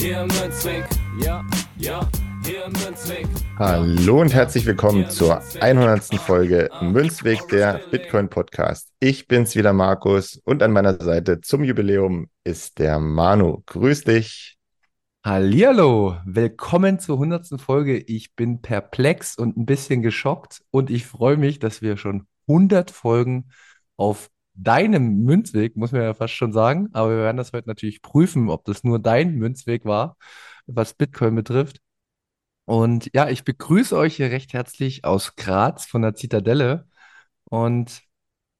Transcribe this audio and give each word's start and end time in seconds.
Hier 0.00 0.20
im 0.20 0.28
Münzweg, 0.28 0.84
ja, 1.20 1.44
ja, 1.76 2.08
hier 2.44 2.66
im 2.66 2.72
Münzweg. 2.72 3.26
Hallo 3.58 4.20
und 4.20 4.32
herzlich 4.32 4.64
willkommen 4.64 5.10
zur 5.10 5.42
100. 5.60 6.14
Folge 6.20 6.70
Münzweg, 6.80 7.48
der 7.48 7.80
Bitcoin 7.90 8.28
Podcast. 8.28 8.92
Ich 9.00 9.26
bin's 9.26 9.56
wieder, 9.56 9.72
Markus, 9.72 10.40
und 10.44 10.62
an 10.62 10.70
meiner 10.70 11.02
Seite 11.02 11.40
zum 11.40 11.64
Jubiläum 11.64 12.28
ist 12.44 12.78
der 12.78 13.00
Manu. 13.00 13.64
Grüß 13.66 14.04
dich. 14.04 14.56
Hallihallo, 15.26 16.18
willkommen 16.24 17.00
zur 17.00 17.16
100. 17.16 17.60
Folge. 17.60 17.98
Ich 17.98 18.36
bin 18.36 18.62
perplex 18.62 19.36
und 19.36 19.56
ein 19.56 19.66
bisschen 19.66 20.02
geschockt 20.02 20.62
und 20.70 20.90
ich 20.90 21.06
freue 21.06 21.36
mich, 21.36 21.58
dass 21.58 21.82
wir 21.82 21.96
schon 21.96 22.28
100 22.46 22.92
Folgen 22.92 23.50
auf 23.96 24.30
deinem 24.58 25.22
Münzweg, 25.24 25.76
muss 25.76 25.92
man 25.92 26.02
ja 26.02 26.14
fast 26.14 26.34
schon 26.34 26.52
sagen, 26.52 26.88
aber 26.92 27.10
wir 27.10 27.18
werden 27.18 27.36
das 27.36 27.52
heute 27.52 27.68
natürlich 27.68 28.02
prüfen, 28.02 28.50
ob 28.50 28.64
das 28.64 28.84
nur 28.84 28.98
dein 28.98 29.36
Münzweg 29.36 29.84
war, 29.84 30.16
was 30.66 30.94
Bitcoin 30.94 31.34
betrifft. 31.34 31.80
Und 32.64 33.08
ja, 33.14 33.28
ich 33.30 33.44
begrüße 33.44 33.96
euch 33.96 34.16
hier 34.16 34.30
recht 34.30 34.52
herzlich 34.52 35.04
aus 35.04 35.36
Graz 35.36 35.86
von 35.86 36.02
der 36.02 36.14
Zitadelle. 36.14 36.86
Und 37.44 38.02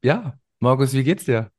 ja, 0.02 0.38
Markus, 0.60 0.94
wie 0.94 1.04
geht's 1.04 1.24
dir? 1.26 1.50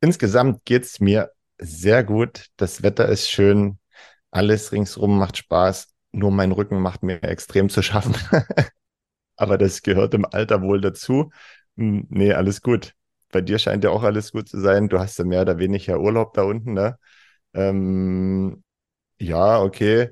Insgesamt 0.00 0.64
geht's 0.64 1.00
mir 1.00 1.30
sehr 1.58 2.04
gut. 2.04 2.48
Das 2.56 2.82
Wetter 2.82 3.08
ist 3.08 3.30
schön. 3.30 3.78
Alles 4.30 4.72
ringsrum 4.72 5.18
macht 5.18 5.38
Spaß. 5.38 5.94
Nur 6.12 6.32
mein 6.32 6.52
Rücken 6.52 6.80
macht 6.80 7.02
mir 7.02 7.22
extrem 7.22 7.68
zu 7.68 7.82
schaffen. 7.82 8.14
Aber 9.36 9.56
das 9.58 9.82
gehört 9.82 10.14
im 10.14 10.26
Alter 10.26 10.60
wohl 10.62 10.80
dazu. 10.80 11.30
Hm, 11.76 12.06
nee, 12.10 12.32
alles 12.32 12.60
gut. 12.60 12.94
Bei 13.32 13.40
dir 13.40 13.58
scheint 13.58 13.84
ja 13.84 13.90
auch 13.90 14.04
alles 14.04 14.32
gut 14.32 14.48
zu 14.48 14.60
sein. 14.60 14.88
Du 14.88 15.00
hast 15.00 15.18
ja 15.18 15.24
mehr 15.24 15.42
oder 15.42 15.58
weniger 15.58 16.00
Urlaub 16.00 16.34
da 16.34 16.44
unten, 16.44 16.74
ne? 16.74 16.98
Ähm, 17.54 18.62
ja, 19.20 19.62
okay. 19.62 20.10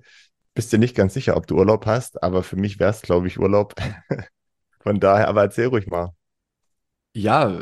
Bist 0.55 0.73
dir 0.73 0.79
nicht 0.79 0.97
ganz 0.97 1.15
sicher, 1.15 1.37
ob 1.37 1.47
du 1.47 1.57
Urlaub 1.57 1.87
hast, 1.87 2.23
aber 2.23 2.43
für 2.43 2.57
mich 2.57 2.81
wäre 2.81 2.91
es, 2.91 3.03
glaube 3.03 3.29
ich, 3.29 3.39
Urlaub. 3.39 3.75
Von 4.81 5.01
daher, 5.01 5.29
aber 5.29 5.43
erzähl 5.43 5.67
ruhig 5.69 5.87
mal. 5.87 6.11
Ja, 7.13 7.53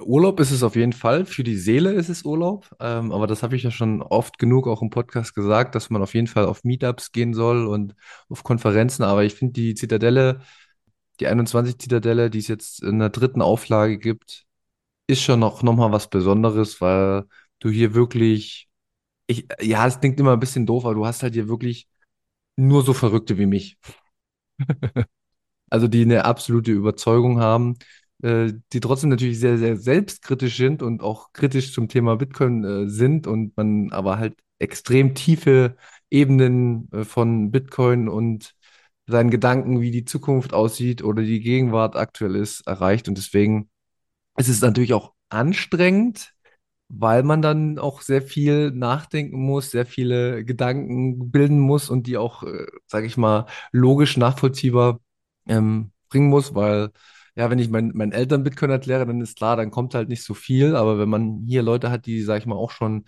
Urlaub 0.00 0.40
ist 0.40 0.50
es 0.50 0.64
auf 0.64 0.74
jeden 0.74 0.92
Fall. 0.92 1.26
Für 1.26 1.44
die 1.44 1.56
Seele 1.56 1.92
ist 1.92 2.08
es 2.08 2.24
Urlaub. 2.24 2.74
Ähm, 2.80 3.12
aber 3.12 3.28
das 3.28 3.42
habe 3.44 3.54
ich 3.54 3.62
ja 3.62 3.70
schon 3.70 4.02
oft 4.02 4.38
genug 4.38 4.66
auch 4.66 4.82
im 4.82 4.90
Podcast 4.90 5.34
gesagt, 5.34 5.76
dass 5.76 5.90
man 5.90 6.02
auf 6.02 6.14
jeden 6.14 6.26
Fall 6.26 6.44
auf 6.46 6.64
Meetups 6.64 7.12
gehen 7.12 7.32
soll 7.32 7.66
und 7.66 7.94
auf 8.28 8.42
Konferenzen. 8.42 9.04
Aber 9.04 9.22
ich 9.24 9.34
finde 9.34 9.52
die 9.54 9.74
Zitadelle, 9.74 10.40
die 11.20 11.28
21 11.28 11.78
Zitadelle, 11.78 12.30
die 12.30 12.38
es 12.40 12.48
jetzt 12.48 12.82
in 12.82 12.98
der 12.98 13.10
dritten 13.10 13.42
Auflage 13.42 13.98
gibt, 13.98 14.45
ist 15.06 15.22
schon 15.22 15.40
noch, 15.40 15.62
noch 15.62 15.74
mal 15.76 15.92
was 15.92 16.08
Besonderes, 16.08 16.80
weil 16.80 17.24
du 17.60 17.70
hier 17.70 17.94
wirklich, 17.94 18.68
ich, 19.26 19.46
ja, 19.62 19.86
es 19.86 20.00
klingt 20.00 20.20
immer 20.20 20.34
ein 20.34 20.40
bisschen 20.40 20.66
doof, 20.66 20.84
aber 20.84 20.94
du 20.94 21.06
hast 21.06 21.22
halt 21.22 21.34
hier 21.34 21.48
wirklich 21.48 21.88
nur 22.56 22.84
so 22.84 22.94
Verrückte 22.94 23.38
wie 23.38 23.46
mich. 23.46 23.78
Also 25.70 25.88
die 25.88 26.02
eine 26.02 26.24
absolute 26.24 26.72
Überzeugung 26.72 27.40
haben, 27.40 27.76
äh, 28.22 28.52
die 28.72 28.80
trotzdem 28.80 29.10
natürlich 29.10 29.40
sehr, 29.40 29.58
sehr 29.58 29.76
selbstkritisch 29.76 30.56
sind 30.56 30.82
und 30.82 31.02
auch 31.02 31.32
kritisch 31.32 31.72
zum 31.72 31.88
Thema 31.88 32.16
Bitcoin 32.16 32.64
äh, 32.64 32.88
sind 32.88 33.26
und 33.26 33.56
man 33.56 33.90
aber 33.92 34.18
halt 34.18 34.36
extrem 34.58 35.14
tiefe 35.14 35.76
Ebenen 36.10 36.88
äh, 36.92 37.04
von 37.04 37.50
Bitcoin 37.50 38.08
und 38.08 38.54
seinen 39.06 39.30
Gedanken, 39.30 39.80
wie 39.80 39.90
die 39.90 40.04
Zukunft 40.04 40.52
aussieht 40.54 41.02
oder 41.02 41.22
die 41.22 41.40
Gegenwart 41.40 41.96
aktuell 41.96 42.36
ist, 42.36 42.66
erreicht. 42.66 43.08
Und 43.08 43.18
deswegen 43.18 43.68
es 44.36 44.48
ist 44.48 44.62
natürlich 44.62 44.94
auch 44.94 45.12
anstrengend, 45.28 46.34
weil 46.88 47.22
man 47.24 47.42
dann 47.42 47.78
auch 47.78 48.02
sehr 48.02 48.22
viel 48.22 48.72
nachdenken 48.72 49.40
muss, 49.42 49.72
sehr 49.72 49.86
viele 49.86 50.44
Gedanken 50.46 51.30
bilden 51.32 51.60
muss 51.60 51.90
und 51.90 52.06
die 52.08 52.18
auch, 52.18 52.44
äh, 52.44 52.66
sage 52.86 53.06
ich 53.06 53.16
mal, 53.16 53.46
logisch 53.72 54.18
nachvollziehbar 54.18 55.00
ähm, 55.48 55.92
bringen 56.10 56.28
muss, 56.30 56.54
weil 56.54 56.90
ja, 57.36 57.50
wenn 57.50 57.60
ich 57.60 57.70
mein, 57.70 57.92
meinen 57.94 58.12
Eltern 58.12 58.44
Bitcoin 58.44 58.70
erkläre, 58.72 59.06
dann 59.06 59.22
ist 59.22 59.38
klar, 59.38 59.56
dann 59.56 59.70
kommt 59.72 59.94
halt 59.94 60.10
nicht 60.10 60.24
so 60.24 60.34
viel, 60.34 60.76
aber 60.76 60.98
wenn 60.98 61.08
man 61.10 61.44
hier 61.46 61.62
Leute 61.62 61.90
hat, 61.90 62.06
die, 62.06 62.22
sage 62.22 62.40
ich 62.40 62.46
mal, 62.46 62.56
auch 62.56 62.72
schon, 62.72 63.06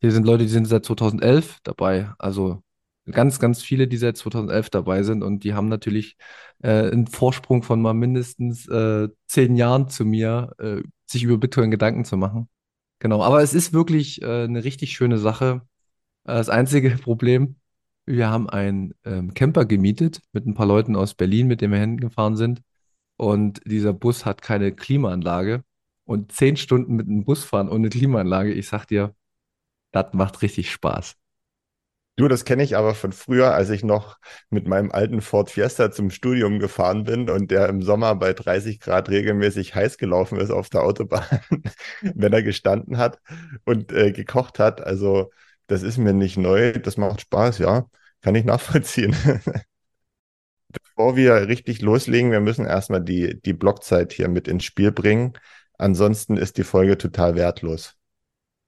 hier 0.00 0.12
sind 0.12 0.26
Leute, 0.26 0.44
die 0.44 0.50
sind 0.50 0.66
seit 0.66 0.86
2011 0.86 1.60
dabei, 1.64 2.12
also 2.18 2.63
ganz, 3.10 3.38
ganz 3.38 3.62
viele, 3.62 3.88
die 3.88 3.96
seit 3.96 4.16
2011 4.16 4.70
dabei 4.70 5.02
sind 5.02 5.22
und 5.22 5.44
die 5.44 5.54
haben 5.54 5.68
natürlich 5.68 6.16
äh, 6.62 6.90
einen 6.90 7.06
Vorsprung 7.06 7.62
von 7.62 7.80
mal 7.82 7.94
mindestens 7.94 8.66
äh, 8.68 9.08
zehn 9.26 9.56
Jahren 9.56 9.88
zu 9.88 10.04
mir, 10.04 10.52
äh, 10.58 10.82
sich 11.06 11.24
über 11.24 11.38
Bitcoin 11.38 11.70
Gedanken 11.70 12.04
zu 12.04 12.16
machen. 12.16 12.48
Genau, 12.98 13.22
aber 13.22 13.42
es 13.42 13.54
ist 13.54 13.72
wirklich 13.72 14.22
äh, 14.22 14.44
eine 14.44 14.64
richtig 14.64 14.92
schöne 14.92 15.18
Sache. 15.18 15.62
Äh, 16.24 16.34
das 16.34 16.48
einzige 16.48 16.90
Problem, 16.98 17.56
wir 18.06 18.30
haben 18.30 18.48
einen 18.48 18.94
ähm, 19.04 19.34
Camper 19.34 19.64
gemietet 19.66 20.20
mit 20.32 20.46
ein 20.46 20.54
paar 20.54 20.66
Leuten 20.66 20.96
aus 20.96 21.14
Berlin, 21.14 21.46
mit 21.46 21.60
dem 21.60 21.72
wir 21.72 21.78
hingefahren 21.78 22.36
sind. 22.36 22.62
Und 23.16 23.60
dieser 23.66 23.92
Bus 23.92 24.24
hat 24.26 24.42
keine 24.42 24.72
Klimaanlage. 24.72 25.64
Und 26.04 26.32
zehn 26.32 26.56
Stunden 26.56 26.96
mit 26.96 27.08
einem 27.08 27.24
Bus 27.24 27.44
fahren 27.44 27.68
ohne 27.68 27.88
Klimaanlage, 27.88 28.52
ich 28.52 28.68
sag 28.68 28.86
dir, 28.86 29.14
das 29.92 30.12
macht 30.14 30.42
richtig 30.42 30.70
Spaß. 30.72 31.16
Du, 32.16 32.28
das 32.28 32.44
kenne 32.44 32.62
ich 32.62 32.76
aber 32.76 32.94
von 32.94 33.12
früher, 33.12 33.54
als 33.54 33.70
ich 33.70 33.82
noch 33.82 34.18
mit 34.48 34.68
meinem 34.68 34.92
alten 34.92 35.20
Ford 35.20 35.50
Fiesta 35.50 35.90
zum 35.90 36.10
Studium 36.10 36.60
gefahren 36.60 37.02
bin 37.02 37.28
und 37.28 37.50
der 37.50 37.68
im 37.68 37.82
Sommer 37.82 38.14
bei 38.14 38.32
30 38.32 38.78
Grad 38.78 39.08
regelmäßig 39.08 39.74
heiß 39.74 39.98
gelaufen 39.98 40.38
ist 40.38 40.50
auf 40.50 40.68
der 40.70 40.84
Autobahn, 40.84 41.24
wenn 42.02 42.32
er 42.32 42.42
gestanden 42.44 42.98
hat 42.98 43.18
und 43.64 43.90
äh, 43.92 44.12
gekocht 44.12 44.60
hat. 44.60 44.80
Also 44.80 45.32
das 45.66 45.82
ist 45.82 45.98
mir 45.98 46.12
nicht 46.12 46.36
neu, 46.36 46.72
das 46.74 46.96
macht 46.96 47.20
Spaß, 47.22 47.58
ja, 47.58 47.86
kann 48.22 48.36
ich 48.36 48.44
nachvollziehen. 48.44 49.16
Bevor 50.68 51.16
wir 51.16 51.48
richtig 51.48 51.82
loslegen, 51.82 52.30
wir 52.30 52.40
müssen 52.40 52.64
erstmal 52.64 53.02
die, 53.02 53.40
die 53.42 53.52
Blockzeit 53.52 54.12
hier 54.12 54.28
mit 54.28 54.48
ins 54.48 54.64
Spiel 54.64 54.92
bringen. 54.92 55.32
Ansonsten 55.78 56.36
ist 56.36 56.58
die 56.58 56.64
Folge 56.64 56.96
total 56.98 57.34
wertlos. 57.34 57.96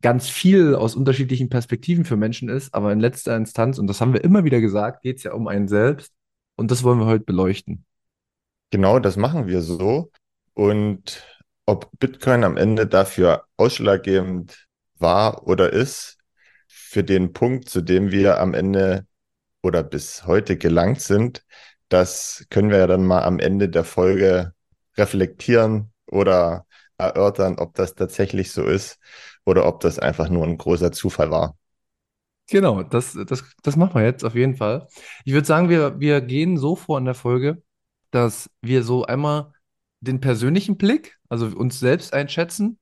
ganz 0.02 0.28
viel 0.28 0.76
aus 0.76 0.96
unterschiedlichen 0.96 1.48
Perspektiven 1.48 2.04
für 2.04 2.18
Menschen 2.18 2.50
ist, 2.50 2.74
aber 2.74 2.92
in 2.92 3.00
letzter 3.00 3.38
Instanz, 3.38 3.80
und 3.80 3.88
das 3.88 4.02
haben 4.02 4.14
wir 4.14 4.24
immer 4.24 4.44
wieder 4.44 4.60
gesagt, 4.60 5.02
geht 5.04 5.18
es 5.18 5.24
ja 5.24 5.34
um 5.34 5.48
einen 5.48 5.70
selbst 5.70 6.12
und 6.58 6.70
das 6.70 6.84
wollen 6.84 7.00
wir 7.00 7.06
heute 7.06 7.24
beleuchten. 7.24 7.86
Genau, 8.72 9.00
das 9.00 9.16
machen 9.16 9.48
wir 9.48 9.62
so. 9.62 10.12
Und 10.54 11.24
ob 11.66 11.90
Bitcoin 12.00 12.44
am 12.44 12.58
Ende 12.58 12.88
dafür 12.88 13.46
ausschlaggebend 13.56 14.68
war 15.00 15.48
oder 15.48 15.72
ist, 15.72 16.18
für 16.68 17.04
den 17.04 17.32
Punkt, 17.32 17.70
zu 17.70 17.82
dem 17.82 18.12
wir 18.12 18.40
am 18.40 18.54
Ende 18.54 19.08
oder 19.64 19.82
bis 19.82 20.28
heute 20.28 20.58
gelangt 20.58 21.02
sind, 21.02 21.44
das 21.90 22.46
können 22.50 22.70
wir 22.70 22.78
ja 22.78 22.88
dann 22.88 23.06
mal 23.06 23.24
am 23.24 23.40
Ende 23.40 23.70
der 23.70 23.84
Folge 23.84 24.54
reflektieren 24.98 25.92
oder 26.06 26.66
erörtern, 26.98 27.58
ob 27.58 27.74
das 27.74 27.96
tatsächlich 27.96 28.52
so 28.52 28.64
ist 28.64 29.00
oder 29.46 29.66
ob 29.66 29.80
das 29.80 30.00
einfach 30.00 30.30
nur 30.30 30.46
ein 30.46 30.58
großer 30.58 30.92
Zufall 30.92 31.32
war. 31.32 31.58
Genau, 32.50 32.84
das, 32.84 33.18
das, 33.28 33.44
das 33.64 33.76
machen 33.78 33.96
wir 33.96 34.04
jetzt 34.04 34.24
auf 34.24 34.36
jeden 34.36 34.56
Fall. 34.56 34.88
Ich 35.24 35.34
würde 35.34 35.48
sagen, 35.48 35.70
wir, 35.70 36.00
wir 36.00 36.22
gehen 36.22 36.58
so 36.58 36.76
vor 36.76 36.98
in 36.98 37.06
der 37.06 37.14
Folge, 37.14 37.64
dass 38.12 38.50
wir 38.62 38.84
so 38.84 39.06
einmal 39.06 39.54
den 40.02 40.20
persönlichen 40.20 40.78
Blick, 40.78 41.18
also 41.30 41.48
uns 41.48 41.80
selbst 41.80 42.14
einschätzen, 42.14 42.78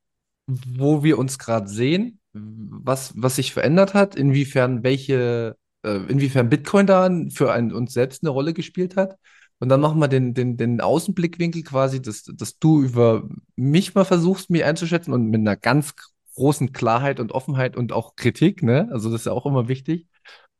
wo 0.47 1.03
wir 1.03 1.19
uns 1.19 1.37
gerade 1.37 1.67
sehen, 1.67 2.19
was, 2.33 3.13
was 3.15 3.35
sich 3.35 3.53
verändert 3.53 3.93
hat, 3.93 4.15
inwiefern 4.15 4.83
welche 4.83 5.55
inwiefern 5.83 6.49
Bitcoin 6.49 6.87
da 6.87 7.09
für 7.33 7.51
einen, 7.51 7.73
uns 7.73 7.93
selbst 7.93 8.23
eine 8.23 8.29
Rolle 8.29 8.53
gespielt 8.53 8.95
hat. 8.95 9.17
Und 9.59 9.69
dann 9.69 9.81
machen 9.81 9.99
wir 9.99 10.07
den, 10.07 10.33
den, 10.33 10.57
den 10.57 10.81
Außenblickwinkel 10.81 11.63
quasi, 11.63 12.01
dass, 12.01 12.23
dass 12.23 12.57
du 12.57 12.81
über 12.81 13.27
mich 13.55 13.93
mal 13.93 14.05
versuchst, 14.05 14.49
mich 14.49 14.63
einzuschätzen 14.63 15.13
und 15.13 15.29
mit 15.29 15.39
einer 15.41 15.55
ganz 15.55 15.93
großen 16.35 16.73
Klarheit 16.73 17.19
und 17.19 17.31
Offenheit 17.31 17.75
und 17.77 17.93
auch 17.93 18.15
Kritik, 18.15 18.63
ne? 18.63 18.89
Also 18.91 19.11
das 19.11 19.21
ist 19.21 19.25
ja 19.25 19.33
auch 19.33 19.45
immer 19.45 19.67
wichtig. 19.67 20.07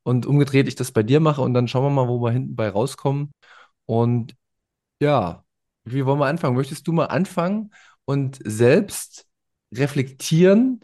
Und 0.03 0.25
umgedreht 0.25 0.67
ich 0.67 0.75
das 0.75 0.91
bei 0.91 1.03
dir 1.03 1.19
mache 1.19 1.41
und 1.41 1.53
dann 1.53 1.67
schauen 1.67 1.83
wir 1.83 1.89
mal, 1.89 2.07
wo 2.07 2.21
wir 2.21 2.31
hinten 2.31 2.55
bei 2.55 2.69
rauskommen. 2.69 3.31
Und 3.85 4.35
ja, 5.01 5.43
wie 5.85 6.05
wollen 6.05 6.19
wir 6.19 6.27
anfangen? 6.27 6.55
Möchtest 6.55 6.87
du 6.87 6.93
mal 6.93 7.05
anfangen 7.07 7.71
und 8.05 8.39
selbst 8.43 9.27
reflektieren, 9.73 10.81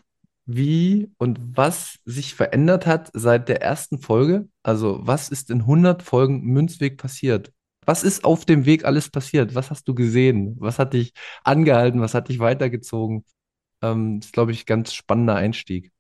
wie 0.48 1.12
und 1.18 1.40
was 1.42 2.00
sich 2.06 2.34
verändert 2.34 2.88
hat 2.88 3.12
seit 3.14 3.50
der 3.50 3.62
ersten 3.62 4.00
Folge. 4.00 4.48
Also, 4.64 5.00
was 5.02 5.30
ist 5.30 5.52
in 5.52 5.62
100 5.62 6.02
Folgen 6.02 6.42
Münzweg 6.42 6.98
passiert? 6.98 7.52
Was 7.86 8.04
ist 8.04 8.26
auf 8.26 8.46
dem 8.46 8.66
Weg 8.66 8.86
alles 8.86 9.10
passiert? 9.10 9.56
Was 9.56 9.70
hast 9.70 9.88
du 9.88 9.94
gesehen? 9.94 10.56
Was 10.60 10.80
hat 10.80 10.94
dich 10.94 11.14
angehalten? 11.44 12.02
Was 12.02 12.14
hat 12.14 12.30
dich 12.30 12.40
weitergezogen? 12.40 13.26
Ähm, 13.82 14.20
das 14.20 14.28
ist, 14.28 14.34
glaube 14.34 14.52
ich, 14.54 14.66
ganz 14.66 14.94
spannender 14.94 15.36
Einstieg. 15.36 15.92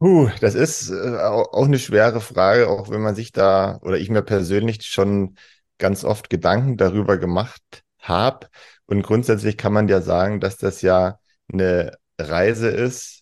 Uh, 0.00 0.30
das 0.40 0.54
ist 0.54 0.90
äh, 0.90 1.18
auch 1.18 1.66
eine 1.66 1.78
schwere 1.78 2.20
Frage, 2.20 2.68
auch 2.70 2.88
wenn 2.88 3.02
man 3.02 3.14
sich 3.14 3.32
da 3.32 3.78
oder 3.82 3.98
ich 3.98 4.08
mir 4.08 4.22
persönlich 4.22 4.86
schon 4.86 5.36
ganz 5.78 6.04
oft 6.04 6.30
Gedanken 6.30 6.76
darüber 6.76 7.18
gemacht 7.18 7.82
habe. 7.98 8.48
Und 8.86 9.02
grundsätzlich 9.02 9.58
kann 9.58 9.72
man 9.72 9.88
ja 9.88 10.00
sagen, 10.00 10.40
dass 10.40 10.56
das 10.56 10.82
ja 10.82 11.18
eine 11.52 11.98
Reise 12.18 12.68
ist, 12.68 13.19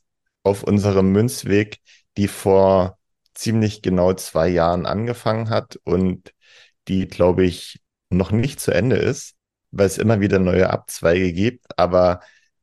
auf 0.49 0.63
unserem 0.65 1.13
Münzweg, 1.13 1.79
die 2.17 2.29
vor 2.29 2.99
ziemlich 3.35 3.83
genau 3.83 4.15
zwei 4.15 4.49
Jahren 4.49 4.87
angefangen 4.87 5.51
hat 5.51 5.79
und 5.85 6.33
die, 6.89 7.07
glaube 7.07 7.45
ich, 7.45 7.81
noch 8.11 8.31
nicht 8.33 8.61
zu 8.61 8.73
Ende 8.73 8.97
ist, 8.97 9.37
weil 9.71 9.87
es 9.87 9.99
immer 9.99 10.21
wieder 10.21 10.39
neue 10.39 10.71
Abzweige 10.71 11.33
gibt. 11.33 11.79
Aber 11.79 12.21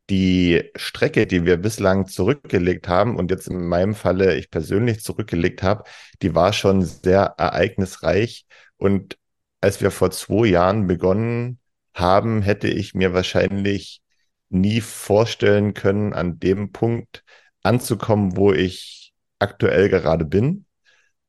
die 0.09 0.71
Strecke, 0.75 1.27
die 1.27 1.45
wir 1.45 1.57
bislang 1.57 2.07
zurückgelegt 2.07 2.87
haben 2.87 3.15
und 3.17 3.31
jetzt 3.31 3.47
in 3.47 3.65
meinem 3.67 3.95
Falle 3.95 4.35
ich 4.35 4.51
persönlich 4.51 5.01
zurückgelegt 5.01 5.63
habe, 5.63 5.83
die 6.21 6.35
war 6.35 6.53
schon 6.53 6.83
sehr 6.83 7.35
ereignisreich. 7.37 8.45
Und 8.77 9.17
als 9.61 9.81
wir 9.81 9.91
vor 9.91 10.11
zwei 10.11 10.47
Jahren 10.47 10.87
begonnen 10.87 11.59
haben, 11.93 12.41
hätte 12.41 12.67
ich 12.67 12.93
mir 12.93 13.13
wahrscheinlich 13.13 14.01
nie 14.49 14.81
vorstellen 14.81 15.73
können, 15.73 16.13
an 16.13 16.39
dem 16.39 16.71
Punkt 16.71 17.23
anzukommen, 17.65 18.37
wo 18.37 18.53
ich 18.53 19.13
aktuell 19.39 19.89
gerade 19.89 20.25
bin. 20.25 20.65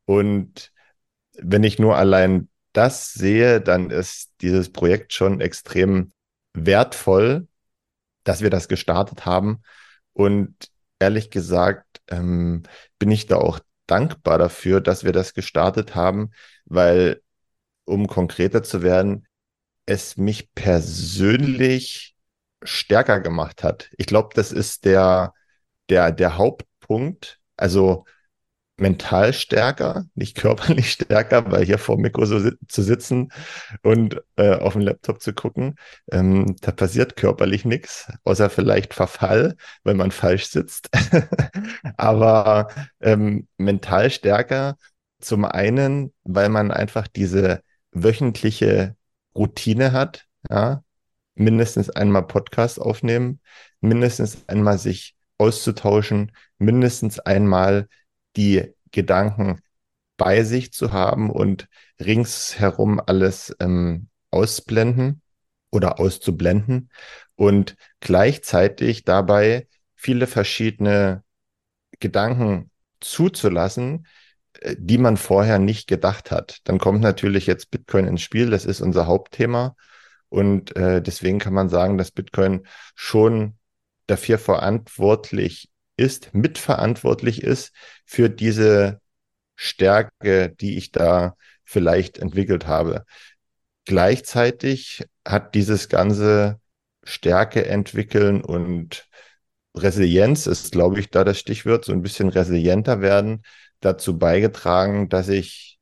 Und 0.04 0.72
wenn 1.34 1.64
ich 1.64 1.78
nur 1.78 1.96
allein 1.96 2.48
das 2.72 3.12
sehe, 3.12 3.60
dann 3.60 3.90
ist 3.90 4.32
dieses 4.40 4.70
Projekt 4.72 5.12
schon 5.12 5.40
extrem 5.40 6.12
wertvoll, 6.52 7.48
dass 8.24 8.42
wir 8.42 8.50
das 8.50 8.68
gestartet 8.68 9.26
haben. 9.26 9.62
Und 10.12 10.54
ehrlich 10.98 11.30
gesagt 11.30 12.00
ähm, 12.08 12.62
bin 12.98 13.10
ich 13.10 13.26
da 13.26 13.36
auch 13.36 13.60
dankbar 13.86 14.38
dafür, 14.38 14.80
dass 14.80 15.04
wir 15.04 15.12
das 15.12 15.34
gestartet 15.34 15.94
haben, 15.94 16.30
weil, 16.64 17.22
um 17.84 18.06
konkreter 18.06 18.62
zu 18.62 18.82
werden, 18.82 19.26
es 19.86 20.16
mich 20.16 20.52
persönlich 20.54 22.16
stärker 22.62 23.20
gemacht 23.20 23.62
hat. 23.62 23.90
Ich 23.96 24.06
glaube, 24.06 24.30
das 24.34 24.52
ist 24.52 24.84
der, 24.84 25.32
der, 25.88 26.12
der 26.12 26.38
Hauptpunkt, 26.38 27.40
also 27.56 28.04
mental 28.78 29.32
stärker, 29.32 30.04
nicht 30.14 30.36
körperlich 30.36 30.92
stärker, 30.92 31.50
weil 31.50 31.64
hier 31.64 31.78
vor 31.78 31.96
dem 31.96 32.02
Mikro 32.02 32.26
so 32.26 32.38
si 32.38 32.52
zu 32.68 32.82
sitzen 32.82 33.32
und 33.82 34.22
äh, 34.36 34.54
auf 34.56 34.74
dem 34.74 34.82
Laptop 34.82 35.22
zu 35.22 35.32
gucken, 35.32 35.76
ähm, 36.12 36.56
da 36.60 36.72
passiert 36.72 37.16
körperlich 37.16 37.64
nichts, 37.64 38.10
außer 38.24 38.50
vielleicht 38.50 38.94
Verfall, 38.94 39.56
weil 39.84 39.94
man 39.94 40.10
falsch 40.10 40.46
sitzt. 40.46 40.90
Aber 41.96 42.68
ähm, 43.00 43.48
mental 43.56 44.10
stärker 44.10 44.76
zum 45.20 45.44
einen, 45.44 46.12
weil 46.24 46.48
man 46.50 46.70
einfach 46.70 47.08
diese 47.08 47.62
wöchentliche 47.92 48.96
Routine 49.34 49.92
hat, 49.92 50.26
ja, 50.50 50.82
mindestens 51.34 51.90
einmal 51.90 52.26
Podcast 52.26 52.80
aufnehmen, 52.80 53.40
mindestens 53.80 54.44
einmal 54.48 54.78
sich 54.78 55.15
auszutauschen, 55.38 56.32
mindestens 56.58 57.18
einmal 57.18 57.88
die 58.36 58.74
Gedanken 58.90 59.60
bei 60.16 60.44
sich 60.44 60.72
zu 60.72 60.92
haben 60.92 61.30
und 61.30 61.68
ringsherum 62.00 63.00
alles 63.04 63.54
ähm, 63.60 64.08
ausblenden 64.30 65.22
oder 65.70 66.00
auszublenden 66.00 66.90
und 67.34 67.76
gleichzeitig 68.00 69.04
dabei 69.04 69.68
viele 69.94 70.26
verschiedene 70.26 71.22
Gedanken 72.00 72.70
zuzulassen, 73.00 74.06
äh, 74.60 74.76
die 74.78 74.98
man 74.98 75.16
vorher 75.16 75.58
nicht 75.58 75.86
gedacht 75.86 76.30
hat. 76.30 76.60
Dann 76.64 76.78
kommt 76.78 77.00
natürlich 77.00 77.46
jetzt 77.46 77.70
Bitcoin 77.70 78.06
ins 78.06 78.22
Spiel, 78.22 78.50
das 78.50 78.64
ist 78.64 78.80
unser 78.80 79.06
Hauptthema. 79.06 79.76
Und 80.28 80.74
äh, 80.76 81.00
deswegen 81.00 81.38
kann 81.38 81.54
man 81.54 81.68
sagen, 81.68 81.98
dass 81.98 82.10
Bitcoin 82.10 82.66
schon 82.94 83.56
dafür 84.06 84.38
verantwortlich 84.38 85.68
ist, 85.96 86.34
mitverantwortlich 86.34 87.42
ist 87.42 87.72
für 88.04 88.28
diese 88.28 89.00
Stärke, 89.56 90.50
die 90.60 90.76
ich 90.76 90.92
da 90.92 91.36
vielleicht 91.64 92.18
entwickelt 92.18 92.66
habe. 92.66 93.04
Gleichzeitig 93.84 95.04
hat 95.26 95.54
dieses 95.54 95.88
ganze 95.88 96.60
Stärke 97.02 97.66
entwickeln 97.66 98.42
und 98.42 99.08
Resilienz 99.74 100.46
ist, 100.46 100.72
glaube 100.72 101.00
ich, 101.00 101.10
da 101.10 101.24
das 101.24 101.38
Stichwort, 101.38 101.84
so 101.84 101.92
ein 101.92 102.02
bisschen 102.02 102.28
resilienter 102.28 103.00
werden, 103.00 103.42
dazu 103.80 104.18
beigetragen, 104.18 105.08
dass 105.08 105.28
ich 105.28 105.78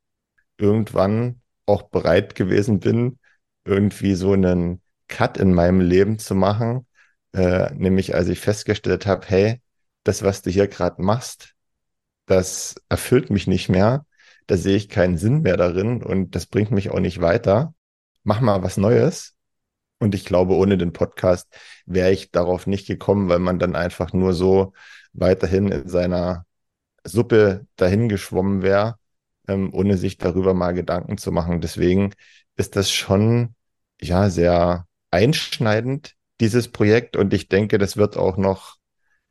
irgendwann 0.59 1.41
auch 1.67 1.83
bereit 1.83 2.35
gewesen 2.35 2.81
bin, 2.81 3.19
irgendwie 3.65 4.15
so 4.15 4.33
einen 4.33 4.83
Cut 5.09 5.39
in 5.39 5.55
meinem 5.55 5.81
Leben 5.81 6.19
zu 6.19 6.35
machen 6.35 6.87
äh, 7.35 7.73
nämlich 7.75 8.15
als 8.15 8.29
ich 8.29 8.41
festgestellt 8.41 9.07
habe, 9.07 9.27
hey, 9.29 9.61
das, 10.05 10.23
was 10.23 10.43
du 10.43 10.51
hier 10.51 10.69
gerade 10.69 11.03
machst, 11.03 11.55
das 12.27 12.77
erfüllt 12.89 13.31
mich 13.31 13.47
nicht 13.47 13.69
mehr, 13.69 14.07
da 14.47 14.57
sehe 14.57 14.77
ich 14.77 14.89
keinen 14.89 15.19
Sinn 15.19 15.43
mehr 15.43 15.57
darin 15.57 16.03
und 16.03 16.35
das 16.35 16.47
bringt 16.47 16.71
mich 16.71 16.91
auch 16.91 17.01
nicht 17.01 17.21
weiter. 17.21 17.75
Mach 18.23 18.41
mal 18.41 18.63
was 18.63 18.77
Neues. 18.77 19.35
Und 19.99 20.15
ich 20.15 20.25
glaube, 20.25 20.55
ohne 20.55 20.77
den 20.77 20.93
Podcast 20.93 21.49
wäre 21.87 22.13
ich 22.13 22.31
darauf 22.31 22.67
nicht 22.67 22.87
gekommen, 22.87 23.29
weil 23.29 23.39
man 23.39 23.59
dann 23.59 23.77
einfach 23.77 24.13
nur 24.13 24.35
so 24.35 24.75
weiterhin 25.13 25.69
in 25.69 25.89
seiner 25.89 26.47
Suppe 27.05 27.67
dahin 27.77 28.09
geschwommen 28.09 28.63
wäre, 28.63 28.99
ähm, 29.49 29.73
ohne 29.73 29.97
sich 29.97 30.19
darüber 30.19 30.55
mal 30.55 30.73
Gedanken 30.73 31.19
zu 31.19 31.33
machen. 31.33 31.61
Deswegen 31.61 32.13
ist 32.57 32.77
das 32.77 32.91
schon 32.91 33.55
ja 34.01 34.31
sehr 34.31 34.87
einschneidend, 35.11 36.15
dieses 36.41 36.71
Projekt. 36.71 37.17
Und 37.17 37.33
ich 37.35 37.49
denke, 37.49 37.79
das 37.79 37.97
wird 37.97 38.17
auch 38.17 38.37
noch 38.37 38.77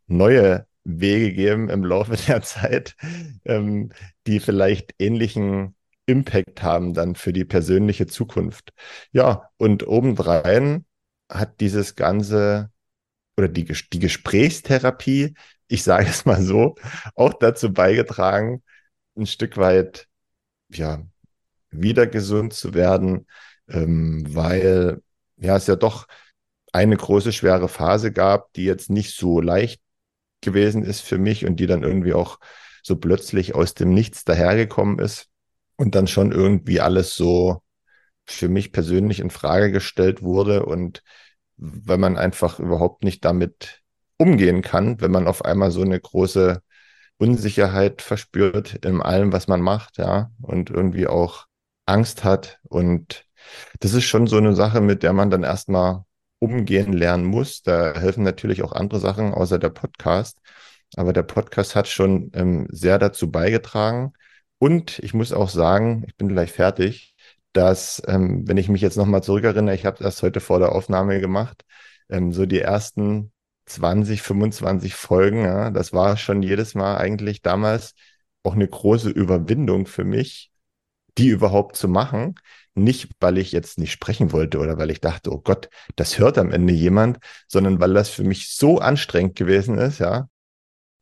neue 0.08 0.68
Wege 0.84 1.34
geben 1.34 1.70
im 1.70 1.84
Laufe 1.84 2.16
der 2.28 2.42
Zeit, 2.42 2.96
ähm, 3.46 3.92
die 4.28 4.40
vielleicht 4.40 4.94
ähnlichen 5.00 5.76
Impact 6.06 6.62
haben 6.64 6.94
dann 6.94 7.16
für 7.16 7.32
die 7.34 7.46
persönliche 7.46 8.08
Zukunft. 8.08 8.74
Ja, 9.12 9.50
und 9.58 9.88
obendrein 9.88 10.86
hat 11.30 11.62
dieses 11.62 11.96
Ganze 11.96 12.72
oder 13.38 13.48
die, 13.48 13.66
die 13.66 14.00
Gesprächstherapie, 14.00 15.34
ich 15.68 15.84
sage 15.84 16.08
es 16.10 16.26
mal 16.26 16.42
so, 16.42 16.76
auch 17.16 17.34
dazu 17.34 17.74
beigetragen, 17.74 18.64
ein 19.16 19.26
Stück 19.26 19.58
weit, 19.58 20.08
ja, 20.70 21.04
wieder 21.72 22.08
gesund 22.08 22.54
zu 22.54 22.74
werden, 22.74 23.28
ähm, 23.68 24.24
weil 24.36 25.02
ja 25.38 25.58
es 25.58 25.68
ja 25.68 25.76
doch 25.76 26.08
eine 26.74 26.98
große 26.98 27.32
schwere 27.32 27.70
Phase 27.70 28.12
gab, 28.12 28.52
die 28.54 28.66
jetzt 28.66 28.90
nicht 28.90 29.16
so 29.16 29.40
leicht 29.40 29.82
gewesen 30.42 30.84
ist 30.84 31.02
für 31.02 31.18
mich 31.18 31.46
und 31.46 31.58
die 31.58 31.68
dann 31.68 31.84
irgendwie 31.84 32.14
auch 32.14 32.40
so 32.84 32.98
plötzlich 32.98 33.56
aus 33.56 33.76
dem 33.76 33.94
Nichts 33.94 34.26
dahergekommen 34.26 35.00
ist 35.00 35.30
und 35.78 35.96
dann 35.96 36.08
schon 36.08 36.32
irgendwie 36.32 36.82
alles 36.82 37.16
so 37.16 37.62
für 38.26 38.50
mich 38.50 38.72
persönlich 38.72 39.20
in 39.20 39.30
Frage 39.30 39.72
gestellt 39.72 40.22
wurde 40.22 40.66
und 40.66 41.04
weil 41.58 41.98
man 41.98 42.18
einfach 42.18 42.60
überhaupt 42.60 43.04
nicht 43.04 43.24
damit 43.24 43.82
umgehen 44.18 44.62
kann, 44.62 45.00
wenn 45.02 45.12
man 45.12 45.28
auf 45.28 45.46
einmal 45.46 45.72
so 45.72 45.82
eine 45.82 46.00
große 46.00 46.62
Unsicherheit 47.18 48.02
verspürt 48.02 48.76
in 48.86 49.02
allem, 49.02 49.32
was 49.32 49.48
man 49.48 49.62
macht, 49.62 49.98
ja, 49.98 50.32
und 50.42 50.70
irgendwie 50.70 51.08
auch 51.08 51.46
Angst 51.86 52.24
hat. 52.24 52.60
Und 52.64 53.26
das 53.80 53.94
ist 53.94 54.06
schon 54.06 54.28
so 54.28 54.38
eine 54.38 54.56
Sache, 54.56 54.82
mit 54.82 55.04
der 55.04 55.14
man 55.14 55.30
dann 55.30 55.44
erstmal 55.44 56.06
umgehen 56.44 56.94
lernen 56.94 57.26
muss. 57.26 57.64
Da 57.64 57.94
helfen 58.00 58.24
natürlich 58.24 58.64
auch 58.64 58.74
andere 58.74 59.00
Sachen 59.00 59.34
außer 59.34 59.60
der 59.60 59.70
Podcast. 59.70 60.40
Aber 60.96 61.14
der 61.14 61.24
Podcast 61.24 61.76
hat 61.76 61.88
schon 61.88 62.32
ähm, 62.34 62.68
sehr 62.70 63.00
dazu 63.00 63.32
beigetragen. 63.32 64.14
Und 64.60 65.00
ich 65.00 65.14
muss 65.14 65.34
auch 65.34 65.50
sagen, 65.50 66.04
ich 66.08 66.16
bin 66.16 66.30
gleich 66.30 66.52
fertig, 66.52 67.16
dass, 67.54 68.02
ähm, 68.08 68.48
wenn 68.48 68.58
ich 68.58 68.70
mich 68.70 68.82
jetzt 68.82 68.98
nochmal 68.98 69.24
zurückerinnere, 69.24 69.76
ich 69.76 69.86
habe 69.86 70.04
das 70.04 70.22
heute 70.24 70.40
vor 70.40 70.60
der 70.60 70.74
Aufnahme 70.74 71.20
gemacht, 71.20 71.64
ähm, 72.10 72.32
so 72.34 72.46
die 72.46 72.60
ersten 72.60 73.32
20, 73.66 74.22
25 74.22 74.96
Folgen, 74.96 75.46
ja, 75.46 75.72
das 75.72 75.94
war 75.94 76.18
schon 76.18 76.44
jedes 76.44 76.76
Mal 76.76 76.98
eigentlich 76.98 77.42
damals 77.42 77.94
auch 78.44 78.54
eine 78.54 78.68
große 78.68 79.10
Überwindung 79.10 79.86
für 79.88 80.04
mich, 80.04 80.52
die 81.18 81.30
überhaupt 81.30 81.76
zu 81.76 81.88
machen. 81.88 82.36
Nicht, 82.76 83.12
weil 83.20 83.38
ich 83.38 83.52
jetzt 83.52 83.78
nicht 83.78 83.92
sprechen 83.92 84.32
wollte 84.32 84.60
oder 84.60 84.78
weil 84.78 84.90
ich 84.90 85.00
dachte, 85.00 85.32
oh 85.32 85.40
Gott, 85.40 85.70
das 85.96 86.18
hört 86.18 86.38
am 86.38 86.52
Ende 86.52 86.74
jemand, 86.74 87.20
sondern 87.48 87.80
weil 87.80 87.94
das 87.94 88.10
für 88.10 88.24
mich 88.24 88.56
so 88.56 88.80
anstrengend 88.80 89.36
gewesen 89.36 89.78
ist, 89.78 90.00
ja. 90.00 90.28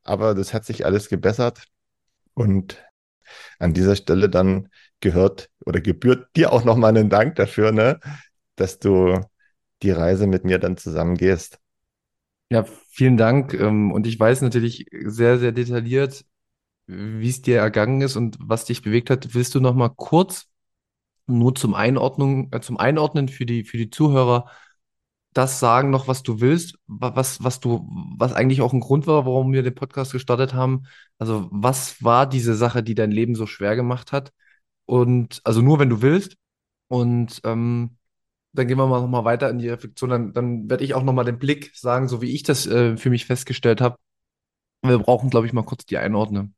Aber 0.04 0.36
das 0.36 0.54
hat 0.54 0.66
sich 0.66 0.86
alles 0.86 1.10
gebessert 1.10 1.64
und 2.34 2.84
an 3.60 3.74
dieser 3.74 3.96
Stelle 3.96 4.30
dann 4.30 4.70
gehört 5.00 5.50
oder 5.66 5.82
gebührt 5.82 6.28
dir 6.36 6.52
auch 6.52 6.64
nochmal 6.64 6.90
einen 6.90 7.10
Dank 7.10 7.36
dafür, 7.36 7.72
ne, 7.72 8.00
dass 8.56 8.80
du 8.80 9.20
die 9.82 9.92
Reise 9.92 10.28
mit 10.28 10.44
mir 10.44 10.60
dann 10.60 10.78
zusammen 10.78 11.16
gehst. 11.16 11.60
Ja, 12.50 12.66
vielen 12.90 13.18
Dank. 13.18 13.54
Ähm, 13.54 13.92
und 13.92 14.06
ich 14.06 14.20
weiß 14.20 14.42
natürlich 14.42 14.88
sehr, 15.06 15.40
sehr 15.40 15.52
detailliert, 15.52 16.26
wie 16.88 17.30
es 17.30 17.42
dir 17.42 17.60
ergangen 17.60 18.02
ist 18.02 18.16
und 18.16 18.38
was 18.40 18.66
dich 18.66 18.82
bewegt 18.82 19.10
hat. 19.10 19.34
Willst 19.34 19.56
du 19.56 19.60
noch 19.62 19.74
mal 19.74 19.90
kurz 19.90 20.51
nur 21.32 21.56
zum 21.56 21.74
Einordnung, 21.74 22.52
äh, 22.52 22.62
zum 22.62 22.78
Einordnen 22.78 23.30
für 23.30 23.46
die, 23.46 23.64
für 23.64 23.78
die 23.78 23.90
Zuhörer 23.90 24.46
das 25.34 25.60
sagen 25.60 25.90
noch, 25.92 26.08
was 26.08 26.24
du 26.24 26.42
willst, 26.42 26.78
was, 26.88 27.44
was 27.44 27.60
du, 27.60 27.88
was 28.18 28.34
eigentlich 28.34 28.62
auch 28.62 28.74
ein 28.74 28.82
Grund 28.82 29.08
war, 29.08 29.26
warum 29.26 29.54
wir 29.54 29.64
den 29.64 29.76
Podcast 29.76 30.12
gestartet 30.12 30.54
haben. 30.54 30.84
Also, 31.20 31.48
was 31.52 32.04
war 32.04 32.28
diese 32.28 32.56
Sache, 32.56 32.84
die 32.84 32.96
dein 32.96 33.12
Leben 33.12 33.36
so 33.36 33.46
schwer 33.48 33.76
gemacht 33.76 34.12
hat? 34.12 34.34
Und 34.86 35.42
also 35.46 35.62
nur, 35.62 35.80
wenn 35.80 35.90
du 35.90 36.02
willst. 36.02 36.36
Und 36.88 37.42
ähm, 37.46 37.98
dann 38.54 38.68
gehen 38.68 38.78
wir 38.78 38.88
mal 38.88 39.02
nochmal 39.02 39.26
weiter 39.26 39.50
in 39.50 39.60
die 39.60 39.70
Reflexion. 39.70 40.10
Dann, 40.10 40.34
dann 40.34 40.70
werde 40.70 40.84
ich 40.84 40.94
auch 40.96 41.04
nochmal 41.04 41.26
den 41.26 41.40
Blick 41.40 41.72
sagen, 41.76 42.08
so 42.10 42.22
wie 42.22 42.34
ich 42.36 42.44
das 42.44 42.68
äh, 42.68 42.98
für 42.98 43.10
mich 43.10 43.26
festgestellt 43.26 43.82
habe. 43.82 43.98
Wir 44.84 45.00
brauchen, 45.00 45.30
glaube 45.30 45.48
ich, 45.48 45.54
mal 45.54 45.64
kurz 45.64 45.86
die 45.86 45.98
Einordnung. 45.98 46.54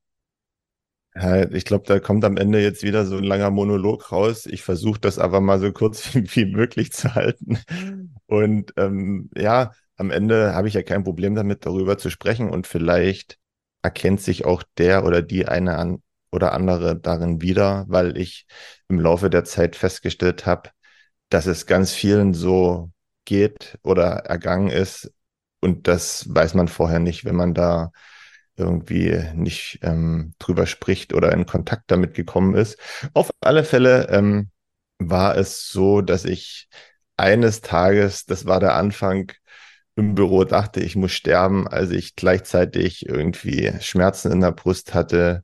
Ja, 1.15 1.47
ich 1.51 1.65
glaube, 1.65 1.85
da 1.85 1.99
kommt 1.99 2.25
am 2.25 2.37
Ende 2.37 2.59
jetzt 2.61 2.81
wieder 2.81 3.05
so 3.05 3.17
ein 3.17 3.23
langer 3.23 3.51
Monolog 3.51 4.11
raus. 4.11 4.47
Ich 4.47 4.63
versuche 4.63 4.99
das 4.99 5.19
aber 5.19 5.41
mal 5.41 5.59
so 5.59 5.71
kurz 5.71 6.13
wie, 6.15 6.45
möglich 6.45 6.91
zu 6.91 7.13
halten. 7.13 7.59
Und 8.25 8.73
ähm, 8.77 9.29
ja, 9.35 9.73
am 9.95 10.09
Ende 10.09 10.53
habe 10.55 10.67
ich 10.67 10.73
ja 10.73 10.81
kein 10.81 11.03
Problem 11.03 11.35
damit, 11.35 11.65
darüber 11.65 11.97
zu 11.99 12.09
sprechen. 12.09 12.49
Und 12.49 12.65
vielleicht 12.65 13.37
erkennt 13.83 14.21
sich 14.21 14.45
auch 14.45 14.63
der 14.77 15.05
oder 15.05 15.21
die 15.21 15.47
eine 15.47 15.77
an 15.77 16.01
oder 16.31 16.53
andere 16.53 16.99
darin 16.99 17.41
wieder, 17.41 17.85
weil 17.87 18.17
ich 18.17 18.47
im 18.89 18.99
Laufe 18.99 19.29
der 19.29 19.43
Zeit 19.43 19.75
festgestellt 19.75 20.47
habe, 20.47 20.71
dass 21.29 21.45
es 21.45 21.67
ganz 21.67 21.91
vielen 21.93 22.33
so 22.33 22.91
geht 23.25 23.77
oder 23.83 24.03
ergangen 24.25 24.69
ist. 24.69 25.11
Und 25.61 25.87
das 25.87 26.25
weiß 26.33 26.55
man 26.55 26.67
vorher 26.67 26.99
nicht, 26.99 27.23
wenn 27.23 27.35
man 27.35 27.53
da 27.53 27.91
irgendwie 28.55 29.23
nicht 29.35 29.79
ähm, 29.81 30.33
drüber 30.39 30.65
spricht 30.67 31.13
oder 31.13 31.31
in 31.33 31.45
Kontakt 31.45 31.83
damit 31.87 32.13
gekommen 32.13 32.55
ist. 32.55 32.77
Auf 33.13 33.31
alle 33.41 33.63
Fälle 33.63 34.09
ähm, 34.09 34.49
war 34.99 35.37
es 35.37 35.69
so, 35.69 36.01
dass 36.01 36.25
ich 36.25 36.67
eines 37.17 37.61
Tages, 37.61 38.25
das 38.25 38.45
war 38.45 38.59
der 38.59 38.75
Anfang, 38.75 39.31
im 39.95 40.15
Büro 40.15 40.43
dachte, 40.43 40.79
ich 40.79 40.95
muss 40.95 41.11
sterben, 41.11 41.67
als 41.67 41.91
ich 41.91 42.15
gleichzeitig 42.15 43.05
irgendwie 43.07 43.71
Schmerzen 43.79 44.31
in 44.31 44.41
der 44.41 44.51
Brust 44.51 44.93
hatte, 44.93 45.43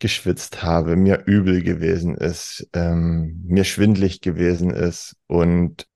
geschwitzt 0.00 0.62
habe, 0.62 0.96
mir 0.96 1.24
übel 1.26 1.62
gewesen 1.62 2.16
ist, 2.16 2.68
ähm, 2.72 3.42
mir 3.46 3.64
schwindlig 3.64 4.20
gewesen 4.20 4.70
ist 4.70 5.16
und 5.26 5.86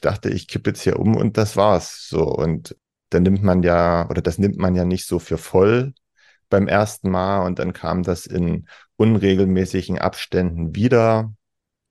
dachte, 0.00 0.30
ich 0.30 0.48
kippe 0.48 0.70
jetzt 0.70 0.82
hier 0.82 0.98
um 0.98 1.16
und 1.16 1.36
das 1.36 1.56
war's. 1.56 2.08
So 2.08 2.24
und 2.24 2.76
dann 3.14 3.22
nimmt 3.24 3.42
man 3.42 3.62
ja 3.62 4.08
oder 4.10 4.22
das 4.22 4.38
nimmt 4.38 4.56
man 4.58 4.74
ja 4.74 4.84
nicht 4.84 5.06
so 5.06 5.18
für 5.18 5.38
voll 5.38 5.94
beim 6.50 6.68
ersten 6.68 7.10
Mal 7.10 7.46
und 7.46 7.58
dann 7.58 7.72
kam 7.72 8.02
das 8.02 8.26
in 8.26 8.66
unregelmäßigen 8.96 9.98
Abständen 9.98 10.74
wieder. 10.74 11.34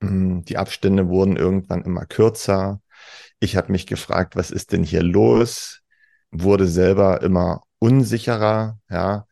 Hm, 0.01 0.45
die 0.45 0.57
Abstände 0.57 1.09
wurden 1.09 1.37
irgendwann 1.37 1.83
immer 1.83 2.05
kürzer. 2.05 2.81
Ich 3.39 3.55
habe 3.57 3.71
mich 3.71 3.87
gefragt, 3.87 4.35
was 4.35 4.51
ist 4.51 4.71
denn 4.71 4.83
hier 4.83 5.03
los? 5.03 5.81
Wurde 6.31 6.67
selber 6.67 7.21
immer 7.23 7.63
unsicherer, 7.79 8.79
ja, 8.89 9.27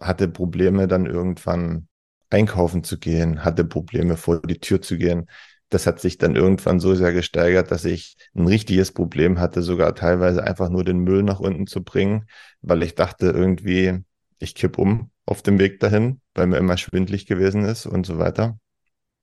hatte 0.00 0.28
Probleme 0.28 0.88
dann 0.88 1.06
irgendwann 1.06 1.88
einkaufen 2.30 2.84
zu 2.84 2.98
gehen, 2.98 3.44
hatte 3.44 3.64
Probleme 3.64 4.16
vor 4.16 4.40
die 4.42 4.58
Tür 4.60 4.82
zu 4.82 4.96
gehen. 4.98 5.28
Das 5.70 5.86
hat 5.86 6.00
sich 6.00 6.18
dann 6.18 6.36
irgendwann 6.36 6.80
so 6.80 6.94
sehr 6.94 7.12
gesteigert, 7.12 7.70
dass 7.70 7.84
ich 7.84 8.16
ein 8.34 8.46
richtiges 8.46 8.92
Problem 8.92 9.38
hatte, 9.40 9.62
sogar 9.62 9.94
teilweise 9.94 10.44
einfach 10.44 10.68
nur 10.68 10.84
den 10.84 10.98
Müll 10.98 11.22
nach 11.22 11.40
unten 11.40 11.66
zu 11.66 11.82
bringen, 11.82 12.26
weil 12.60 12.82
ich 12.82 12.96
dachte 12.96 13.26
irgendwie, 13.26 14.00
ich 14.38 14.54
kipp 14.54 14.78
um 14.78 15.10
auf 15.26 15.42
dem 15.42 15.58
Weg 15.58 15.78
dahin, 15.80 16.20
weil 16.34 16.48
mir 16.48 16.58
immer 16.58 16.76
schwindlig 16.76 17.26
gewesen 17.26 17.64
ist 17.64 17.86
und 17.86 18.04
so 18.04 18.18
weiter. 18.18 18.58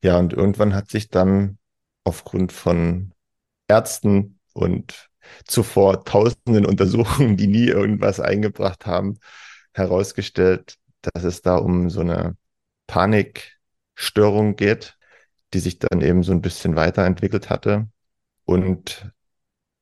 Ja, 0.02 0.18
und 0.18 0.34
irgendwann 0.34 0.74
hat 0.74 0.90
sich 0.90 1.10
dann 1.10 1.58
aufgrund 2.06 2.54
von 2.54 3.14
Ärzten 3.68 4.40
und 4.54 5.10
zuvor 5.46 6.06
tausenden 6.06 6.66
Untersuchungen, 6.66 7.36
die 7.38 7.48
nie 7.48 7.68
irgendwas 7.68 8.20
eingebracht 8.20 8.86
haben, 8.86 9.20
herausgestellt, 9.74 10.76
dass 11.02 11.24
es 11.24 11.42
da 11.42 11.58
um 11.58 11.90
so 11.90 12.02
eine 12.02 12.38
Panikstörung 12.88 14.56
geht, 14.56 14.97
die 15.54 15.60
sich 15.60 15.80
dann 15.80 16.02
eben 16.02 16.24
so 16.24 16.32
ein 16.32 16.42
bisschen 16.42 16.76
weiterentwickelt 16.76 17.50
hatte. 17.50 17.88
Und 18.46 19.12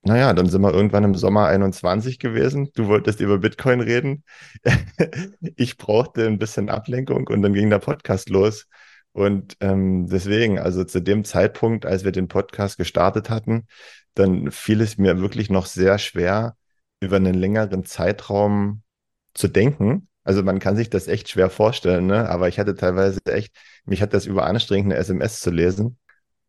naja, 0.04 0.34
dann 0.34 0.48
sind 0.48 0.62
wir 0.62 0.74
irgendwann 0.74 1.04
im 1.04 1.16
Sommer 1.16 1.48
21 1.48 2.20
gewesen. 2.20 2.70
Du 2.76 2.88
wolltest 2.88 3.20
über 3.22 3.40
Bitcoin 3.40 3.82
reden. 3.82 4.24
ich 5.56 5.78
brauchte 5.78 6.28
ein 6.28 6.38
bisschen 6.38 6.70
Ablenkung 6.70 7.28
und 7.28 7.42
dann 7.42 7.54
ging 7.54 7.70
der 7.72 7.80
Podcast 7.80 8.30
los. 8.30 8.68
Und 9.14 9.56
ähm, 9.62 10.08
deswegen, 10.08 10.60
also 10.60 10.84
zu 10.84 11.02
dem 11.02 11.24
Zeitpunkt, 11.24 11.86
als 11.86 12.04
wir 12.04 12.12
den 12.12 12.28
Podcast 12.28 12.78
gestartet 12.78 13.30
hatten, 13.30 13.66
dann 14.14 14.52
fiel 14.52 14.82
es 14.82 14.98
mir 14.98 15.20
wirklich 15.20 15.50
noch 15.50 15.66
sehr 15.66 15.98
schwer, 15.98 16.56
über 17.00 17.16
einen 17.16 17.34
längeren 17.34 17.86
Zeitraum 17.86 18.84
zu 19.34 19.48
denken. 19.48 20.08
Also 20.26 20.44
man 20.44 20.60
kann 20.60 20.76
sich 20.76 20.90
das 20.90 21.08
echt 21.08 21.30
schwer 21.30 21.50
vorstellen, 21.50 22.08
ne? 22.08 22.30
Aber 22.30 22.50
ich 22.50 22.60
hatte 22.60 22.76
teilweise 22.76 23.20
echt, 23.26 23.56
mich 23.86 24.02
hat 24.02 24.14
das 24.14 24.26
überanstrengend, 24.26 24.92
eine 24.92 25.00
SMS 25.00 25.40
zu 25.40 25.52
lesen. 25.52 25.98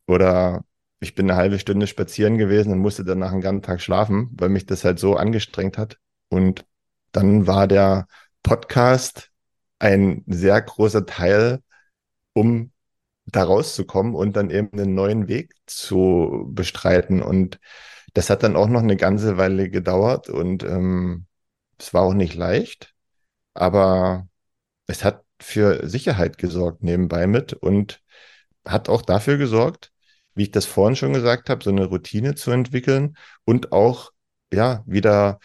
Oder 0.06 0.64
ich 1.00 1.14
bin 1.14 1.30
eine 1.30 1.38
halbe 1.38 1.59
Stunde 1.59 1.87
spazieren 1.87 2.38
gewesen 2.38 2.73
und 2.73 2.78
musste 2.78 3.04
dann 3.04 3.18
nach 3.21 3.33
einem 3.33 3.42
ganzen 3.42 3.62
Tag 3.62 3.80
schlafen, 3.83 4.30
weil 4.33 4.49
mich 4.49 4.66
das 4.66 4.85
halt 4.85 4.99
so 4.99 5.16
angestrengt 5.16 5.78
hat. 5.78 5.99
Und 6.30 6.64
dann 7.12 7.47
war 7.47 7.68
der 7.68 8.06
Podcast 8.42 9.30
ein 9.78 10.25
sehr 10.26 10.61
großer 10.62 11.06
Teil, 11.06 11.61
um 12.33 12.73
da 13.26 13.45
rauszukommen 13.45 14.14
und 14.14 14.37
dann 14.37 14.50
eben 14.50 14.71
einen 14.73 14.95
neuen 14.95 15.28
Weg 15.28 15.54
zu 15.66 16.49
bestreiten. 16.50 17.23
Und 17.23 17.61
das 18.14 18.30
hat 18.30 18.42
dann 18.42 18.56
auch 18.56 18.68
noch 18.68 18.83
eine 18.83 18.97
ganze 18.97 19.37
Weile 19.37 19.68
gedauert 19.71 20.30
und 20.30 20.62
ähm, 20.64 21.26
es 21.78 21.92
war 21.92 22.02
auch 22.02 22.14
nicht 22.14 22.35
leicht, 22.35 22.95
aber 23.57 24.29
es 24.87 25.05
hat 25.05 25.25
für 25.41 25.87
Sicherheit 25.89 26.39
gesorgt 26.39 26.83
nebenbei 26.83 27.27
mit 27.27 27.53
und 27.53 28.01
hat 28.65 28.89
auch 28.89 29.03
dafür 29.03 29.39
gesorgt, 29.39 29.93
wie 30.35 30.45
ich 30.45 30.51
das 30.51 30.67
vorhin 30.67 30.97
schon 30.97 31.13
gesagt 31.13 31.51
habe, 31.51 31.65
so 31.65 31.71
eine 31.71 31.87
Routine 31.87 32.35
zu 32.35 32.51
entwickeln 32.51 33.17
und 33.45 33.73
auch 33.73 34.13
ja 34.53 34.83
wieder 34.87 35.41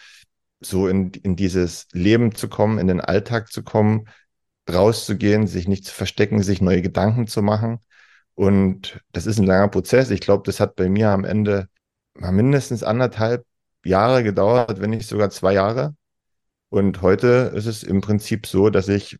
so 0.60 0.88
in, 0.88 1.10
in 1.10 1.36
dieses 1.36 1.88
Leben 1.92 2.34
zu 2.34 2.48
kommen, 2.48 2.78
in 2.78 2.86
den 2.88 3.00
Alltag 3.00 3.52
zu 3.52 3.62
kommen, 3.62 4.08
rauszugehen, 4.70 5.46
sich 5.46 5.68
nicht 5.68 5.84
zu 5.86 5.94
verstecken, 5.94 6.42
sich 6.42 6.60
neue 6.60 6.82
Gedanken 6.82 7.26
zu 7.26 7.42
machen. 7.42 7.80
Und 8.34 9.00
das 9.12 9.26
ist 9.26 9.38
ein 9.38 9.46
langer 9.46 9.68
Prozess. 9.68 10.10
Ich 10.10 10.20
glaube, 10.20 10.44
das 10.46 10.60
hat 10.60 10.76
bei 10.76 10.88
mir 10.88 11.10
am 11.10 11.24
Ende 11.24 11.68
mal 12.14 12.32
mindestens 12.32 12.82
anderthalb 12.82 13.44
Jahre 13.84 14.22
gedauert, 14.22 14.80
wenn 14.80 14.90
nicht 14.90 15.08
sogar 15.08 15.30
zwei 15.30 15.54
Jahre. 15.54 15.96
Und 16.72 17.02
heute 17.02 17.52
ist 17.54 17.66
es 17.66 17.82
im 17.82 18.00
Prinzip 18.00 18.46
so, 18.46 18.70
dass 18.70 18.88
ich 18.88 19.18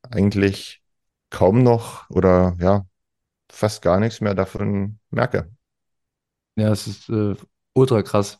eigentlich 0.00 0.80
kaum 1.28 1.62
noch 1.62 2.08
oder 2.08 2.56
ja, 2.58 2.86
fast 3.52 3.82
gar 3.82 4.00
nichts 4.00 4.22
mehr 4.22 4.34
davon 4.34 4.98
merke. 5.10 5.50
Ja, 6.56 6.72
es 6.72 6.86
ist 6.86 7.10
äh, 7.10 7.34
ultra 7.74 8.00
krass. 8.00 8.38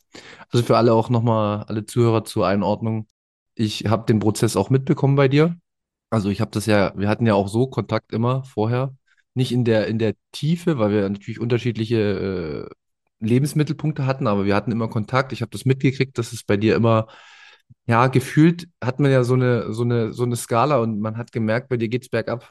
Also 0.50 0.64
für 0.64 0.78
alle 0.78 0.94
auch 0.94 1.10
nochmal, 1.10 1.64
alle 1.64 1.84
Zuhörer 1.84 2.24
zur 2.24 2.46
Einordnung. 2.46 3.06
Ich 3.54 3.84
habe 3.84 4.06
den 4.06 4.18
Prozess 4.18 4.56
auch 4.56 4.70
mitbekommen 4.70 5.16
bei 5.16 5.28
dir. 5.28 5.58
Also 6.08 6.30
ich 6.30 6.40
habe 6.40 6.50
das 6.50 6.64
ja, 6.64 6.94
wir 6.96 7.10
hatten 7.10 7.26
ja 7.26 7.34
auch 7.34 7.48
so 7.48 7.66
Kontakt 7.66 8.14
immer 8.14 8.44
vorher. 8.44 8.96
Nicht 9.34 9.52
in 9.52 9.66
der, 9.66 9.88
in 9.88 9.98
der 9.98 10.14
Tiefe, 10.32 10.78
weil 10.78 10.90
wir 10.90 11.06
natürlich 11.10 11.38
unterschiedliche 11.38 12.70
äh, 13.20 13.26
Lebensmittelpunkte 13.26 14.06
hatten, 14.06 14.26
aber 14.26 14.46
wir 14.46 14.54
hatten 14.54 14.72
immer 14.72 14.88
Kontakt. 14.88 15.34
Ich 15.34 15.42
habe 15.42 15.50
das 15.50 15.66
mitgekriegt, 15.66 16.16
dass 16.16 16.32
es 16.32 16.44
bei 16.44 16.56
dir 16.56 16.76
immer, 16.76 17.08
ja, 17.86 18.06
gefühlt 18.08 18.68
hat 18.82 19.00
man 19.00 19.10
ja 19.10 19.24
so 19.24 19.34
eine, 19.34 19.72
so 19.72 19.82
eine, 19.82 20.12
so 20.12 20.24
eine 20.24 20.36
Skala 20.36 20.78
und 20.78 21.00
man 21.00 21.16
hat 21.18 21.32
gemerkt, 21.32 21.68
bei 21.68 21.76
dir 21.76 21.88
geht 21.88 22.02
es 22.02 22.08
bergab. 22.08 22.50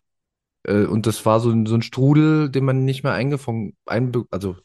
Äh, 0.63 0.85
und 0.85 1.07
das 1.07 1.25
war 1.25 1.39
so 1.39 1.49
ein, 1.51 1.65
so 1.65 1.75
ein 1.75 1.81
Strudel, 1.81 2.49
den 2.49 2.65
man 2.65 2.85
nicht 2.85 3.03
mehr 3.03 3.13
eingefangen, 3.13 3.75
einbe 3.85 4.25
also 4.31 4.55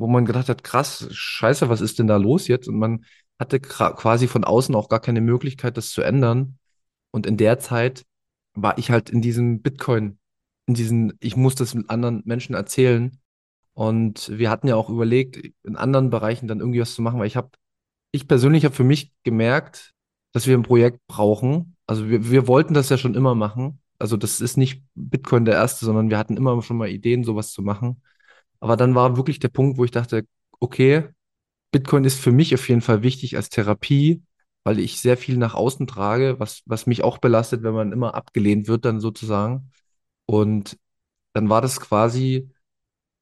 wo 0.00 0.06
man 0.06 0.24
gedacht 0.24 0.48
hat, 0.48 0.64
krass, 0.64 1.08
scheiße, 1.10 1.68
was 1.68 1.82
ist 1.82 1.98
denn 1.98 2.06
da 2.06 2.16
los 2.16 2.48
jetzt? 2.48 2.68
Und 2.68 2.78
man 2.78 3.04
hatte 3.38 3.60
quasi 3.60 4.28
von 4.28 4.44
außen 4.44 4.74
auch 4.74 4.88
gar 4.88 5.00
keine 5.00 5.20
Möglichkeit, 5.20 5.76
das 5.76 5.90
zu 5.90 6.02
ändern. 6.02 6.58
Und 7.10 7.26
in 7.26 7.36
der 7.36 7.58
Zeit 7.58 8.04
war 8.54 8.78
ich 8.78 8.90
halt 8.90 9.10
in 9.10 9.20
diesem 9.20 9.60
Bitcoin, 9.62 10.18
in 10.66 10.74
diesen, 10.74 11.12
ich 11.20 11.36
muss 11.36 11.54
das 11.54 11.74
mit 11.74 11.90
anderen 11.90 12.22
Menschen 12.24 12.54
erzählen. 12.54 13.18
Und 13.74 14.30
wir 14.38 14.50
hatten 14.50 14.68
ja 14.68 14.76
auch 14.76 14.88
überlegt, 14.88 15.52
in 15.64 15.76
anderen 15.76 16.10
Bereichen 16.10 16.48
dann 16.48 16.60
irgendwie 16.60 16.80
was 16.80 16.94
zu 16.94 17.02
machen, 17.02 17.18
weil 17.20 17.26
ich 17.26 17.36
habe, 17.36 17.50
ich 18.12 18.28
persönlich 18.28 18.64
habe 18.64 18.74
für 18.74 18.84
mich 18.84 19.12
gemerkt, 19.22 19.92
dass 20.32 20.46
wir 20.46 20.56
ein 20.56 20.62
Projekt 20.62 21.00
brauchen. 21.06 21.76
Also 21.86 22.08
wir, 22.08 22.30
wir 22.30 22.46
wollten 22.46 22.74
das 22.74 22.88
ja 22.88 22.98
schon 22.98 23.14
immer 23.14 23.34
machen. 23.34 23.80
Also 23.98 24.16
das 24.16 24.40
ist 24.40 24.56
nicht 24.56 24.84
Bitcoin 24.94 25.44
der 25.44 25.54
erste, 25.54 25.84
sondern 25.84 26.10
wir 26.10 26.18
hatten 26.18 26.36
immer 26.36 26.62
schon 26.62 26.76
mal 26.78 26.88
Ideen, 26.88 27.24
sowas 27.24 27.52
zu 27.52 27.62
machen. 27.62 28.02
Aber 28.60 28.76
dann 28.76 28.94
war 28.94 29.16
wirklich 29.16 29.38
der 29.40 29.48
Punkt, 29.48 29.78
wo 29.78 29.84
ich 29.84 29.90
dachte, 29.90 30.24
okay, 30.60 31.08
Bitcoin 31.72 32.04
ist 32.04 32.20
für 32.20 32.32
mich 32.32 32.54
auf 32.54 32.68
jeden 32.68 32.80
Fall 32.80 33.02
wichtig 33.02 33.36
als 33.36 33.48
Therapie, 33.50 34.22
weil 34.64 34.78
ich 34.78 35.00
sehr 35.00 35.16
viel 35.16 35.36
nach 35.36 35.54
außen 35.54 35.86
trage, 35.86 36.38
was, 36.38 36.62
was 36.66 36.86
mich 36.86 37.04
auch 37.04 37.18
belastet, 37.18 37.62
wenn 37.62 37.74
man 37.74 37.92
immer 37.92 38.14
abgelehnt 38.14 38.68
wird, 38.68 38.84
dann 38.84 39.00
sozusagen. 39.00 39.70
Und 40.26 40.78
dann 41.34 41.48
war 41.48 41.62
das 41.62 41.80
quasi 41.80 42.50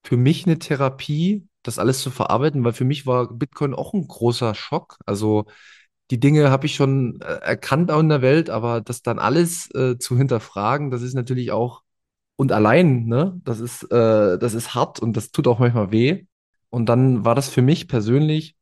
für 0.03 0.17
mich 0.17 0.45
eine 0.45 0.59
Therapie, 0.59 1.48
das 1.63 1.79
alles 1.79 2.01
zu 2.01 2.11
verarbeiten, 2.11 2.63
weil 2.63 2.73
für 2.73 2.85
mich 2.85 3.05
war 3.05 3.33
Bitcoin 3.33 3.73
auch 3.73 3.93
ein 3.93 4.07
großer 4.07 4.55
Schock. 4.55 4.97
Also 5.05 5.45
die 6.11 6.19
Dinge 6.19 6.49
habe 6.51 6.65
ich 6.65 6.75
schon 6.75 7.21
äh, 7.21 7.25
erkannt 7.25 7.91
auch 7.91 7.99
in 7.99 8.09
der 8.09 8.21
Welt, 8.21 8.49
aber 8.49 8.81
das 8.81 9.01
dann 9.01 9.19
alles 9.19 9.69
äh, 9.75 9.97
zu 9.97 10.17
hinterfragen, 10.17 10.91
das 10.91 11.01
ist 11.01 11.13
natürlich 11.13 11.51
auch 11.51 11.83
und 12.39 12.53
allein, 12.53 13.05
ne, 13.05 13.37
das 13.43 13.59
ist, 13.59 13.83
äh, 13.91 14.39
das 14.39 14.53
ist 14.53 14.73
hart 14.73 15.01
und 15.01 15.17
das 15.17 15.31
tut 15.31 15.45
auch 15.45 15.59
manchmal 15.59 15.91
weh. 15.91 16.25
Und 16.69 16.87
dann 16.87 17.25
war 17.25 17.35
das 17.35 17.49
für 17.49 17.61
mich 17.61 17.89
persönlich 17.89 18.55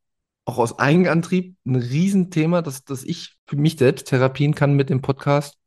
auch 0.44 0.58
aus 0.58 0.80
Eigenantrieb 0.80 1.56
ein 1.64 1.76
Riesenthema, 1.76 2.60
dass, 2.60 2.84
dass 2.84 3.04
ich 3.04 3.36
für 3.46 3.54
mich 3.56 3.78
selbst 3.78 4.08
therapien 4.08 4.56
kann 4.56 4.74
mit 4.74 4.90
dem 4.90 5.00
Podcast. 5.00 5.58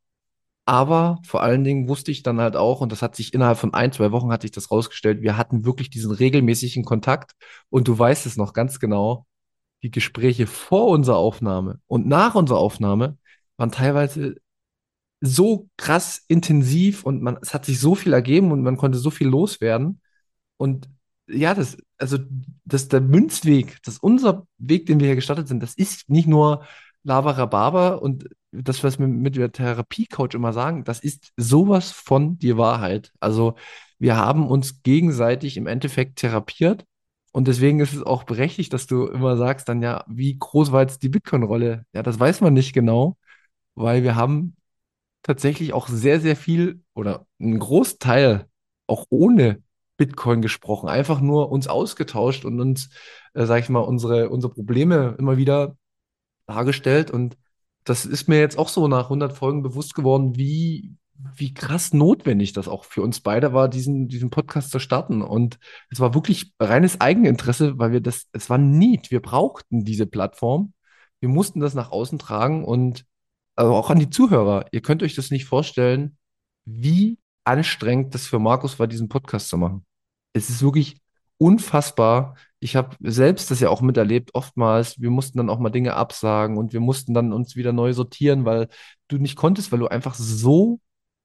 Aber 0.66 1.20
vor 1.26 1.44
allen 1.44 1.64
Dingen 1.64 1.88
wusste 1.88 2.12
ich 2.12 2.24
dann 2.24 2.40
halt 2.40 2.56
auch, 2.56 2.82
und 2.82 2.92
das 2.92 3.02
hat 3.02 3.16
sich 3.16 3.34
innerhalb 3.34 3.58
von 3.58 3.74
ein, 3.74 3.92
zwei 3.92 4.12
Wochen 4.12 4.32
hat 4.32 4.44
sich 4.44 4.52
das 4.52 4.72
rausgestellt, 4.72 5.22
wir 5.22 5.38
hatten 5.38 5.66
wirklich 5.66 5.90
diesen 5.90 6.12
regelmäßigen 6.12 6.86
Kontakt. 6.86 7.34
Und 7.70 7.88
du 7.88 7.98
weißt 7.98 8.26
es 8.26 8.38
noch 8.38 8.54
ganz 8.54 8.80
genau, 8.80 9.26
die 9.84 9.92
Gespräche 9.92 10.48
vor 10.48 10.88
unserer 10.88 11.18
Aufnahme 11.18 11.80
und 11.88 12.08
nach 12.08 12.36
unserer 12.36 12.60
Aufnahme 12.60 13.18
waren 13.58 13.72
teilweise 13.72 14.36
so 15.22 15.70
krass 15.78 16.24
intensiv 16.28 17.04
und 17.04 17.22
man, 17.22 17.38
es 17.42 17.54
hat 17.54 17.66
sich 17.66 17.80
so 17.80 17.96
viel 17.96 18.14
ergeben 18.14 18.52
und 18.52 18.64
man 18.64 18.78
konnte 18.78 18.98
so 18.98 19.12
viel 19.12 19.28
loswerden. 19.28 20.02
Und 20.58 20.90
ja, 21.28 21.54
das, 21.54 21.78
also, 21.98 22.18
das, 22.66 22.88
der 22.88 23.02
Münzweg, 23.02 23.78
das 23.84 24.00
unser 24.00 24.48
Weg, 24.58 24.88
den 24.88 25.00
wir 25.00 25.08
hier 25.08 25.16
gestartet 25.16 25.48
sind, 25.48 25.62
das 25.62 25.76
ist 25.76 26.10
nicht 26.10 26.28
nur 26.28 26.66
Lava 27.04 27.32
Rhabarber 27.32 28.02
und 28.02 28.30
das, 28.52 28.84
was 28.84 29.00
wir 29.00 29.08
mit 29.08 29.36
der 29.36 29.52
Therapie-Coach 29.52 30.36
immer 30.36 30.54
sagen, 30.54 30.84
das 30.84 31.00
ist 31.00 31.32
sowas 31.38 31.92
von 31.92 32.38
die 32.38 32.58
Wahrheit. 32.58 33.12
Also, 33.20 33.56
wir 34.00 34.18
haben 34.18 34.48
uns 34.48 34.84
gegenseitig 34.84 35.58
im 35.58 35.68
Endeffekt 35.68 36.20
therapiert 36.20 36.86
und 37.32 37.48
deswegen 37.48 37.80
ist 37.80 37.94
es 37.94 38.04
auch 38.04 38.24
berechtigt, 38.24 38.74
dass 38.74 38.88
du 38.88 39.08
immer 39.08 39.38
sagst, 39.38 39.70
dann 39.70 39.82
ja, 39.82 40.04
wie 40.08 40.38
groß 40.38 40.72
war 40.72 40.82
jetzt 40.82 41.04
die 41.04 41.10
Bitcoin-Rolle? 41.10 41.86
Ja, 41.94 42.04
das 42.04 42.20
weiß 42.20 42.42
man 42.42 42.54
nicht 42.54 42.74
genau, 42.74 43.18
weil 43.76 44.04
wir 44.04 44.16
haben 44.16 44.56
tatsächlich 45.24 45.74
auch 45.74 45.88
sehr, 45.88 46.20
sehr 46.20 46.36
viel 46.36 46.84
oder 46.94 47.28
einen 47.40 47.60
Großteil 47.60 48.48
auch 48.88 49.06
ohne 49.10 49.64
Bitcoin 49.98 50.42
gesprochen, 50.42 50.90
einfach 50.90 51.22
nur 51.22 51.52
uns 51.52 51.68
ausgetauscht 51.68 52.46
und 52.46 52.60
uns, 52.60 52.90
äh, 53.34 53.46
sag 53.46 53.60
ich 53.64 53.70
mal, 53.70 53.80
unsere, 53.82 54.30
unsere 54.30 54.54
Probleme 54.54 55.16
immer 55.20 55.38
wieder 55.38 55.78
dargestellt. 56.48 57.12
Und 57.12 57.38
das 57.84 58.06
ist 58.06 58.28
mir 58.28 58.40
jetzt 58.40 58.58
auch 58.58 58.70
so 58.70 58.88
nach 58.88 59.06
100 59.06 59.34
Folgen 59.34 59.64
bewusst 59.64 59.96
geworden, 59.96 60.36
wie, 60.36 60.96
wie 61.36 61.54
krass 61.54 61.94
notwendig 61.94 62.54
das 62.54 62.68
auch 62.68 62.86
für 62.86 63.02
uns 63.02 63.22
beide 63.22 63.54
war, 63.54 63.70
diesen, 63.70 64.08
diesen 64.08 64.30
Podcast 64.30 64.72
zu 64.72 64.80
starten. 64.80 65.22
Und 65.22 65.60
es 65.90 66.00
war 66.00 66.14
wirklich 66.14 66.54
reines 66.60 67.02
Eigeninteresse, 67.02 67.78
weil 67.78 67.92
wir 67.92 68.02
das, 68.02 68.28
es 68.34 68.50
war 68.50 68.58
Need. 68.58 69.12
Wir 69.12 69.22
brauchten 69.22 69.84
diese 69.86 70.06
Plattform. 70.06 70.74
Wir 71.20 71.30
mussten 71.30 71.60
das 71.60 71.74
nach 71.74 71.92
außen 71.92 72.20
tragen 72.20 72.66
und 72.66 73.06
also 73.56 73.74
auch 73.74 73.90
an 73.90 74.00
die 74.00 74.10
Zuhörer, 74.10 74.66
ihr 74.72 74.82
könnt 74.82 75.04
euch 75.04 75.16
das 75.16 75.30
nicht 75.30 75.46
vorstellen, 75.46 76.18
wie 76.66 77.20
anstrengend 77.44 78.14
das 78.16 78.26
für 78.26 78.40
Markus 78.40 78.80
war, 78.80 78.88
diesen 78.88 79.10
Podcast 79.10 79.50
zu 79.50 79.58
machen. 79.58 79.86
Es 80.34 80.50
ist 80.50 80.64
wirklich 80.64 81.01
unfassbar. 81.42 82.36
Ich 82.60 82.76
habe 82.76 82.96
selbst 83.02 83.50
das 83.50 83.60
ja 83.60 83.70
auch 83.70 83.82
miterlebt, 83.82 84.36
oftmals. 84.36 85.02
Wir 85.02 85.10
mussten 85.10 85.40
dann 85.40 85.50
auch 85.50 85.58
mal 85.60 85.72
Dinge 85.72 85.96
absagen 85.96 86.58
und 86.58 86.72
wir 86.72 86.80
mussten 86.80 87.16
dann 87.16 87.34
uns 87.34 87.56
wieder 87.56 87.74
neu 87.74 87.94
sortieren, 87.94 88.46
weil 88.46 88.68
du 89.08 89.18
nicht 89.18 89.36
konntest, 89.36 89.72
weil 89.72 89.80
du 89.80 89.88
einfach 89.88 90.14
so 90.14 90.80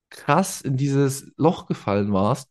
krass 0.09 0.63
in 0.63 0.79
dieses 0.79 1.31
Loch 1.37 1.67
gefallen 1.67 2.13
warst. 2.15 2.49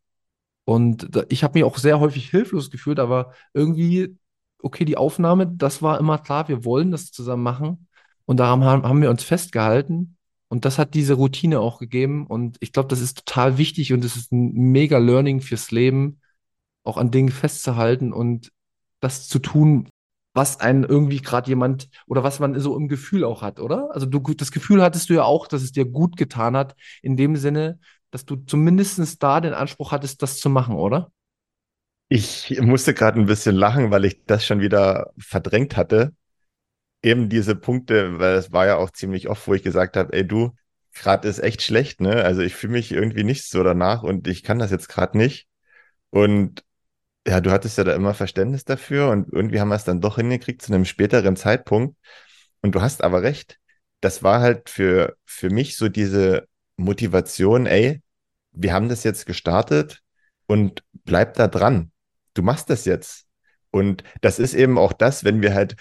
Und 0.65 1.10
ich 1.30 1.43
habe 1.43 1.56
mich 1.56 1.63
auch 1.63 1.78
sehr 1.78 1.99
häufig 1.99 2.30
hilflos 2.30 2.69
gefühlt, 2.69 2.99
aber 2.99 3.34
irgendwie, 3.54 4.15
okay, 4.60 4.86
die 4.86 4.97
Aufnahme, 4.97 5.47
das 5.47 5.82
war 5.82 5.99
immer 5.99 6.19
klar, 6.19 6.47
wir 6.47 6.65
wollen 6.65 6.91
das 6.91 7.12
zusammen 7.12 7.43
machen. 7.43 7.88
Und 8.25 8.38
daran 8.38 8.63
haben 8.63 9.01
wir 9.01 9.10
uns 9.10 9.23
festgehalten. 9.23 10.17
Und 10.47 10.65
das 10.65 10.78
hat 10.78 10.93
diese 10.93 11.15
Routine 11.15 11.60
auch 11.62 11.80
gegeben. 11.80 12.28
Und 12.28 12.58
ich 12.60 12.73
glaube, 12.73 12.89
das 12.89 13.01
ist 13.01 13.25
total 13.25 13.58
wichtig 13.58 13.91
und 13.93 14.06
es 14.06 14.15
ist 14.15 14.32
ein 14.32 14.54
mega 14.54 14.99
Learning 14.99 15.41
fürs 15.41 15.71
Leben, 15.71 16.21
auch 16.86 16.98
an 16.98 17.12
Dingen 17.12 17.30
festzuhalten 17.30 18.13
und 18.13 18.52
das 19.00 19.28
zu 19.28 19.39
tun, 19.39 19.89
was 20.34 20.60
einen 20.60 20.84
irgendwie 20.84 21.21
gerade 21.21 21.50
jemand 21.50 21.89
oder 22.08 22.24
was 22.24 22.39
man 22.39 22.60
so 22.60 22.76
im 22.76 22.88
Gefühl 22.88 23.24
auch 23.24 23.41
hat, 23.41 23.60
oder? 23.60 23.89
Also 23.93 24.06
du, 24.06 24.19
das 24.34 24.52
Gefühl 24.52 24.82
hattest 24.82 25.10
du 25.10 25.13
ja 25.13 25.24
auch, 25.24 25.48
dass 25.48 25.62
es 25.62 25.71
dir 25.71 25.86
gut 25.86 26.17
getan 26.17 26.58
hat, 26.58 26.76
in 27.02 27.15
dem 27.17 27.36
Sinne, 27.36 27.80
dass 28.12 28.26
du 28.26 28.36
zumindest 28.36 29.21
da 29.24 29.41
den 29.41 29.54
Anspruch 29.54 29.91
hattest, 29.91 30.21
das 30.21 30.39
zu 30.39 30.50
machen, 30.50 30.76
oder? 30.76 31.12
Ich 32.08 32.60
musste 32.62 32.93
gerade 32.93 33.19
ein 33.19 33.26
bisschen 33.26 33.56
lachen, 33.56 33.91
weil 33.91 34.06
ich 34.06 34.26
das 34.26 34.45
schon 34.45 34.60
wieder 34.60 35.12
verdrängt 35.17 35.76
hatte 35.76 36.13
eben 37.06 37.30
diese 37.30 37.56
Punkte, 37.56 38.19
weil 38.19 38.34
es 38.36 38.52
war 38.52 38.65
ja 38.65 38.78
auch 38.78 38.89
ziemlich 38.89 39.30
oft, 39.30 39.48
wo 39.48 39.54
ich 39.54 39.62
gesagt 39.63 39.95
habe, 39.95 40.12
ey 40.13 40.28
du, 40.28 40.56
gerade 40.93 41.28
ist 41.28 41.39
echt 41.39 41.62
schlecht, 41.62 42.02
ne? 42.02 42.24
Also 42.24 42.41
ich 42.41 42.56
fühle 42.56 42.74
mich 42.74 42.91
irgendwie 42.91 43.24
nicht 43.24 43.48
so 43.48 43.63
danach 43.63 44.02
und 44.02 44.28
ich 44.28 44.41
kann 44.43 44.58
das 44.60 44.71
jetzt 44.71 44.89
gerade 44.89 45.17
nicht. 45.17 45.48
Und 46.10 46.63
ja, 47.28 47.42
du 47.42 47.52
hattest 47.52 47.78
ja 47.78 47.84
da 47.84 47.94
immer 47.96 48.14
Verständnis 48.14 48.66
dafür 48.66 49.10
und 49.10 49.32
irgendwie 49.34 49.60
haben 49.60 49.70
wir 49.70 49.76
es 49.76 49.84
dann 49.84 50.02
doch 50.02 50.18
hingekriegt 50.18 50.62
zu 50.62 50.74
einem 50.74 50.86
späteren 50.86 51.36
Zeitpunkt. 51.36 51.98
Und 52.62 52.76
du 52.76 52.82
hast 52.82 53.04
aber 53.04 53.24
recht. 53.24 53.60
Das 54.02 54.24
war 54.24 54.42
halt 54.42 54.70
für, 54.70 55.16
für 55.26 55.50
mich 55.50 55.78
so 55.78 55.90
diese 55.90 56.48
Motivation, 56.78 57.66
ey, 57.66 58.02
wir 58.52 58.74
haben 58.74 58.90
das 58.90 59.04
jetzt 59.04 59.26
gestartet 59.26 60.02
und 60.48 60.84
bleib 61.06 61.34
da 61.36 61.48
dran. 61.48 61.92
Du 62.34 62.44
machst 62.44 62.70
das 62.70 62.86
jetzt. 62.86 63.26
Und 63.72 64.04
das 64.22 64.40
ist 64.40 64.54
eben 64.54 64.78
auch 64.78 64.94
das, 64.94 65.24
wenn 65.24 65.42
wir 65.42 65.54
halt, 65.54 65.76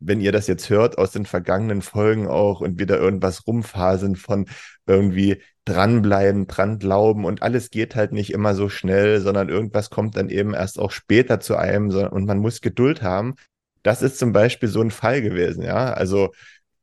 wenn 0.00 0.20
ihr 0.20 0.32
das 0.32 0.48
jetzt 0.48 0.68
hört 0.68 0.98
aus 0.98 1.12
den 1.12 1.24
vergangenen 1.24 1.80
Folgen 1.80 2.28
auch 2.28 2.60
und 2.60 2.78
wieder 2.78 2.98
irgendwas 2.98 3.46
rumphasen 3.46 4.16
von 4.16 4.48
irgendwie 4.86 5.42
dranbleiben, 5.64 6.46
dran 6.48 6.78
glauben 6.78 7.24
und 7.24 7.42
alles 7.42 7.70
geht 7.70 7.94
halt 7.94 8.12
nicht 8.12 8.32
immer 8.32 8.54
so 8.54 8.68
schnell, 8.68 9.20
sondern 9.20 9.48
irgendwas 9.48 9.90
kommt 9.90 10.16
dann 10.16 10.28
eben 10.28 10.54
erst 10.54 10.78
auch 10.78 10.90
später 10.90 11.40
zu 11.40 11.56
einem 11.56 11.90
und 11.90 12.24
man 12.26 12.38
muss 12.38 12.60
Geduld 12.60 13.02
haben. 13.02 13.34
Das 13.82 14.02
ist 14.02 14.18
zum 14.18 14.32
Beispiel 14.32 14.68
so 14.68 14.80
ein 14.80 14.90
Fall 14.90 15.22
gewesen, 15.22 15.62
ja. 15.62 15.92
Also 15.92 16.32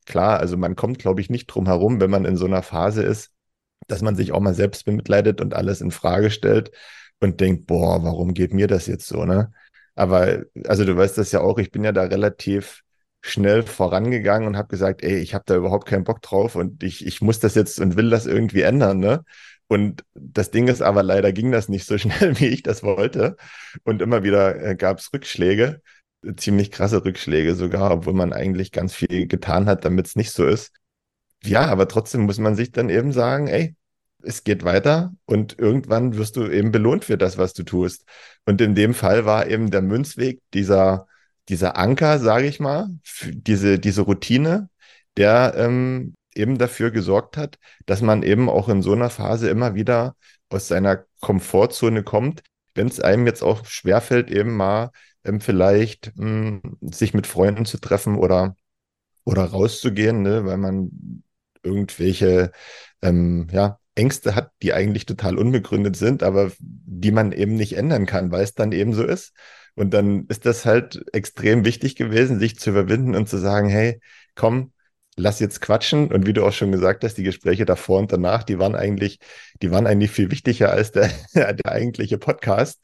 klar, 0.06 0.40
also 0.40 0.58
man 0.58 0.76
kommt, 0.76 1.00
glaube 1.00 1.22
ich, 1.22 1.30
nicht 1.30 1.48
drum 1.48 1.66
herum, 1.68 2.00
wenn 2.00 2.10
man 2.10 2.26
in 2.26 2.38
so 2.38 2.46
einer 2.46 2.64
Phase 2.64 3.04
ist, 3.04 3.32
dass 3.88 4.02
man 4.02 4.16
sich 4.16 4.32
auch 4.32 4.40
mal 4.40 4.54
selbst 4.54 4.86
bemitleidet 4.86 5.42
und 5.42 5.54
alles 5.54 5.82
in 5.82 5.92
Frage 5.92 6.32
stellt 6.32 6.72
und 7.20 7.42
denkt, 7.42 7.68
boah, 7.68 8.04
warum 8.04 8.34
geht 8.34 8.54
mir 8.54 8.68
das 8.68 8.88
jetzt 8.88 9.08
so, 9.08 9.26
ne? 9.26 9.52
Aber 9.96 10.44
also 10.66 10.86
du 10.86 10.96
weißt 10.96 11.18
das 11.18 11.32
ja 11.34 11.42
auch, 11.42 11.58
ich 11.58 11.72
bin 11.72 11.84
ja 11.84 11.92
da 11.92 12.04
relativ 12.04 12.84
schnell 13.22 13.64
vorangegangen 13.64 14.48
und 14.48 14.58
habe 14.58 14.70
gesagt, 14.70 15.04
ey, 15.04 15.18
ich 15.18 15.34
habe 15.34 15.44
da 15.46 15.56
überhaupt 15.56 15.88
keinen 15.88 16.04
Bock 16.04 16.22
drauf 16.22 16.56
und 16.56 16.84
ich, 16.84 17.06
ich 17.06 17.22
muss 17.22 17.40
das 17.40 17.56
jetzt 17.56 17.80
und 17.80 17.98
will 17.98 18.10
das 18.10 18.26
irgendwie 18.26 18.62
ändern, 18.62 19.00
ne? 19.00 19.24
Und 19.68 20.04
das 20.16 20.50
Ding 20.50 20.68
ist 20.68 20.82
aber, 20.82 21.04
leider 21.04 21.32
ging 21.32 21.52
das 21.52 21.70
nicht 21.70 21.86
so 21.86 21.98
schnell, 22.00 22.40
wie 22.40 22.48
ich 22.48 22.64
das 22.64 22.84
wollte. 22.84 23.38
Und 23.84 24.02
immer 24.02 24.24
wieder 24.24 24.60
äh, 24.62 24.76
gab 24.76 25.00
es 25.00 25.14
Rückschläge, 25.14 25.82
ziemlich 26.38 26.72
krasse 26.72 27.06
Rückschläge 27.06 27.56
sogar, 27.56 27.92
obwohl 27.92 28.14
man 28.14 28.34
eigentlich 28.34 28.72
ganz 28.72 28.96
viel 28.96 29.28
getan 29.28 29.68
hat, 29.68 29.86
damit 29.86 30.08
es 30.08 30.16
nicht 30.16 30.32
so 30.32 30.46
ist. 30.46 30.72
Ja, 31.44 31.68
aber 31.68 31.88
trotzdem 31.88 32.22
muss 32.22 32.40
man 32.40 32.56
sich 32.56 32.72
dann 32.72 32.90
eben 32.90 33.12
sagen, 33.14 33.48
ey, 33.48 33.76
es 34.22 34.44
geht 34.44 34.64
weiter 34.64 35.14
und 35.26 35.58
irgendwann 35.60 36.18
wirst 36.18 36.36
du 36.36 36.50
eben 36.50 36.72
belohnt 36.72 37.06
für 37.06 37.18
das, 37.18 37.38
was 37.38 37.54
du 37.54 37.64
tust. 37.64 38.06
Und 38.46 38.60
in 38.62 38.76
dem 38.76 38.94
Fall 38.94 39.26
war 39.26 39.48
eben 39.48 39.72
der 39.72 39.82
Münzweg 39.82 40.42
dieser, 40.54 41.08
dieser 41.50 41.78
Anker, 41.78 42.20
sage 42.20 42.48
ich 42.48 42.60
mal, 42.60 42.90
diese, 43.32 43.80
diese 43.80 44.02
Routine, 44.02 44.70
der 45.18 45.54
ähm, 45.58 46.16
eben 46.36 46.58
dafür 46.58 46.92
gesorgt 46.92 47.38
hat, 47.38 47.58
dass 47.86 48.02
man 48.02 48.24
eben 48.24 48.50
auch 48.50 48.70
in 48.70 48.82
so 48.82 48.94
einer 48.94 49.10
Phase 49.10 49.50
immer 49.50 49.76
wieder 49.76 50.16
aus 50.50 50.68
seiner 50.68 51.06
Komfortzone 51.20 52.04
kommt, 52.04 52.44
wenn 52.76 52.88
es 52.88 53.00
einem 53.00 53.26
jetzt 53.26 53.44
auch 53.44 53.66
schwerfällt, 53.66 54.32
eben 54.32 54.56
mal 54.56 54.92
ähm, 55.26 55.42
vielleicht 55.42 56.14
mh, 56.16 56.62
hm, 56.62 56.78
sich 56.82 57.14
mit 57.14 57.28
Freunden 57.28 57.66
zu 57.66 57.80
treffen 57.80 58.16
oder, 58.16 58.56
oder 59.26 59.44
rauszugehen, 59.46 60.22
ne, 60.22 60.46
weil 60.46 60.58
man 60.58 61.24
irgendwelche 61.64 62.52
ähm, 63.02 63.48
ja, 63.52 63.80
Ängste 63.96 64.36
hat, 64.36 64.52
die 64.62 64.74
eigentlich 64.74 65.06
total 65.06 65.38
unbegründet 65.38 65.96
sind, 65.98 66.24
aber 66.24 66.52
die 66.60 67.12
man 67.12 67.32
eben 67.32 67.56
nicht 67.56 67.74
ändern 67.74 68.06
kann, 68.06 68.32
weil 68.32 68.44
es 68.44 68.56
dann 68.56 68.72
eben 68.72 68.94
so 68.94 69.04
ist. 69.04 69.34
Und 69.76 69.94
dann 69.94 70.26
ist 70.28 70.46
das 70.46 70.66
halt 70.66 71.04
extrem 71.14 71.66
wichtig 71.66 71.96
gewesen, 71.96 72.40
sich 72.40 72.60
zu 72.60 72.72
überwinden 72.72 73.16
und 73.16 73.30
zu 73.30 73.38
sagen, 73.38 73.70
hey, 73.70 74.00
komm, 74.36 74.74
lass 75.16 75.40
jetzt 75.40 75.62
quatschen. 75.62 76.12
Und 76.12 76.26
wie 76.26 76.34
du 76.34 76.46
auch 76.46 76.54
schon 76.54 76.72
gesagt 76.72 77.04
hast, 77.04 77.16
die 77.16 77.24
Gespräche 77.24 77.66
davor 77.66 78.00
und 78.00 78.12
danach, 78.12 78.44
die 78.44 78.60
waren 78.60 78.76
eigentlich, 78.76 79.20
die 79.62 79.72
waren 79.72 79.88
eigentlich 79.88 80.12
viel 80.12 80.32
wichtiger 80.32 80.72
als 80.72 80.92
der, 80.92 81.10
der 81.34 81.66
eigentliche 81.66 82.18
Podcast. 82.18 82.80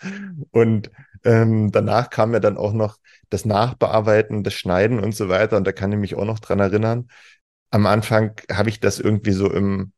Und 0.51 0.91
ähm, 1.23 1.71
danach 1.71 2.09
kam 2.09 2.33
ja 2.33 2.39
dann 2.39 2.57
auch 2.57 2.73
noch 2.73 2.97
das 3.29 3.45
Nachbearbeiten, 3.45 4.43
das 4.43 4.53
Schneiden 4.53 4.99
und 4.99 5.15
so 5.15 5.29
weiter. 5.29 5.57
Und 5.57 5.65
da 5.65 5.71
kann 5.71 5.91
ich 5.91 5.97
mich 5.97 6.15
auch 6.15 6.25
noch 6.25 6.39
dran 6.39 6.59
erinnern. 6.59 7.07
Am 7.71 7.85
Anfang 7.87 8.39
habe 8.51 8.69
ich 8.69 8.79
das 8.79 8.99
irgendwie 8.99 9.31
so 9.31 9.51
im 9.51 9.91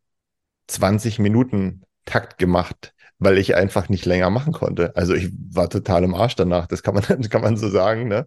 20 0.68 1.20
Minuten 1.20 1.84
Takt 2.06 2.38
gemacht, 2.38 2.94
weil 3.20 3.38
ich 3.38 3.56
einfach 3.56 3.90
nicht 3.90 4.06
länger 4.06 4.30
machen 4.30 4.54
konnte. 4.54 4.96
Also 4.96 5.14
ich 5.14 5.32
war 5.52 5.70
total 5.70 6.04
im 6.04 6.14
Arsch 6.14 6.36
danach, 6.36 6.68
das 6.68 6.84
kann 6.84 6.94
man, 6.94 7.04
kann 7.30 7.42
man 7.42 7.58
so 7.58 7.70
sagen. 7.70 8.08
Ne? 8.08 8.26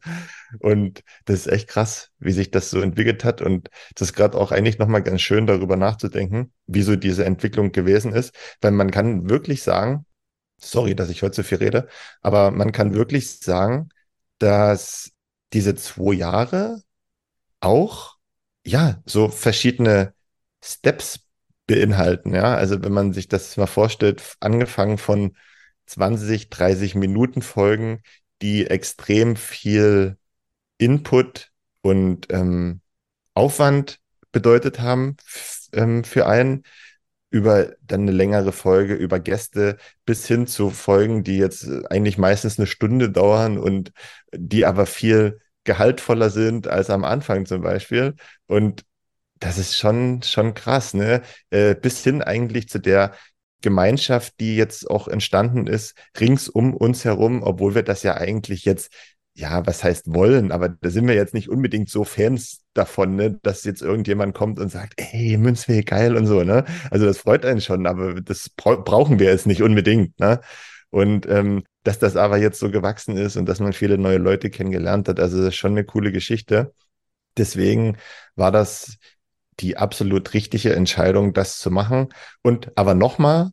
Und 0.59 1.03
das 1.27 1.41
ist 1.41 1.53
echt 1.53 1.69
krass, 1.69 2.11
wie 2.19 2.33
sich 2.33 2.51
das 2.51 2.71
so 2.71 2.81
entwickelt 2.81 3.25
hat. 3.25 3.41
Und 3.41 3.71
das 3.95 4.09
ist 4.09 4.15
gerade 4.15 4.37
auch 4.37 4.51
eigentlich 4.53 4.79
nochmal 4.79 5.03
ganz 5.03 5.21
schön, 5.21 5.47
darüber 5.47 5.77
nachzudenken, 5.77 6.53
wie 6.67 6.83
so 6.83 6.97
diese 6.97 7.25
Entwicklung 7.25 7.73
gewesen 7.73 8.13
ist. 8.13 8.35
Weil 8.61 8.73
man 8.73 8.91
kann 8.91 9.29
wirklich 9.31 9.63
sagen, 9.63 10.07
sorry, 10.59 10.95
dass 10.95 11.11
ich 11.11 11.23
heute 11.23 11.37
so 11.37 11.43
viel 11.43 11.59
rede, 11.59 11.89
aber 12.21 12.51
man 12.51 12.73
kann 12.73 12.95
wirklich 12.95 13.39
sagen, 13.39 13.89
dass 14.39 15.11
diese 15.53 15.75
zwei 15.75 16.15
Jahre 16.15 16.83
auch, 17.61 18.17
ja, 18.65 19.03
so 19.07 19.29
verschiedene 19.29 20.15
Steps 20.63 21.21
beinhalten. 21.71 22.35
Ja, 22.35 22.57
also 22.57 22.83
wenn 22.83 22.93
man 22.93 23.13
sich 23.13 23.29
das 23.29 23.57
mal 23.57 23.67
vorstellt, 23.67 24.37
angefangen 24.41 24.99
von 24.99 25.37
20, 25.87 26.51
30 26.51 26.97
Minuten 26.97 27.43
Folgen, 27.43 28.03
die 28.43 28.67
extrem 28.67 29.37
viel 29.37 30.17
Input 30.79 31.53
und 31.83 32.27
ähm, 32.31 32.81
Aufwand 33.35 34.01
bedeutet 34.33 34.81
haben 34.81 35.17
ähm, 35.73 36.03
für 36.05 36.27
einen, 36.27 36.65
über 37.31 37.77
dann 37.83 38.03
eine 38.03 38.11
längere 38.13 38.51
Folge 38.51 38.95
über 38.95 39.21
Gäste 39.21 39.77
bis 40.05 40.27
hin 40.27 40.49
zu 40.49 40.71
Folgen, 40.71 41.23
die 41.23 41.39
jetzt 41.39 41.69
eigentlich 41.89 42.19
meistens 42.19 42.59
eine 42.59 42.67
Stunde 42.67 43.11
dauern 43.11 43.59
und 43.59 43.93
die 44.33 44.67
aber 44.67 44.87
viel 44.87 45.41
gehaltvoller 45.63 46.31
sind 46.31 46.67
als 46.67 46.91
am 46.91 47.05
Anfang 47.05 47.47
zum 47.47 47.63
Beispiel. 47.63 48.17
Und 48.47 48.85
das 49.41 49.59
ist 49.59 49.77
schon, 49.77 50.23
schon 50.23 50.55
krass, 50.55 50.95
ne? 50.95 51.23
Äh, 51.51 51.75
bis 51.75 52.05
hin 52.05 52.23
eigentlich 52.23 52.69
zu 52.69 52.79
der 52.79 53.15
Gemeinschaft, 53.63 54.35
die 54.41 54.57
jetzt 54.57 54.89
auch 54.89 55.09
entstanden 55.09 55.67
ist, 55.67 55.95
rings 56.19 56.49
um 56.49 56.75
uns 56.75 57.05
herum, 57.05 57.43
obwohl 57.43 57.75
wir 57.75 57.83
das 57.83 58.03
ja 58.03 58.15
eigentlich 58.17 58.65
jetzt, 58.65 58.93
ja, 59.35 59.67
was 59.67 59.85
heißt 59.85 60.13
wollen, 60.15 60.53
aber 60.53 60.69
da 60.69 60.91
sind 60.91 61.07
wir 61.07 61.15
jetzt 61.15 61.35
nicht 61.35 61.49
unbedingt 61.49 61.89
so 61.91 62.05
Fans 62.05 62.63
davon, 62.75 63.17
ne, 63.17 63.39
dass 63.43 63.65
jetzt 63.65 63.83
irgendjemand 63.83 64.35
kommt 64.35 64.59
und 64.59 64.71
sagt, 64.71 64.95
ey, 64.97 65.37
Münzweg, 65.37 65.87
geil 65.87 66.17
und 66.17 66.27
so, 66.27 66.43
ne? 66.43 66.65
Also 66.91 67.07
das 67.07 67.19
freut 67.19 67.45
einen 67.45 67.61
schon, 67.61 67.87
aber 67.87 68.21
das 68.21 68.51
bra 68.51 68.77
brauchen 68.77 69.19
wir 69.19 69.29
jetzt 69.31 69.47
nicht 69.47 69.63
unbedingt, 69.63 70.19
ne? 70.21 70.41
Und 70.91 71.27
ähm, 71.29 71.65
dass 71.85 71.99
das 71.99 72.17
aber 72.17 72.39
jetzt 72.39 72.59
so 72.61 72.71
gewachsen 72.71 73.17
ist 73.17 73.37
und 73.37 73.49
dass 73.49 73.61
man 73.61 73.73
viele 73.73 73.97
neue 73.99 74.19
Leute 74.19 74.51
kennengelernt 74.51 75.09
hat, 75.09 75.21
also 75.21 75.39
das 75.39 75.49
ist 75.49 75.57
schon 75.57 75.73
eine 75.73 75.85
coole 75.85 76.13
Geschichte. 76.13 76.75
Deswegen 77.37 77.97
war 78.37 78.53
das 78.53 78.99
die 79.61 79.77
absolut 79.77 80.33
richtige 80.35 80.75
Entscheidung, 80.75 81.33
das 81.33 81.59
zu 81.59 81.71
machen. 81.71 82.09
Und 82.43 82.73
aber 82.77 82.95
nochmal, 82.95 83.51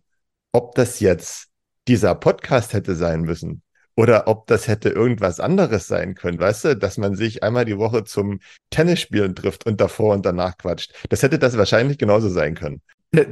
ob 0.52 0.76
das 0.76 1.00
jetzt 1.00 1.50
dieser 1.88 2.16
Podcast 2.16 2.74
hätte 2.74 2.96
sein 2.96 3.22
müssen 3.22 3.62
oder 3.96 4.28
ob 4.28 4.48
das 4.48 4.68
hätte 4.68 4.90
irgendwas 4.90 5.40
anderes 5.40 5.88
sein 5.88 6.16
können, 6.16 6.40
weißt 6.40 6.66
du, 6.66 6.76
dass 6.76 6.98
man 6.98 7.16
sich 7.16 7.44
einmal 7.44 7.66
die 7.66 7.78
Woche 7.78 8.04
zum 8.04 8.40
Tennisspielen 8.70 9.36
trifft 9.36 9.66
und 9.66 9.82
davor 9.82 10.14
und 10.14 10.26
danach 10.26 10.58
quatscht. 10.58 10.94
Das 11.10 11.24
hätte 11.24 11.40
das 11.40 11.58
wahrscheinlich 11.58 11.98
genauso 11.98 12.30
sein 12.30 12.56
können. 12.56 12.82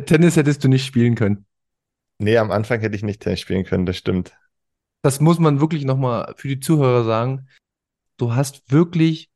Tennis 0.06 0.36
hättest 0.36 0.64
du 0.64 0.68
nicht 0.68 0.86
spielen 0.86 1.16
können. 1.16 1.46
Nee, 2.18 2.38
am 2.38 2.52
Anfang 2.52 2.80
hätte 2.80 2.96
ich 2.96 3.04
nicht 3.04 3.22
Tennis 3.22 3.42
spielen 3.42 3.66
können, 3.66 3.86
das 3.86 3.98
stimmt. 3.98 4.34
Das 5.02 5.20
muss 5.20 5.38
man 5.38 5.60
wirklich 5.60 5.84
nochmal 5.84 6.34
für 6.38 6.48
die 6.48 6.60
Zuhörer 6.60 7.04
sagen. 7.04 7.48
Du 8.18 8.34
hast 8.34 8.72
wirklich 8.72 9.30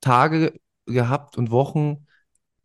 Tage 0.00 0.58
gehabt 0.86 1.36
und 1.36 1.50
Wochen, 1.50 2.05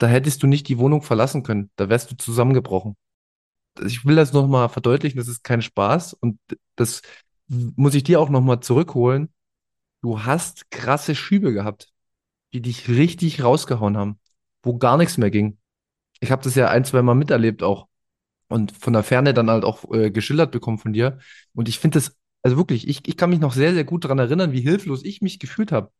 da 0.01 0.07
hättest 0.07 0.41
du 0.41 0.47
nicht 0.47 0.67
die 0.67 0.79
Wohnung 0.79 1.03
verlassen 1.03 1.43
können. 1.43 1.69
Da 1.75 1.87
wärst 1.87 2.09
du 2.11 2.17
zusammengebrochen. 2.17 2.97
Ich 3.85 4.03
will 4.03 4.15
das 4.15 4.33
nochmal 4.33 4.67
verdeutlichen, 4.69 5.17
das 5.17 5.27
ist 5.27 5.43
kein 5.43 5.61
Spaß 5.61 6.13
und 6.13 6.39
das 6.75 7.01
muss 7.47 7.93
ich 7.93 8.03
dir 8.03 8.19
auch 8.19 8.29
nochmal 8.29 8.61
zurückholen. 8.61 9.29
Du 10.01 10.23
hast 10.23 10.71
krasse 10.71 11.13
Schübe 11.15 11.53
gehabt, 11.53 11.89
die 12.53 12.61
dich 12.61 12.89
richtig 12.89 13.43
rausgehauen 13.43 13.95
haben, 13.95 14.19
wo 14.63 14.77
gar 14.77 14.97
nichts 14.97 15.17
mehr 15.17 15.29
ging. 15.29 15.59
Ich 16.19 16.31
habe 16.31 16.43
das 16.43 16.55
ja 16.55 16.69
ein, 16.69 16.83
zwei 16.83 17.03
Mal 17.03 17.15
miterlebt 17.15 17.61
auch 17.61 17.87
und 18.47 18.71
von 18.71 18.93
der 18.93 19.03
Ferne 19.03 19.35
dann 19.35 19.51
halt 19.51 19.63
auch 19.63 19.91
äh, 19.93 20.09
geschildert 20.09 20.51
bekommen 20.51 20.79
von 20.79 20.93
dir. 20.93 21.19
Und 21.53 21.69
ich 21.69 21.79
finde 21.79 21.99
das, 21.99 22.17
also 22.41 22.57
wirklich, 22.57 22.87
ich, 22.87 23.07
ich 23.07 23.17
kann 23.17 23.29
mich 23.29 23.39
noch 23.39 23.53
sehr, 23.53 23.73
sehr 23.73 23.83
gut 23.85 24.03
daran 24.05 24.19
erinnern, 24.19 24.51
wie 24.51 24.61
hilflos 24.61 25.03
ich 25.03 25.21
mich 25.21 25.39
gefühlt 25.39 25.71
habe 25.71 25.91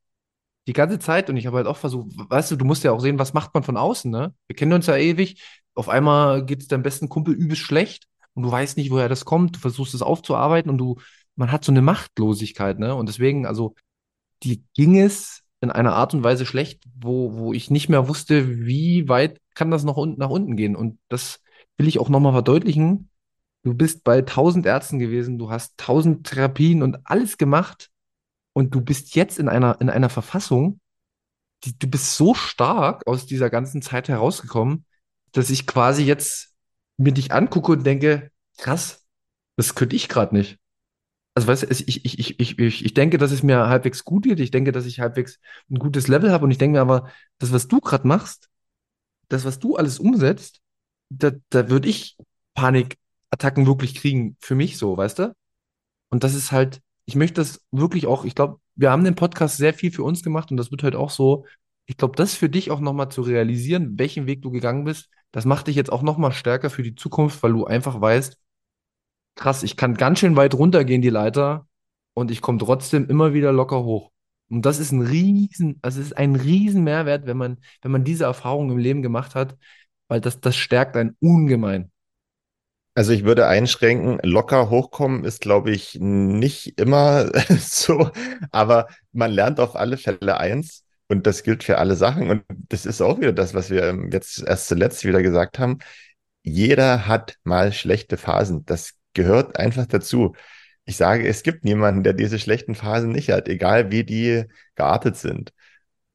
die 0.68 0.74
ganze 0.74 1.00
Zeit 1.00 1.30
und 1.30 1.38
ich 1.38 1.48
habe 1.48 1.58
halt 1.58 1.68
auch 1.68 1.78
versucht, 1.78 2.12
weißt 2.16 2.52
du, 2.52 2.56
du 2.56 2.66
musst 2.66 2.84
ja 2.84 2.92
auch 2.92 3.00
sehen, 3.00 3.20
was 3.20 3.34
macht 3.34 3.54
man 3.54 3.64
von 3.64 3.78
außen, 3.78 4.12
ne? 4.12 4.34
Wir 4.48 4.56
kennen 4.56 4.74
uns 4.74 4.88
ja 4.88 4.96
ewig. 4.96 5.42
Auf 5.74 5.90
einmal 5.90 6.46
geht 6.46 6.62
es 6.62 6.68
deinem 6.68 6.84
besten 6.84 7.10
Kumpel 7.10 7.34
übelst 7.34 7.64
schlecht 7.64 8.08
und 8.34 8.44
du 8.44 8.52
weißt 8.52 8.78
nicht, 8.78 8.92
woher 8.92 9.10
das 9.10 9.26
kommt. 9.26 9.56
Du 9.56 9.60
versuchst 9.60 9.94
es 9.94 10.02
aufzuarbeiten 10.02 10.70
und 10.70 10.78
du, 10.78 10.98
man 11.36 11.52
hat 11.52 11.66
so 11.66 11.72
eine 11.72 11.82
Machtlosigkeit, 11.82 12.78
ne? 12.80 12.94
Und 12.96 13.10
deswegen, 13.10 13.46
also, 13.46 13.76
die 14.44 14.64
ging 14.76 15.00
es 15.00 15.44
in 15.62 15.72
einer 15.72 15.94
Art 15.94 16.14
und 16.14 16.24
Weise 16.24 16.46
schlecht, 16.46 16.84
wo, 17.00 17.34
wo 17.36 17.54
ich 17.54 17.70
nicht 17.72 17.90
mehr 17.90 18.08
wusste, 18.08 18.66
wie 18.66 19.08
weit 19.08 19.40
kann 19.56 19.72
das 19.72 19.84
noch 19.84 19.98
unten 19.98 20.20
nach 20.20 20.30
unten 20.30 20.56
gehen. 20.56 20.76
Und 20.76 21.00
das 21.10 21.42
will 21.78 21.88
ich 21.88 22.00
auch 22.00 22.10
nochmal 22.10 22.34
verdeutlichen. 22.34 23.10
Du 23.64 23.74
bist 23.76 24.04
bei 24.04 24.22
tausend 24.22 24.66
Ärzten 24.66 25.00
gewesen, 25.00 25.38
du 25.38 25.52
hast 25.52 25.78
tausend 25.78 26.28
Therapien 26.28 26.82
und 26.82 27.00
alles 27.06 27.38
gemacht 27.38 27.92
und 28.54 28.76
du 28.76 28.82
bist 28.82 29.16
jetzt 29.16 29.40
in 29.40 29.50
einer, 29.50 29.80
in 29.82 29.90
einer 29.90 30.10
Verfassung, 30.10 30.80
die, 31.64 31.78
du 31.78 31.88
bist 31.88 32.16
so 32.16 32.34
stark 32.34 33.06
aus 33.08 33.26
dieser 33.26 33.50
ganzen 33.50 33.82
Zeit 33.82 34.10
herausgekommen, 34.10 34.86
dass 35.32 35.50
ich 35.50 35.68
quasi 35.68 36.04
jetzt 36.04 36.54
mir 36.98 37.14
dich 37.14 37.32
angucke 37.32 37.72
und 37.72 37.84
denke, 37.84 38.32
krass, 38.58 39.06
das 39.56 39.76
könnte 39.76 39.96
ich 39.96 40.10
gerade 40.10 40.36
nicht. 40.36 40.60
also 41.36 41.48
weißt 41.48 41.64
du, 41.64 41.68
ich, 41.68 42.06
ich, 42.06 42.20
ich, 42.20 42.40
ich, 42.40 42.86
ich, 42.86 42.94
denke, 42.94 43.18
dass 43.18 43.32
es 43.32 43.44
mir 43.44 43.68
halbwegs 43.68 44.04
gut 44.04 44.24
geht. 44.24 44.40
Ich 44.40 44.52
denke, 44.52 44.72
dass 44.72 44.86
ich 44.86 45.00
halbwegs 45.00 45.40
ein 45.70 45.80
gutes 45.80 46.08
Level 46.08 46.32
habe 46.32 46.46
und 46.46 46.52
ich 46.52 46.58
denke 46.58 46.78
mir 46.78 46.82
aber, 46.82 47.12
das, 47.40 47.52
was 47.52 47.68
du 47.68 47.80
gerade 47.80 48.08
machst, 48.08 48.50
das, 49.30 49.46
was 49.46 49.60
du 49.60 49.78
alles 49.78 50.00
umsetzt, 50.00 50.62
da, 51.10 51.32
da 51.50 51.70
würde 51.70 51.90
ich 51.90 52.18
Panikattacken 52.54 53.66
wirklich 53.66 53.96
kriegen, 53.96 54.38
für 54.40 54.56
mich 54.56 54.78
so, 54.78 54.98
weißt 54.98 55.20
du? 55.20 55.36
Und 56.10 56.24
das 56.24 56.34
ist 56.36 56.52
halt, 56.52 56.82
ich 57.06 57.16
möchte 57.16 57.42
das 57.42 57.66
wirklich 57.72 58.08
auch, 58.08 58.26
ich 58.26 58.36
glaube, 58.36 58.60
wir 58.76 58.92
haben 58.92 59.04
den 59.04 59.16
Podcast 59.16 59.58
sehr 59.58 59.74
viel 59.74 59.92
für 59.92 60.04
uns 60.04 60.24
gemacht 60.24 60.52
und 60.52 60.58
das 60.58 60.72
wird 60.72 60.84
halt 60.84 60.96
auch 60.96 61.10
so, 61.10 61.46
ich 61.86 61.98
glaube, 61.98 62.16
das 62.16 62.36
für 62.36 62.50
dich 62.50 62.72
auch 62.72 62.80
nochmal 62.80 63.10
zu 63.10 63.22
realisieren, 63.22 63.98
welchen 64.00 64.28
Weg 64.28 64.42
du 64.42 64.52
gegangen 64.52 64.86
bist, 64.86 65.10
das 65.32 65.46
macht 65.46 65.68
dich 65.68 65.76
jetzt 65.76 65.92
auch 65.92 66.02
nochmal 66.04 66.32
stärker 66.32 66.70
für 66.70 66.84
die 66.84 66.96
Zukunft, 66.96 67.42
weil 67.44 67.54
du 67.54 67.66
einfach 67.66 68.00
weißt, 68.00 68.38
krass, 69.36 69.64
ich 69.64 69.78
kann 69.78 69.96
ganz 69.96 70.20
schön 70.20 70.36
weit 70.36 70.54
runtergehen, 70.54 71.02
die 71.02 71.10
Leiter, 71.10 71.68
und 72.14 72.32
ich 72.32 72.42
komme 72.42 72.58
trotzdem 72.58 73.08
immer 73.10 73.34
wieder 73.34 73.52
locker 73.52 73.84
hoch. 73.84 74.12
Und 74.50 74.66
das 74.66 74.80
ist 74.80 74.92
ein 74.92 75.02
riesen, 75.02 75.80
also 75.82 76.02
es 76.02 76.08
ist 76.08 76.18
ein 76.18 76.36
riesen 76.36 76.84
Mehrwert, 76.84 77.26
wenn 77.26 77.38
man, 77.38 77.58
wenn 77.82 77.92
man 77.92 78.04
diese 78.04 78.26
Erfahrung 78.26 78.72
im 78.72 78.78
Leben 78.78 79.02
gemacht 79.02 79.36
hat, 79.36 79.58
weil 80.08 80.20
das, 80.22 80.42
das 80.42 80.58
stärkt 80.58 80.98
einen 80.98 81.16
ungemein. 81.22 81.91
Also 82.94 83.14
ich 83.14 83.24
würde 83.24 83.48
einschränken, 83.48 84.20
locker 84.24 84.70
hochkommen 84.70 85.24
ist, 85.24 85.40
glaube 85.42 85.72
ich, 85.72 85.98
nicht 86.00 86.80
immer 86.80 87.32
so, 87.60 88.12
aber 88.52 88.88
man 89.14 89.32
lernt 89.32 89.60
auf 89.62 89.76
alle 89.76 89.98
Fälle 89.98 90.38
eins 90.38 90.84
und 91.08 91.26
das 91.26 91.44
gilt 91.44 91.64
für 91.64 91.78
alle 91.78 91.96
Sachen 91.96 92.30
und 92.30 92.44
das 92.50 92.86
ist 92.86 93.02
auch 93.02 93.20
wieder 93.20 93.32
das, 93.34 93.54
was 93.54 93.70
wir 93.70 93.98
jetzt 94.12 94.44
erst 94.44 94.68
zuletzt 94.68 95.06
wieder 95.06 95.22
gesagt 95.24 95.58
haben. 95.60 95.80
Jeder 96.44 97.08
hat 97.08 97.38
mal 97.44 97.72
schlechte 97.74 98.18
Phasen. 98.18 98.66
Das 98.66 98.94
gehört 99.14 99.58
einfach 99.60 99.86
dazu. 99.86 100.36
Ich 100.86 100.98
sage, 100.98 101.28
es 101.28 101.44
gibt 101.44 101.64
niemanden, 101.64 102.04
der 102.04 102.14
diese 102.14 102.40
schlechten 102.40 102.76
Phasen 102.76 103.12
nicht 103.12 103.30
hat, 103.32 103.48
egal 103.48 103.92
wie 103.92 104.04
die 104.04 104.46
geartet 104.76 105.16
sind. 105.18 105.54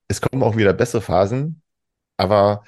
Es 0.09 0.21
kommen 0.21 0.43
auch 0.43 0.57
wieder 0.57 0.73
bessere 0.75 1.03
Phasen, 1.03 1.63
aber 2.17 2.65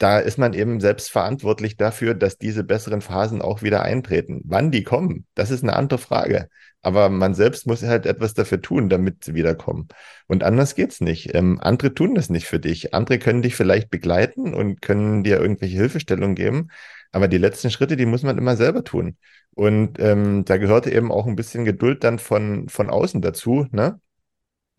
da 0.00 0.18
ist 0.18 0.38
man 0.38 0.54
eben 0.54 0.80
selbst 0.80 1.10
verantwortlich 1.10 1.76
dafür, 1.76 2.14
dass 2.14 2.38
diese 2.38 2.64
besseren 2.64 3.02
Phasen 3.02 3.42
auch 3.42 3.60
wieder 3.62 3.82
eintreten. 3.82 4.40
Wann 4.46 4.70
die 4.70 4.82
kommen, 4.82 5.26
das 5.34 5.50
ist 5.50 5.62
eine 5.62 5.76
andere 5.76 5.98
Frage. 5.98 6.48
Aber 6.80 7.10
man 7.10 7.34
selbst 7.34 7.66
muss 7.66 7.82
halt 7.82 8.06
etwas 8.06 8.32
dafür 8.32 8.62
tun, 8.62 8.88
damit 8.88 9.24
sie 9.24 9.34
wiederkommen. 9.34 9.88
Und 10.26 10.42
anders 10.42 10.74
geht's 10.74 11.02
nicht. 11.02 11.34
Ähm, 11.34 11.60
andere 11.60 11.92
tun 11.92 12.14
das 12.14 12.30
nicht 12.30 12.46
für 12.46 12.58
dich. 12.58 12.94
Andere 12.94 13.18
können 13.18 13.42
dich 13.42 13.54
vielleicht 13.54 13.90
begleiten 13.90 14.54
und 14.54 14.80
können 14.80 15.22
dir 15.22 15.38
irgendwelche 15.38 15.76
Hilfestellungen 15.76 16.34
geben. 16.34 16.68
Aber 17.12 17.28
die 17.28 17.36
letzten 17.36 17.70
Schritte, 17.70 17.98
die 17.98 18.06
muss 18.06 18.22
man 18.22 18.38
immer 18.38 18.56
selber 18.56 18.82
tun. 18.84 19.18
Und 19.54 19.98
ähm, 20.00 20.46
da 20.46 20.56
gehörte 20.56 20.90
eben 20.90 21.12
auch 21.12 21.26
ein 21.26 21.36
bisschen 21.36 21.66
Geduld 21.66 22.04
dann 22.04 22.18
von, 22.18 22.70
von 22.70 22.88
außen 22.88 23.20
dazu, 23.20 23.66
ne? 23.70 24.00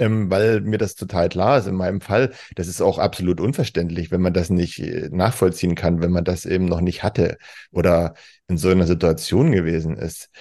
Ähm, 0.01 0.31
weil 0.31 0.61
mir 0.61 0.79
das 0.79 0.95
total 0.95 1.29
klar 1.29 1.59
ist. 1.59 1.67
In 1.67 1.75
meinem 1.75 2.01
Fall, 2.01 2.33
das 2.55 2.67
ist 2.67 2.81
auch 2.81 2.97
absolut 2.97 3.39
unverständlich, 3.39 4.09
wenn 4.09 4.21
man 4.21 4.33
das 4.33 4.49
nicht 4.49 4.79
äh, 4.79 5.09
nachvollziehen 5.11 5.75
kann, 5.75 6.01
wenn 6.01 6.09
man 6.11 6.23
das 6.23 6.45
eben 6.47 6.65
noch 6.65 6.81
nicht 6.81 7.03
hatte 7.03 7.37
oder 7.71 8.15
in 8.47 8.57
so 8.57 8.69
einer 8.69 8.87
Situation 8.87 9.51
gewesen 9.51 9.97
ist. 9.97 10.31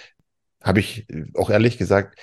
Habe 0.62 0.80
ich 0.80 1.06
auch 1.34 1.50
ehrlich 1.50 1.76
gesagt 1.76 2.18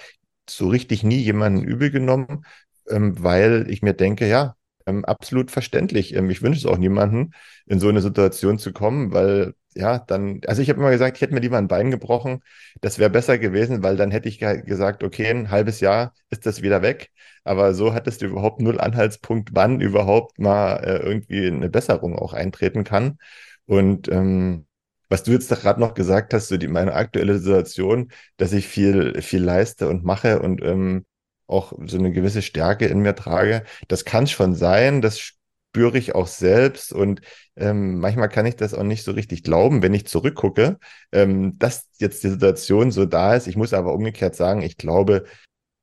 so 0.50 0.67
richtig 0.67 1.04
nie 1.04 1.19
jemanden 1.19 1.63
übel 1.63 1.91
genommen, 1.91 2.43
ähm, 2.89 3.21
weil 3.23 3.67
ich 3.69 3.84
mir 3.84 3.93
denke, 3.93 4.28
ja, 4.28 4.56
ähm, 4.88 5.06
absolut 5.06 5.52
verständlich. 5.52 6.15
Ähm, 6.15 6.32
ich 6.32 6.41
wünsche 6.41 6.60
es 6.60 6.65
auch 6.65 6.80
niemanden, 6.80 7.34
in 7.67 7.80
so 7.80 7.88
eine 7.88 8.02
Situation 8.02 8.58
zu 8.58 8.73
kommen, 8.73 9.13
weil 9.13 9.54
ja, 9.78 10.00
dann, 10.00 10.42
also 10.48 10.62
ich 10.62 10.70
habe 10.70 10.80
immer 10.80 10.92
gesagt, 10.92 11.18
ich 11.18 11.22
hätte 11.22 11.34
mir 11.34 11.40
lieber 11.40 11.58
ein 11.58 11.68
Bein 11.68 11.92
gebrochen. 11.92 12.42
Das 12.82 13.00
wäre 13.00 13.10
besser 13.10 13.38
gewesen, 13.38 13.84
weil 13.84 13.96
dann 13.98 14.12
hätte 14.12 14.30
ich 14.30 14.40
gesagt, 14.40 15.04
okay, 15.04 15.28
ein 15.30 15.52
halbes 15.52 15.80
Jahr 15.80 16.13
ist 16.30 16.46
das 16.46 16.62
wieder 16.62 16.82
weg. 16.82 17.10
Aber 17.44 17.74
so 17.74 17.94
hattest 17.94 18.22
du 18.22 18.26
überhaupt 18.28 18.62
null 18.62 18.80
Anhaltspunkt, 18.80 19.50
wann 19.54 19.80
überhaupt 19.82 20.40
mal 20.40 20.78
äh, 20.84 20.98
irgendwie 21.06 21.48
eine 21.48 21.70
Besserung 21.70 22.18
auch 22.18 22.34
eintreten 22.34 22.84
kann. 22.84 23.18
Und 23.66 24.08
ähm, 24.10 24.66
was 25.10 25.24
du 25.24 25.32
jetzt 25.32 25.50
gerade 25.50 25.80
noch 25.80 25.94
gesagt 25.94 26.34
hast, 26.34 26.48
so 26.50 26.58
die, 26.58 26.68
meine 26.68 26.94
aktuelle 26.94 27.38
Situation, 27.40 28.12
dass 28.38 28.52
ich 28.54 28.68
viel, 28.68 29.22
viel 29.22 29.44
leiste 29.44 29.88
und 29.88 30.04
mache 30.04 30.40
und 30.42 30.62
ähm, 30.63 31.06
auch 31.48 31.74
so 31.86 31.98
eine 31.98 32.12
gewisse 32.12 32.42
Stärke 32.42 32.88
in 32.88 33.00
mir 33.00 33.16
trage, 33.16 33.63
das 33.88 34.04
kann 34.06 34.28
schon 34.28 34.54
sein, 34.54 35.02
das 35.02 35.34
spüre 35.69 35.97
ich 35.97 36.15
auch 36.15 36.27
selbst 36.27 36.91
und 36.93 37.21
ähm, 37.56 37.99
manchmal 37.99 38.30
kann 38.30 38.45
ich 38.45 38.56
das 38.56 38.73
auch 38.73 38.84
nicht 38.84 39.03
so 39.03 39.12
richtig 39.12 39.43
glauben, 39.43 39.82
wenn 39.84 39.93
ich 39.93 40.08
zurückgucke, 40.08 40.80
ähm, 41.12 41.58
dass 41.60 41.88
jetzt 41.99 42.23
die 42.23 42.30
Situation 42.30 42.91
so 42.91 43.06
da 43.06 43.36
ist. 43.36 43.47
Ich 43.47 43.56
muss 43.58 43.73
aber 43.73 43.93
umgekehrt 43.93 44.36
sagen, 44.36 44.62
ich 44.62 44.77
glaube, 44.77 45.25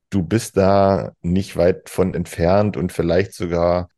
du 0.09 0.23
bist 0.23 0.57
da 0.57 1.13
nicht 1.21 1.57
weit 1.57 1.89
von 1.89 2.13
entfernt 2.13 2.77
und 2.77 2.91
vielleicht 2.91 3.33
sogar 3.33 3.89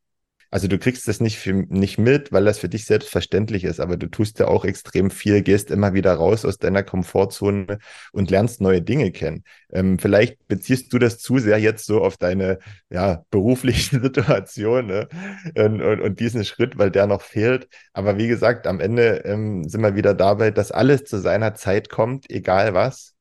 also 0.49 0.67
du 0.67 0.77
kriegst 0.79 1.07
das 1.07 1.19
nicht, 1.19 1.37
für, 1.37 1.53
nicht 1.53 1.97
mit, 1.97 2.31
weil 2.31 2.45
das 2.45 2.59
für 2.59 2.69
dich 2.69 2.85
selbstverständlich 2.85 3.65
ist, 3.65 3.79
aber 3.79 3.97
du 3.97 4.07
tust 4.07 4.39
ja 4.39 4.47
auch 4.47 4.63
extrem 4.63 5.11
viel, 5.11 5.41
gehst 5.41 5.71
immer 5.71 5.93
wieder 5.93 6.13
raus 6.13 6.45
aus 6.45 6.57
deiner 6.57 6.83
Komfortzone 6.83 7.79
und 8.13 8.31
lernst 8.31 8.61
neue 8.61 8.81
Dinge 8.81 9.11
kennen. 9.11 9.43
Ähm, 9.71 9.99
vielleicht 9.99 10.47
beziehst 10.47 10.93
du 10.93 10.99
das 10.99 11.19
zu 11.19 11.39
sehr 11.39 11.59
jetzt 11.59 11.85
so 11.85 12.01
auf 12.01 12.17
deine 12.17 12.59
ja, 12.89 13.25
berufliche 13.29 13.99
Situation 14.01 14.87
ne? 14.87 15.07
und, 15.55 15.81
und, 15.81 16.01
und, 16.01 16.19
diesen 16.19 16.45
Schritt, 16.45 16.77
weil 16.77 16.91
der 16.91 17.07
noch 17.07 17.21
fehlt. 17.21 17.67
Aber 17.93 18.17
wie 18.17 18.27
gesagt, 18.27 18.67
am 18.67 18.79
Ende 18.79 19.25
ähm, 19.25 19.67
sind 19.67 19.81
wir 19.81 19.95
wieder 19.95 20.13
dabei, 20.13 20.51
dass 20.51 20.71
alles 20.71 21.03
zu 21.03 21.19
seiner 21.19 21.55
Zeit 21.55 21.89
kommt, 21.89 22.29
egal 22.29 22.73
was. 22.73 23.15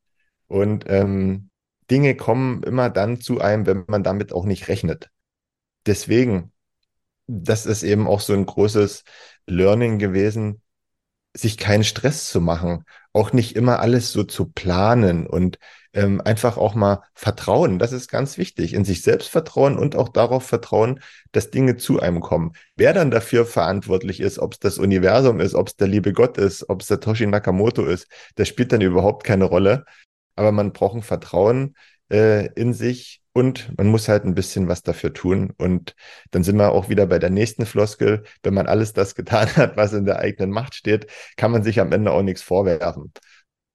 Und 0.47 0.85
ähm, 0.89 1.51
Dinge 1.91 2.15
kommen 2.15 2.63
immer 2.63 2.91
dann 2.91 3.21
zu 3.21 3.41
einem, 3.41 3.67
wenn 3.67 3.85
man 3.89 4.03
damit 4.03 4.33
auch 4.33 4.45
nicht 4.45 4.69
rechnet. 4.69 5.11
Deswegen 5.87 6.53
das 7.27 7.67
ist 7.67 7.83
eben 7.83 8.07
auch 8.07 8.21
so 8.21 8.33
ein 8.33 8.47
großes 8.47 9.05
Learning 9.47 9.99
gewesen, 9.99 10.63
sich 11.35 11.59
keinen 11.59 11.85
Stress 11.85 12.29
zu 12.29 12.41
machen, 12.41 12.85
auch 13.13 13.33
nicht 13.33 13.57
immer 13.57 13.81
alles 13.81 14.13
so 14.13 14.25
zu 14.25 14.47
planen 14.47 15.27
und 15.27 15.59
ähm, 15.93 16.21
einfach 16.21 16.57
auch 16.57 16.75
mal 16.75 17.03
vertrauen. 17.15 17.79
Das 17.79 17.93
ist 17.93 18.09
ganz 18.11 18.39
wichtig. 18.39 18.75
In 18.75 18.85
sich 18.85 19.03
selbst 19.03 19.29
vertrauen 19.29 19.79
und 19.79 19.97
auch 19.97 20.09
darauf 20.09 20.45
vertrauen, 20.45 21.01
dass 21.33 21.51
Dinge 21.51 21.77
zu 21.77 22.01
einem 22.01 22.21
kommen. 22.21 22.53
Wer 22.77 22.93
dann 22.93 23.11
dafür 23.11 23.47
verantwortlich 23.47 24.21
ist, 24.21 24.39
ob 24.39 24.55
es 24.55 24.59
das 24.59 24.79
Universum 24.79 25.41
ist, 25.41 25.55
ob 25.55 25.69
es 25.69 25.77
der 25.77 25.89
liebe 25.89 26.13
Gott 26.13 26.39
ist, 26.39 26.69
ob 26.69 26.83
es 26.83 26.89
der 26.89 27.01
Toshi 27.01 27.27
Nakamoto 27.27 27.85
ist, 27.87 28.09
das 28.35 28.49
spielt 28.49 28.73
dann 28.73 28.81
überhaupt 28.83 29.25
keine 29.25 29.45
Rolle. 29.45 29.85
Aber 30.37 30.53
man 30.53 30.73
braucht 30.73 30.97
ein 30.97 31.03
Vertrauen 31.03 31.75
äh, 32.11 32.53
in 32.55 32.75
sich 32.75 33.23
und 33.37 33.77
man 33.77 33.89
muss 33.89 34.09
halt 34.09 34.25
ein 34.25 34.35
bisschen 34.35 34.67
was 34.67 34.83
dafür 34.83 35.13
tun. 35.13 35.53
Und 35.59 35.95
dann 36.31 36.43
sind 36.43 36.57
wir 36.57 36.73
auch 36.73 36.89
wieder 36.89 37.07
bei 37.07 37.19
der 37.19 37.29
nächsten 37.29 37.67
Floskel. 37.67 38.25
Wenn 38.43 38.55
man 38.55 38.67
alles 38.67 38.95
das 38.95 39.15
getan 39.15 39.55
hat, 39.57 39.77
was 39.77 39.93
in 39.93 40.07
der 40.07 40.21
eigenen 40.21 40.51
Macht 40.51 40.75
steht, 40.75 41.07
kann 41.37 41.51
man 41.51 41.63
sich 41.63 41.79
am 41.79 41.93
Ende 41.93 42.13
auch 42.13 42.23
nichts 42.23 42.41
vorwerfen. 42.41 43.13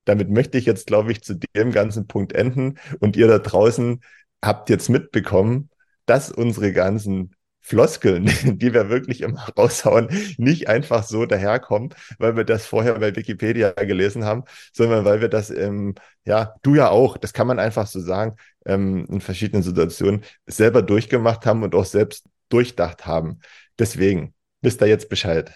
Damit 0.06 0.32
möchte 0.32 0.58
ich 0.58 0.66
jetzt, 0.66 0.88
glaube 0.88 1.12
ich, 1.12 1.22
zu 1.22 1.36
dem 1.56 1.72
ganzen 1.72 2.08
Punkt 2.08 2.34
enden. 2.34 2.80
Und 3.00 3.16
ihr 3.16 3.28
da 3.28 3.38
draußen 3.38 4.02
habt 4.44 4.72
jetzt 4.72 4.90
mitbekommen, 4.90 5.70
dass 6.08 6.32
unsere 6.32 6.74
ganzen 6.74 7.36
Floskeln, 7.62 8.26
die 8.44 8.74
wir 8.74 8.90
wirklich 8.90 9.22
immer 9.22 9.48
raushauen, 9.58 10.10
nicht 10.38 10.68
einfach 10.68 11.04
so 11.04 11.26
daherkommen, 11.26 11.94
weil 12.18 12.36
wir 12.36 12.44
das 12.44 12.66
vorher 12.66 13.00
bei 13.00 13.16
Wikipedia 13.16 13.72
gelesen 13.72 14.26
haben, 14.26 14.44
sondern 14.74 15.06
weil 15.06 15.22
wir 15.22 15.30
das, 15.30 15.52
ähm, 15.52 15.96
ja, 16.26 16.56
du 16.64 16.76
ja 16.76 16.90
auch, 16.90 17.18
das 17.18 17.34
kann 17.34 17.48
man 17.48 17.60
einfach 17.60 17.88
so 17.88 18.00
sagen, 18.02 18.36
ähm, 18.66 19.06
in 19.10 19.22
verschiedenen 19.22 19.64
Situationen 19.64 20.24
selber 20.46 20.82
durchgemacht 20.82 21.46
haben 21.46 21.64
und 21.64 21.76
auch 21.76 21.86
selbst 21.86 22.26
durchdacht 22.50 23.06
haben. 23.06 23.40
Deswegen, 23.80 24.34
wisst 24.62 24.82
ihr 24.82 24.88
jetzt 24.88 25.10
Bescheid. 25.10 25.56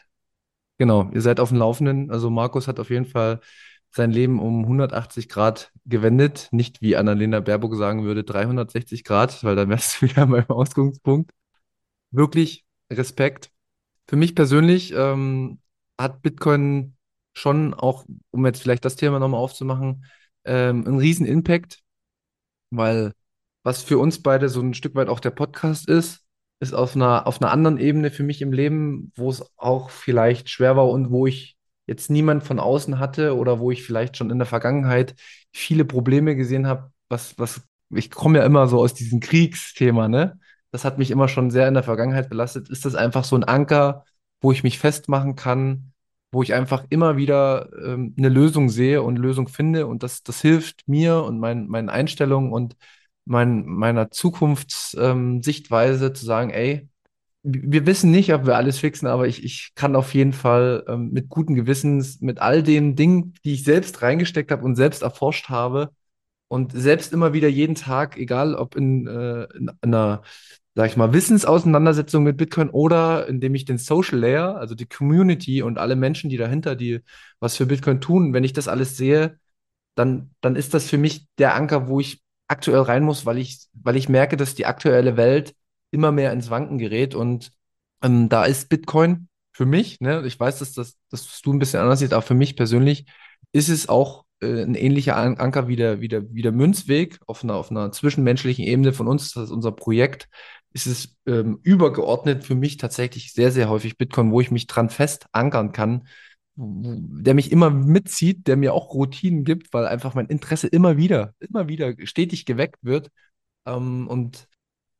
Genau, 0.77 1.09
ihr 1.13 1.21
seid 1.21 1.39
auf 1.39 1.49
dem 1.49 1.57
Laufenden. 1.57 2.11
Also 2.11 2.29
Markus 2.29 2.67
hat 2.67 2.79
auf 2.79 2.89
jeden 2.89 3.05
Fall 3.05 3.39
sein 3.91 4.11
Leben 4.11 4.39
um 4.39 4.63
180 4.63 5.29
Grad 5.29 5.71
gewendet. 5.85 6.49
Nicht 6.51 6.81
wie 6.81 6.95
Annalena 6.97 7.39
Baerbock 7.39 7.75
sagen 7.75 8.03
würde, 8.03 8.23
360 8.23 9.03
Grad, 9.03 9.43
weil 9.43 9.55
dann 9.55 9.69
wärst 9.69 10.01
du 10.01 10.05
wieder 10.09 10.27
beim 10.27 10.49
Ausgangspunkt 10.49 11.31
wirklich 12.15 12.65
Respekt. 12.91 13.51
Für 14.07 14.15
mich 14.15 14.35
persönlich 14.35 14.93
ähm, 14.95 15.59
hat 15.99 16.21
Bitcoin 16.21 16.95
schon 17.33 17.73
auch, 17.73 18.05
um 18.31 18.45
jetzt 18.45 18.61
vielleicht 18.61 18.85
das 18.85 18.95
Thema 18.95 19.19
nochmal 19.19 19.41
aufzumachen, 19.41 20.05
ähm, 20.45 20.85
einen 20.85 20.99
riesen 20.99 21.25
Impact, 21.25 21.79
weil 22.69 23.13
was 23.63 23.81
für 23.81 23.97
uns 23.97 24.21
beide 24.21 24.47
so 24.49 24.61
ein 24.61 24.73
Stück 24.73 24.95
weit 24.95 25.09
auch 25.09 25.19
der 25.19 25.31
Podcast 25.31 25.89
ist, 25.89 26.23
ist 26.59 26.73
auf 26.73 26.95
einer, 26.95 27.27
auf 27.27 27.41
einer 27.41 27.51
anderen 27.51 27.77
Ebene 27.77 28.11
für 28.11 28.23
mich 28.23 28.41
im 28.41 28.53
Leben, 28.53 29.11
wo 29.15 29.29
es 29.29 29.43
auch 29.57 29.89
vielleicht 29.89 30.49
schwer 30.49 30.75
war 30.77 30.87
und 30.89 31.09
wo 31.11 31.27
ich 31.27 31.57
jetzt 31.87 32.09
niemand 32.09 32.43
von 32.43 32.59
außen 32.59 32.99
hatte 32.99 33.35
oder 33.35 33.59
wo 33.59 33.71
ich 33.71 33.83
vielleicht 33.83 34.17
schon 34.17 34.29
in 34.31 34.39
der 34.39 34.47
Vergangenheit 34.47 35.15
viele 35.51 35.85
Probleme 35.85 36.35
gesehen 36.35 36.67
habe, 36.67 36.91
was, 37.09 37.37
was, 37.37 37.61
ich 37.89 38.09
komme 38.11 38.39
ja 38.39 38.45
immer 38.45 38.67
so 38.67 38.79
aus 38.79 38.93
diesem 38.93 39.19
Kriegsthema, 39.19 40.07
ne? 40.07 40.39
Das 40.75 40.83
hat 40.83 40.97
mich 40.97 41.09
immer 41.09 41.29
schon 41.29 41.51
sehr 41.51 41.69
in 41.69 41.73
der 41.73 41.83
Vergangenheit 41.83 42.29
belastet, 42.29 42.67
ist 42.69 42.83
das 42.83 42.95
einfach 42.95 43.23
so 43.23 43.37
ein 43.37 43.45
Anker, 43.45 44.03
wo 44.41 44.51
ich 44.51 44.61
mich 44.61 44.77
festmachen 44.77 45.37
kann, 45.37 45.93
wo 46.33 46.43
ich 46.43 46.53
einfach 46.53 46.83
immer 46.89 47.15
wieder 47.15 47.69
ähm, 47.81 48.13
eine 48.17 48.27
Lösung 48.27 48.67
sehe 48.69 49.01
und 49.01 49.15
Lösung 49.15 49.47
finde. 49.47 49.87
Und 49.87 50.03
das, 50.03 50.21
das 50.23 50.41
hilft 50.41 50.85
mir 50.85 51.23
und 51.23 51.39
mein, 51.39 51.67
meinen 51.67 51.87
Einstellungen 51.89 52.51
und 52.51 52.75
mein, 53.23 53.65
meiner 53.65 54.11
Zukunftssichtweise 54.11 56.07
ähm, 56.07 56.15
zu 56.15 56.25
sagen, 56.25 56.49
ey, 56.49 56.89
wir 57.43 57.85
wissen 57.85 58.11
nicht, 58.11 58.33
ob 58.33 58.45
wir 58.45 58.57
alles 58.57 58.79
fixen, 58.79 59.07
aber 59.07 59.27
ich, 59.27 59.45
ich 59.45 59.71
kann 59.75 59.95
auf 59.95 60.13
jeden 60.13 60.33
Fall 60.33 60.83
ähm, 60.89 61.11
mit 61.11 61.29
guten 61.29 61.55
Gewissens, 61.55 62.19
mit 62.19 62.39
all 62.39 62.63
den 62.63 62.97
Dingen, 62.97 63.33
die 63.45 63.53
ich 63.53 63.63
selbst 63.63 64.01
reingesteckt 64.01 64.51
habe 64.51 64.65
und 64.65 64.75
selbst 64.75 65.03
erforscht 65.03 65.47
habe 65.47 65.91
und 66.47 66.71
selbst 66.73 67.13
immer 67.13 67.33
wieder 67.33 67.47
jeden 67.47 67.75
Tag, 67.75 68.17
egal 68.17 68.55
ob 68.55 68.75
in, 68.75 69.07
äh, 69.07 69.43
in 69.55 69.71
einer, 69.81 70.21
sag 70.75 70.89
ich 70.89 70.97
mal, 70.97 71.13
Wissensauseinandersetzung 71.13 72.23
mit 72.23 72.37
Bitcoin 72.37 72.69
oder 72.69 73.27
indem 73.27 73.55
ich 73.55 73.65
den 73.65 73.77
Social 73.77 74.19
Layer, 74.19 74.57
also 74.57 74.75
die 74.75 74.85
Community 74.87 75.61
und 75.61 75.77
alle 75.77 75.95
Menschen, 75.95 76.29
die 76.29 76.37
dahinter, 76.37 76.75
die 76.75 77.01
was 77.39 77.55
für 77.55 77.65
Bitcoin 77.65 78.01
tun, 78.01 78.33
wenn 78.33 78.43
ich 78.43 78.53
das 78.53 78.67
alles 78.67 78.97
sehe, 78.97 79.39
dann, 79.95 80.31
dann 80.41 80.55
ist 80.55 80.73
das 80.73 80.89
für 80.89 80.97
mich 80.97 81.27
der 81.37 81.55
Anker, 81.55 81.87
wo 81.87 81.99
ich 82.01 82.21
aktuell 82.47 82.81
rein 82.81 83.03
muss, 83.03 83.25
weil 83.25 83.37
ich, 83.37 83.67
weil 83.73 83.95
ich 83.95 84.09
merke, 84.09 84.37
dass 84.37 84.55
die 84.55 84.65
aktuelle 84.65 85.17
Welt 85.17 85.55
immer 85.91 86.11
mehr 86.11 86.33
ins 86.33 86.49
Wanken 86.49 86.77
gerät. 86.77 87.15
Und 87.15 87.51
ähm, 88.03 88.29
da 88.29 88.45
ist 88.45 88.69
Bitcoin 88.69 89.29
für 89.53 89.65
mich, 89.65 90.01
ne, 90.01 90.23
ich 90.25 90.39
weiß, 90.39 90.59
dass, 90.59 90.73
das, 90.73 90.97
dass 91.09 91.41
du 91.41 91.53
ein 91.53 91.59
bisschen 91.59 91.79
anders 91.81 91.99
siehst, 91.99 92.13
aber 92.13 92.21
für 92.21 92.33
mich 92.33 92.57
persönlich 92.57 93.05
ist 93.53 93.69
es 93.69 93.87
auch 93.87 94.25
äh, 94.41 94.63
ein 94.63 94.75
ähnlicher 94.75 95.15
An 95.15 95.37
Anker 95.37 95.67
wie 95.67 95.77
der, 95.77 96.01
wie, 96.01 96.09
der, 96.09 96.33
wie 96.33 96.41
der 96.41 96.51
Münzweg 96.51 97.19
auf 97.25 97.43
einer, 97.43 97.55
auf 97.55 97.71
einer 97.71 97.91
zwischenmenschlichen 97.91 98.65
Ebene 98.65 98.93
von 98.93 99.07
uns, 99.07 99.33
das 99.33 99.45
ist 99.45 99.51
unser 99.51 99.71
Projekt, 99.71 100.27
ist 100.75 100.87
es 100.87 101.15
ähm, 101.25 101.59
übergeordnet 101.63 102.43
für 102.43 102.53
mich 102.53 102.75
tatsächlich 102.75 103.31
sehr, 103.31 103.51
sehr 103.51 103.69
häufig 103.69 103.97
Bitcoin, 103.97 104.31
wo 104.31 104.41
ich 104.41 104.51
mich 104.51 104.67
dran 104.67 104.89
fest 104.89 105.25
ankern 105.31 105.71
kann, 105.71 106.07
der 106.57 107.33
mich 107.33 107.51
immer 107.51 107.69
mitzieht, 107.69 108.45
der 108.47 108.57
mir 108.57 108.73
auch 108.73 108.93
Routinen 108.93 109.45
gibt, 109.45 109.73
weil 109.73 109.87
einfach 109.87 110.15
mein 110.15 110.27
Interesse 110.27 110.67
immer 110.67 110.97
wieder, 110.97 111.33
immer 111.39 111.69
wieder 111.69 111.93
stetig 112.05 112.45
geweckt 112.45 112.79
wird. 112.81 113.09
Ähm, 113.65 114.07
und 114.09 114.49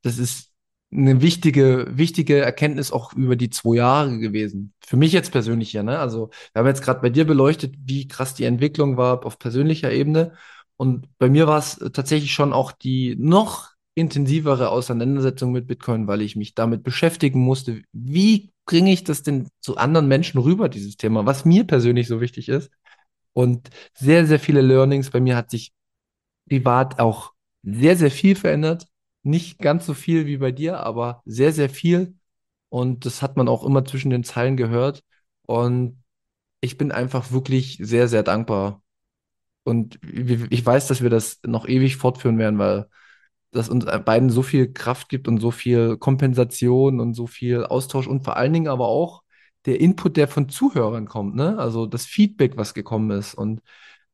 das 0.03 0.17
ist 0.17 0.53
eine 0.93 1.21
wichtige, 1.21 1.87
wichtige 1.89 2.39
Erkenntnis 2.39 2.93
auch 2.93 3.11
über 3.13 3.35
die 3.35 3.49
zwei 3.49 3.75
Jahre 3.75 4.17
gewesen. 4.19 4.73
Für 4.85 4.95
mich 4.95 5.11
jetzt 5.11 5.31
persönlich 5.33 5.73
ja, 5.73 5.83
ne? 5.83 5.99
Also, 5.99 6.29
wir 6.53 6.61
haben 6.61 6.67
jetzt 6.67 6.83
gerade 6.83 7.01
bei 7.01 7.09
dir 7.09 7.25
beleuchtet, 7.25 7.75
wie 7.79 8.07
krass 8.07 8.33
die 8.33 8.45
Entwicklung 8.45 8.95
war 8.95 9.25
auf 9.25 9.39
persönlicher 9.39 9.91
Ebene. 9.91 10.37
Und 10.77 11.09
bei 11.17 11.29
mir 11.29 11.47
war 11.47 11.59
es 11.59 11.77
tatsächlich 11.93 12.33
schon 12.33 12.53
auch 12.53 12.71
die 12.71 13.15
noch 13.17 13.74
intensivere 13.95 14.69
Auseinandersetzung 14.69 15.51
mit 15.51 15.67
Bitcoin, 15.67 16.07
weil 16.07 16.21
ich 16.21 16.35
mich 16.35 16.53
damit 16.53 16.83
beschäftigen 16.83 17.39
musste. 17.39 17.81
Wie 17.93 18.51
bringe 18.65 18.91
ich 18.91 19.03
das 19.03 19.23
denn 19.23 19.47
zu 19.61 19.77
anderen 19.77 20.07
Menschen 20.07 20.39
rüber, 20.39 20.69
dieses 20.69 20.97
Thema, 20.97 21.25
was 21.25 21.45
mir 21.45 21.65
persönlich 21.65 22.07
so 22.07 22.21
wichtig 22.21 22.49
ist? 22.49 22.69
Und 23.33 23.69
sehr, 23.93 24.25
sehr 24.27 24.39
viele 24.39 24.61
Learnings. 24.61 25.09
Bei 25.09 25.19
mir 25.19 25.35
hat 25.35 25.49
sich 25.51 25.73
privat 26.47 26.99
auch 26.99 27.33
sehr, 27.63 27.97
sehr 27.97 28.11
viel 28.11 28.35
verändert 28.35 28.87
nicht 29.25 29.59
ganz 29.59 29.85
so 29.85 29.93
viel 29.93 30.27
wie 30.27 30.37
bei 30.37 30.51
dir, 30.51 30.79
aber 30.81 31.21
sehr, 31.25 31.51
sehr 31.51 31.69
viel. 31.69 32.15
Und 32.69 33.05
das 33.05 33.21
hat 33.21 33.37
man 33.37 33.47
auch 33.47 33.63
immer 33.65 33.83
zwischen 33.85 34.11
den 34.11 34.23
Zeilen 34.23 34.57
gehört. 34.57 35.03
Und 35.43 36.03
ich 36.61 36.77
bin 36.77 36.91
einfach 36.91 37.31
wirklich 37.31 37.77
sehr, 37.81 38.07
sehr 38.07 38.23
dankbar. 38.23 38.83
Und 39.63 39.99
ich 40.03 40.65
weiß, 40.65 40.87
dass 40.87 41.01
wir 41.01 41.09
das 41.09 41.39
noch 41.43 41.67
ewig 41.67 41.97
fortführen 41.97 42.37
werden, 42.37 42.59
weil 42.59 42.87
das 43.55 43.69
uns 43.69 43.85
beiden 44.05 44.29
so 44.29 44.43
viel 44.43 44.71
Kraft 44.73 45.09
gibt 45.09 45.27
und 45.27 45.39
so 45.39 45.51
viel 45.51 45.97
Kompensation 45.97 46.99
und 46.99 47.13
so 47.13 47.27
viel 47.27 47.65
Austausch 47.65 48.07
und 48.07 48.23
vor 48.23 48.37
allen 48.37 48.53
Dingen 48.53 48.67
aber 48.67 48.87
auch 48.87 49.23
der 49.65 49.79
Input, 49.79 50.17
der 50.17 50.27
von 50.27 50.49
Zuhörern 50.49 51.07
kommt, 51.07 51.35
ne? 51.35 51.57
Also 51.57 51.87
das 51.87 52.05
Feedback, 52.05 52.57
was 52.57 52.73
gekommen 52.73 53.11
ist 53.11 53.33
und 53.33 53.61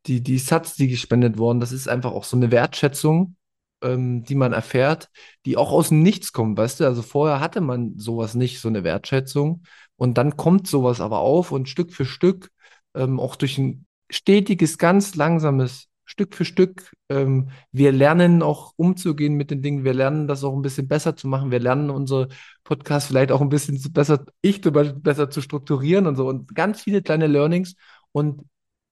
die, 0.08 0.22
die 0.24 0.38
Satz, 0.40 0.76
die 0.76 0.88
gespendet 0.88 1.38
wurden, 1.38 1.60
das 1.60 1.72
ist 1.72 1.88
einfach 1.90 2.12
auch 2.12 2.24
so 2.24 2.38
eine 2.38 2.52
Wertschätzung 2.52 3.36
ähm, 3.82 4.24
die 4.24 4.36
man 4.36 4.54
erfährt, 4.54 5.10
die 5.46 5.58
auch 5.58 5.72
aus 5.72 5.90
dem 5.90 6.02
Nichts 6.04 6.34
kommen, 6.34 6.58
weißt 6.58 6.80
du? 6.80 6.86
Also 6.86 7.02
vorher 7.02 7.40
hatte 7.40 7.62
man 7.62 7.98
sowas 7.98 8.36
nicht, 8.36 8.60
so 8.60 8.68
eine 8.68 8.84
Wertschätzung. 8.84 9.64
Und 9.98 10.18
dann 10.18 10.38
kommt 10.38 10.68
sowas 10.68 11.02
aber 11.02 11.20
auf 11.20 11.52
und 11.52 11.70
Stück 11.70 11.94
für 11.94 12.06
Stück, 12.06 12.52
ähm, 12.96 13.20
auch 13.20 13.36
durch 13.36 13.58
ein 13.58 13.86
stetiges, 14.10 14.78
ganz 14.78 15.16
langsames 15.16 15.88
Stück 16.12 16.36
für 16.36 16.44
Stück. 16.44 16.92
Ähm, 17.10 17.50
wir 17.72 17.94
lernen 17.94 18.44
auch 18.44 18.74
umzugehen 18.76 19.36
mit 19.36 19.50
den 19.50 19.62
Dingen. 19.62 19.86
Wir 19.86 19.94
lernen 19.94 20.28
das 20.28 20.44
auch 20.44 20.54
ein 20.54 20.62
bisschen 20.62 20.88
besser 20.90 21.16
zu 21.16 21.28
machen. 21.30 21.52
Wir 21.52 21.60
lernen 21.60 21.90
unsere 21.90 22.28
Podcasts 22.66 23.08
vielleicht 23.08 23.32
auch 23.32 23.40
ein 23.40 23.48
bisschen 23.48 23.82
besser, 23.94 24.26
ich 24.42 24.62
zum 24.62 24.74
Beispiel 24.74 25.00
besser 25.00 25.30
zu 25.30 25.42
strukturieren 25.42 26.08
und 26.08 26.18
so. 26.18 26.28
Und 26.28 26.54
ganz 26.54 26.82
viele 26.82 27.02
kleine 27.02 27.28
Learnings. 27.28 27.76
Und 28.12 28.42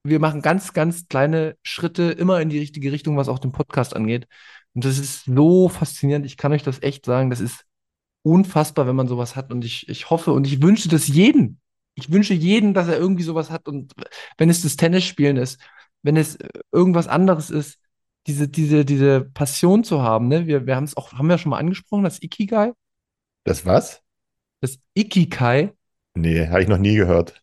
wir 0.04 0.20
machen 0.20 0.42
ganz, 0.42 0.72
ganz 0.72 1.10
kleine 1.10 1.58
Schritte 1.62 2.04
immer 2.04 2.40
in 2.40 2.48
die 2.50 2.60
richtige 2.60 2.92
Richtung, 2.94 3.18
was 3.18 3.28
auch 3.28 3.40
den 3.40 3.52
Podcast 3.52 3.96
angeht. 3.98 4.26
Und 4.74 4.86
das 4.86 4.98
ist 4.98 5.26
so 5.26 5.68
faszinierend. 5.68 6.26
Ich 6.26 6.38
kann 6.38 6.54
euch 6.54 6.64
das 6.64 6.82
echt 6.82 7.06
sagen. 7.06 7.30
Das 7.30 7.42
ist 7.42 7.66
unfassbar, 8.24 8.88
wenn 8.88 8.96
man 8.96 9.10
sowas 9.10 9.36
hat. 9.36 9.52
Und 9.52 9.66
ich, 9.66 9.90
ich 9.90 10.10
hoffe 10.10 10.32
und 10.32 10.48
ich 10.48 10.62
wünsche 10.62 10.88
das 10.88 11.10
jedem. 11.10 11.60
Ich 11.96 12.14
wünsche 12.14 12.34
jedem, 12.34 12.74
dass 12.74 12.88
er 12.88 12.98
irgendwie 12.98 13.24
sowas 13.24 13.52
hat. 13.52 13.68
Und 13.68 13.94
wenn 14.38 14.50
es 14.50 14.62
das 14.62 14.78
Tennisspielen 14.78 15.36
ist, 15.36 15.60
wenn 16.02 16.18
es 16.18 16.38
irgendwas 16.72 17.08
anderes 17.08 17.50
ist, 17.50 17.80
diese, 18.28 18.48
diese, 18.48 18.86
diese 18.86 19.22
Passion 19.22 19.84
zu 19.84 20.02
haben, 20.02 20.28
ne? 20.28 20.46
Wir, 20.46 20.66
wir 20.66 20.76
haben 20.76 20.84
es 20.84 20.96
auch, 20.96 21.14
haben 21.14 21.28
wir 21.28 21.38
schon 21.38 21.52
mal 21.52 21.58
angesprochen, 21.58 22.04
das 22.04 22.22
Ikigai. 22.22 22.74
Das 23.44 23.66
was? 23.66 24.02
Das 24.62 24.78
Ikigai. 24.94 25.74
Nee, 26.16 26.48
habe 26.48 26.62
ich 26.62 26.68
noch 26.68 26.78
nie 26.78 26.96
gehört. 26.96 27.42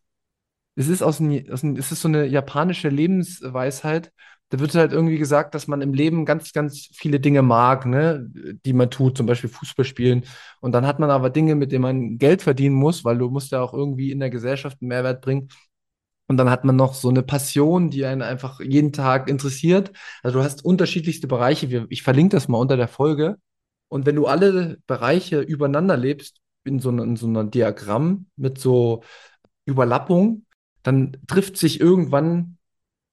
Es 0.75 0.89
ist 0.89 1.03
aus, 1.03 1.21
ein, 1.21 1.51
aus 1.51 1.63
ein, 1.63 1.77
es 1.77 1.91
ist 1.91 2.03
so 2.03 2.09
eine 2.09 2.27
japanische 2.27 2.91
Lebensweisheit 2.91 4.13
da 4.51 4.61
wird 4.61 4.75
halt 4.75 4.93
irgendwie 4.93 5.19
gesagt, 5.19 5.55
dass 5.55 5.67
man 5.67 5.81
im 5.81 5.93
Leben 5.93 6.25
ganz, 6.25 6.53
ganz 6.53 6.89
viele 6.93 7.19
Dinge 7.19 7.43
mag, 7.43 7.85
ne, 7.85 8.31
die 8.65 8.73
man 8.73 8.91
tut, 8.91 9.17
zum 9.17 9.27
Beispiel 9.27 9.51
Fußball 9.51 9.85
spielen. 9.85 10.25
Und 10.61 10.73
dann 10.73 10.87
hat 10.87 11.01
man 11.01 11.11
aber 11.11 11.31
Dinge, 11.31 11.57
mit 11.57 11.73
denen 11.73 11.83
man 11.83 12.19
Geld 12.19 12.43
verdienen 12.43 12.77
muss, 12.77 13.05
weil 13.05 13.19
du 13.19 13.29
musst 13.29 13.51
ja 13.51 13.61
auch 13.61 13.75
irgendwie 13.75 14.13
in 14.13 14.21
der 14.21 14.31
Gesellschaft 14.31 14.79
einen 14.81 14.89
Mehrwert 14.89 15.21
bringen. 15.21 15.49
Und 16.29 16.39
dann 16.39 16.51
hat 16.51 16.65
man 16.65 16.77
noch 16.77 16.95
so 16.95 17.09
eine 17.09 17.23
Passion, 17.23 17.91
die 17.91 18.05
einen 18.05 18.23
einfach 18.23 18.61
jeden 18.61 18.93
Tag 18.93 19.29
interessiert. 19.29 19.93
Also 20.23 20.39
du 20.39 20.45
hast 20.45 20.65
unterschiedlichste 20.65 21.29
Bereiche. 21.29 21.87
Ich 21.89 22.03
verlinke 22.03 22.37
das 22.37 22.49
mal 22.49 22.59
unter 22.59 22.77
der 22.77 22.89
Folge. 22.89 23.37
Und 23.89 24.07
wenn 24.07 24.17
du 24.17 24.27
alle 24.27 24.79
Bereiche 24.87 25.41
übereinander 25.41 25.97
lebst, 25.97 26.41
in 26.65 26.81
so, 26.81 26.91
in 26.91 27.17
so 27.17 27.27
einer 27.27 27.45
Diagramm 27.45 28.27
mit 28.37 28.59
so 28.59 29.03
Überlappung, 29.67 30.47
dann 30.83 31.17
trifft 31.27 31.57
sich 31.57 31.81
irgendwann 31.81 32.59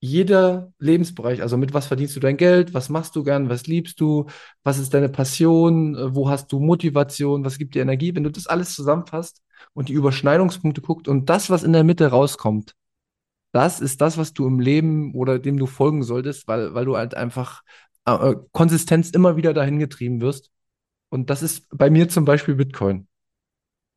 jeder 0.00 0.72
Lebensbereich, 0.78 1.40
also 1.40 1.56
mit 1.56 1.72
was 1.72 1.86
verdienst 1.86 2.14
du 2.14 2.20
dein 2.20 2.36
Geld, 2.36 2.74
was 2.74 2.90
machst 2.90 3.16
du 3.16 3.24
gern, 3.24 3.48
was 3.48 3.66
liebst 3.66 3.98
du, 4.00 4.26
was 4.62 4.78
ist 4.78 4.92
deine 4.92 5.08
Passion, 5.08 5.96
wo 6.14 6.28
hast 6.28 6.52
du 6.52 6.60
Motivation, 6.60 7.44
was 7.44 7.56
gibt 7.56 7.74
dir 7.74 7.82
Energie, 7.82 8.14
wenn 8.14 8.24
du 8.24 8.30
das 8.30 8.46
alles 8.46 8.74
zusammenfasst 8.74 9.42
und 9.72 9.88
die 9.88 9.94
Überschneidungspunkte 9.94 10.82
guckst 10.82 11.08
und 11.08 11.30
das, 11.30 11.48
was 11.48 11.62
in 11.62 11.72
der 11.72 11.84
Mitte 11.84 12.08
rauskommt, 12.08 12.74
das 13.54 13.80
ist 13.80 14.00
das, 14.00 14.18
was 14.18 14.32
du 14.34 14.46
im 14.48 14.58
Leben 14.58 15.14
oder 15.14 15.38
dem 15.38 15.58
du 15.58 15.66
folgen 15.66 16.02
solltest, 16.02 16.48
weil, 16.48 16.74
weil 16.74 16.84
du 16.84 16.96
halt 16.96 17.14
einfach 17.14 17.62
äh, 18.06 18.12
äh 18.12 18.36
Konsistenz 18.52 19.10
immer 19.10 19.36
wieder 19.36 19.54
dahin 19.54 19.78
getrieben 19.78 20.20
wirst. 20.20 20.50
Und 21.08 21.30
das 21.30 21.42
ist 21.42 21.68
bei 21.70 21.90
mir 21.90 22.08
zum 22.08 22.24
Beispiel 22.24 22.56
Bitcoin. 22.56 23.06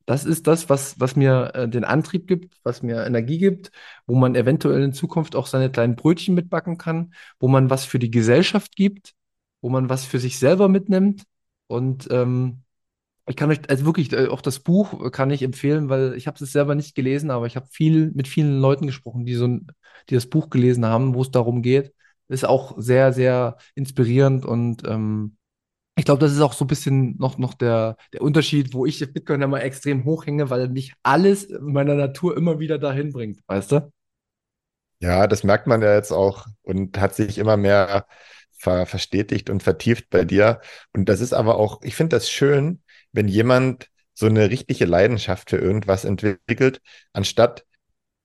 Das 0.05 0.25
ist 0.25 0.47
das, 0.47 0.69
was, 0.69 0.99
was 0.99 1.15
mir 1.15 1.51
äh, 1.55 1.69
den 1.69 1.83
Antrieb 1.85 2.27
gibt, 2.27 2.59
was 2.63 2.83
mir 2.83 3.05
Energie 3.05 3.39
gibt, 3.39 3.71
wo 4.05 4.15
man 4.15 4.35
eventuell 4.35 4.83
in 4.83 4.93
Zukunft 4.93 5.35
auch 5.35 5.47
seine 5.47 5.71
kleinen 5.71 5.95
Brötchen 5.95 6.35
mitbacken 6.35 6.77
kann, 6.77 7.13
wo 7.39 7.47
man 7.47 7.69
was 7.69 7.85
für 7.85 7.99
die 7.99 8.11
Gesellschaft 8.11 8.75
gibt, 8.75 9.15
wo 9.61 9.69
man 9.69 9.89
was 9.89 10.05
für 10.05 10.19
sich 10.19 10.39
selber 10.39 10.69
mitnimmt. 10.69 11.23
Und 11.67 12.07
ähm, 12.11 12.63
ich 13.27 13.35
kann 13.35 13.51
euch, 13.51 13.59
also 13.69 13.85
wirklich, 13.85 14.13
äh, 14.13 14.27
auch 14.27 14.41
das 14.41 14.59
Buch 14.59 15.11
kann 15.11 15.31
ich 15.31 15.43
empfehlen, 15.43 15.89
weil 15.89 16.13
ich 16.15 16.27
habe 16.27 16.43
es 16.43 16.51
selber 16.51 16.75
nicht 16.75 16.95
gelesen, 16.95 17.29
aber 17.31 17.45
ich 17.45 17.55
habe 17.55 17.67
viel 17.71 18.11
mit 18.13 18.27
vielen 18.27 18.59
Leuten 18.59 18.87
gesprochen, 18.87 19.25
die 19.25 19.35
so 19.35 19.45
ein, 19.47 19.67
die 20.09 20.15
das 20.15 20.27
Buch 20.27 20.49
gelesen 20.49 20.85
haben, 20.85 21.13
wo 21.13 21.21
es 21.21 21.31
darum 21.31 21.61
geht. 21.61 21.93
Ist 22.29 22.45
auch 22.45 22.75
sehr, 22.77 23.13
sehr 23.13 23.57
inspirierend 23.75 24.45
und 24.45 24.85
ähm, 24.87 25.37
ich 25.97 26.05
glaube, 26.05 26.19
das 26.19 26.31
ist 26.31 26.41
auch 26.41 26.53
so 26.53 26.65
ein 26.65 26.67
bisschen 26.67 27.17
noch, 27.17 27.37
noch 27.37 27.55
der, 27.55 27.97
der 28.13 28.21
Unterschied, 28.21 28.73
wo 28.73 28.85
ich 28.85 28.99
Bitcoin 29.13 29.41
immer 29.41 29.63
extrem 29.63 30.05
hochhänge, 30.05 30.49
weil 30.49 30.69
mich 30.69 30.93
alles 31.01 31.45
in 31.45 31.73
meiner 31.73 31.95
Natur 31.95 32.37
immer 32.37 32.59
wieder 32.59 32.77
dahin 32.77 33.11
bringt, 33.11 33.39
weißt 33.47 33.71
du? 33.71 33.91
Ja, 34.99 35.27
das 35.27 35.43
merkt 35.43 35.67
man 35.67 35.81
ja 35.81 35.93
jetzt 35.95 36.11
auch 36.11 36.47
und 36.63 36.99
hat 36.99 37.15
sich 37.15 37.37
immer 37.37 37.57
mehr 37.57 38.05
ver 38.59 38.85
verstetigt 38.85 39.49
und 39.49 39.63
vertieft 39.63 40.09
bei 40.09 40.25
dir. 40.25 40.61
Und 40.93 41.09
das 41.09 41.21
ist 41.21 41.33
aber 41.33 41.57
auch, 41.57 41.81
ich 41.83 41.95
finde 41.95 42.15
das 42.15 42.29
schön, 42.29 42.81
wenn 43.11 43.27
jemand 43.27 43.89
so 44.13 44.25
eine 44.25 44.49
richtige 44.49 44.85
Leidenschaft 44.85 45.49
für 45.49 45.57
irgendwas 45.57 46.05
entwickelt, 46.05 46.81
anstatt, 47.13 47.65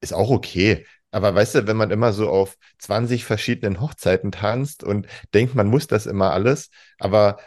ist 0.00 0.14
auch 0.14 0.30
okay. 0.30 0.86
Aber 1.10 1.34
weißt 1.34 1.54
du, 1.56 1.66
wenn 1.66 1.76
man 1.76 1.90
immer 1.90 2.12
so 2.12 2.30
auf 2.30 2.56
20 2.78 3.24
verschiedenen 3.24 3.80
Hochzeiten 3.80 4.32
tanzt 4.32 4.82
und 4.82 5.06
denkt, 5.34 5.54
man 5.54 5.68
muss 5.68 5.86
das 5.86 6.06
immer 6.06 6.32
alles, 6.32 6.70
aber 6.98 7.38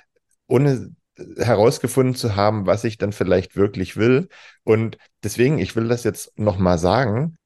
ohne 0.47 0.91
herausgefunden 1.37 2.15
zu 2.15 2.35
haben, 2.35 2.65
was 2.67 2.83
ich 2.83 2.97
dann 2.97 3.11
vielleicht 3.11 3.55
wirklich 3.55 3.97
will. 3.97 4.27
Und 4.63 4.97
deswegen, 5.23 5.57
ich 5.59 5.75
will 5.75 5.87
das 5.87 6.03
jetzt 6.03 6.37
nochmal 6.37 6.77
sagen, 6.77 7.37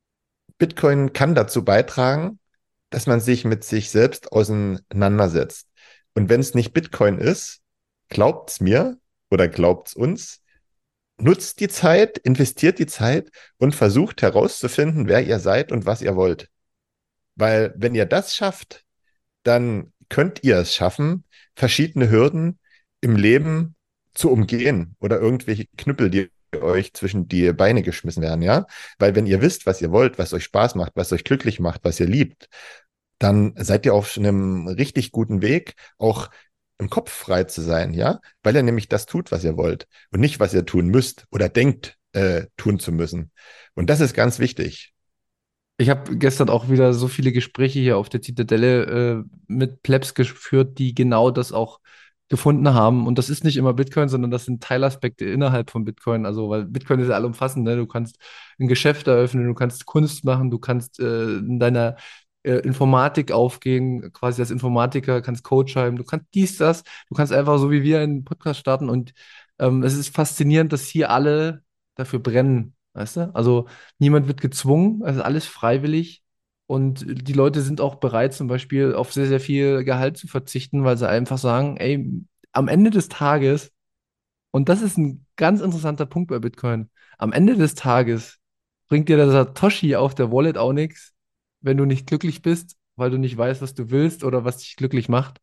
Bitcoin 0.57 1.13
kann 1.13 1.35
dazu 1.35 1.63
beitragen, 1.63 2.39
dass 2.89 3.07
man 3.07 3.19
sich 3.19 3.45
mit 3.45 3.63
sich 3.63 3.91
selbst 3.91 4.31
auseinandersetzt. 4.31 5.67
Und 6.15 6.29
wenn 6.29 6.39
es 6.41 6.55
nicht 6.55 6.73
Bitcoin 6.73 7.19
ist, 7.19 7.61
glaubt's 8.09 8.59
mir 8.59 8.97
oder 9.30 9.47
glaubt's 9.47 9.93
uns, 9.93 10.41
nutzt 11.17 11.59
die 11.59 11.67
Zeit, 11.67 12.17
investiert 12.19 12.80
die 12.80 12.86
Zeit 12.86 13.30
und 13.57 13.75
versucht 13.75 14.21
herauszufinden, 14.21 15.07
wer 15.07 15.25
ihr 15.25 15.39
seid 15.39 15.71
und 15.71 15.86
was 15.86 16.01
ihr 16.01 16.15
wollt. 16.15 16.49
Weil 17.36 17.73
wenn 17.77 17.95
ihr 17.95 18.05
das 18.05 18.36
schafft, 18.36 18.86
dann 19.43 19.93
könnt 20.09 20.43
ihr 20.43 20.57
es 20.57 20.75
schaffen, 20.75 21.23
verschiedene 21.55 22.09
Hürden 22.09 22.59
im 23.01 23.15
Leben 23.15 23.75
zu 24.13 24.32
umgehen 24.32 24.95
oder 24.99 25.19
irgendwelche 25.19 25.65
Knüppel, 25.77 26.09
die 26.09 26.32
euch 26.59 26.93
zwischen 26.93 27.27
die 27.27 27.53
Beine 27.53 27.84
geschmissen 27.84 28.23
werden, 28.23 28.41
ja? 28.41 28.65
Weil 28.97 29.15
wenn 29.15 29.27
ihr 29.27 29.41
wisst, 29.41 29.65
was 29.65 29.82
ihr 29.82 29.91
wollt, 29.91 30.17
was 30.17 30.34
euch 30.34 30.43
Spaß 30.45 30.75
macht, 30.75 30.93
was 30.95 31.13
euch 31.13 31.23
glücklich 31.23 31.59
macht, 31.59 31.82
was 31.84 31.99
ihr 31.99 32.07
liebt, 32.07 32.49
dann 33.19 33.53
seid 33.57 33.86
ihr 33.86 33.93
auf 33.93 34.17
einem 34.17 34.67
richtig 34.67 35.11
guten 35.11 35.41
Weg, 35.41 35.75
auch 35.97 36.30
im 36.80 36.89
Kopf 36.89 37.11
frei 37.11 37.43
zu 37.43 37.61
sein, 37.61 37.93
ja? 37.93 38.19
Weil 38.41 38.55
ihr 38.55 38.63
nämlich 38.63 38.88
das 38.88 39.05
tut, 39.05 39.32
was 39.32 39.43
ihr 39.43 39.57
wollt 39.57 39.88
und 40.11 40.21
nicht, 40.21 40.39
was 40.39 40.53
ihr 40.53 40.65
tun 40.65 40.88
müsst 40.88 41.25
oder 41.30 41.49
denkt, 41.49 41.97
äh, 42.13 42.45
tun 42.57 42.80
zu 42.80 42.91
müssen. 42.91 43.32
Und 43.75 43.89
das 43.89 43.99
ist 43.99 44.13
ganz 44.13 44.39
wichtig. 44.39 44.93
Ich 45.77 45.89
habe 45.89 46.17
gestern 46.17 46.49
auch 46.49 46.69
wieder 46.69 46.93
so 46.93 47.07
viele 47.07 47.32
Gespräche 47.32 47.80
hier 47.80 47.97
auf 47.97 48.09
der 48.09 48.21
Zitadelle 48.21 48.84
äh, 48.84 49.23
mit 49.47 49.84
Plebs 49.84 50.13
geführt, 50.13 50.77
die 50.77 50.93
genau 50.93 51.32
das 51.32 51.53
auch 51.53 51.80
gefunden 52.30 52.73
haben. 52.73 53.07
Und 53.07 53.17
das 53.17 53.30
ist 53.30 53.43
nicht 53.43 53.57
immer 53.57 53.73
Bitcoin, 53.73 54.07
sondern 54.07 54.32
das 54.32 54.45
sind 54.45 54.61
Teilaspekte 54.61 55.25
innerhalb 55.25 55.71
von 55.71 55.84
Bitcoin. 55.84 56.25
Also, 56.25 56.49
weil 56.49 56.65
Bitcoin 56.65 56.99
ist 56.99 57.09
ja 57.09 57.15
allumfassend. 57.15 57.65
Ne? 57.65 57.75
Du 57.75 57.88
kannst 57.88 58.17
ein 58.59 58.67
Geschäft 58.67 59.07
eröffnen, 59.07 59.47
du 59.47 59.53
kannst 59.53 59.86
Kunst 59.86 60.23
machen, 60.25 60.51
du 60.51 60.59
kannst 60.59 60.99
äh, 60.99 61.38
in 61.38 61.59
deiner 61.59 61.95
äh, 62.43 62.57
Informatik 62.59 63.31
aufgehen, 63.31 64.11
quasi 64.13 64.41
als 64.41 64.51
Informatiker, 64.51 65.21
kannst 65.21 65.43
Code 65.43 65.69
schreiben, 65.69 65.97
du 65.97 66.03
kannst 66.03 66.27
dies, 66.33 66.57
das, 66.57 66.83
du 67.09 67.15
kannst 67.15 67.33
einfach 67.33 67.57
so 67.59 67.71
wie 67.71 67.83
wir 67.83 67.99
einen 67.99 68.23
Podcast 68.23 68.59
starten 68.59 68.89
und 68.89 69.13
ähm, 69.59 69.83
es 69.83 69.95
ist 69.95 70.15
faszinierend, 70.15 70.71
dass 70.73 70.83
hier 70.87 71.09
alle 71.09 71.63
dafür 71.95 72.19
brennen, 72.19 72.75
weißt 72.93 73.17
du? 73.17 73.35
Also 73.35 73.67
niemand 73.97 74.27
wird 74.27 74.41
gezwungen, 74.41 75.03
also 75.03 75.21
alles 75.21 75.45
freiwillig 75.45 76.23
und 76.67 77.05
die 77.07 77.33
Leute 77.33 77.61
sind 77.61 77.81
auch 77.81 77.95
bereit, 77.95 78.33
zum 78.33 78.47
Beispiel 78.47 78.93
auf 78.93 79.11
sehr, 79.11 79.27
sehr 79.27 79.39
viel 79.39 79.83
Gehalt 79.83 80.17
zu 80.17 80.27
verzichten, 80.27 80.83
weil 80.83 80.97
sie 80.97 81.09
einfach 81.09 81.37
sagen, 81.37 81.77
ey, 81.77 82.07
am 82.51 82.67
Ende 82.67 82.89
des 82.91 83.09
Tages, 83.09 83.71
und 84.51 84.69
das 84.69 84.81
ist 84.81 84.97
ein 84.97 85.25
ganz 85.35 85.61
interessanter 85.61 86.05
Punkt 86.05 86.29
bei 86.29 86.39
Bitcoin, 86.39 86.89
am 87.17 87.33
Ende 87.33 87.55
des 87.55 87.75
Tages 87.75 88.37
bringt 88.87 89.09
dir 89.09 89.17
der 89.17 89.29
Satoshi 89.29 89.95
auf 89.95 90.15
der 90.15 90.31
Wallet 90.31 90.57
auch 90.57 90.73
nichts, 90.73 91.13
wenn 91.62 91.78
du 91.78 91.86
nicht 91.86 92.07
glücklich 92.07 92.41
bist, 92.41 92.78
weil 92.95 93.12
du 93.12 93.18
nicht 93.18 93.38
weißt, 93.38 93.62
was 93.62 93.74
du 93.74 93.89
willst 93.91 94.24
oder 94.24 94.45
was 94.45 94.57
dich 94.57 94.76
glücklich 94.76 95.10
macht, 95.10 95.39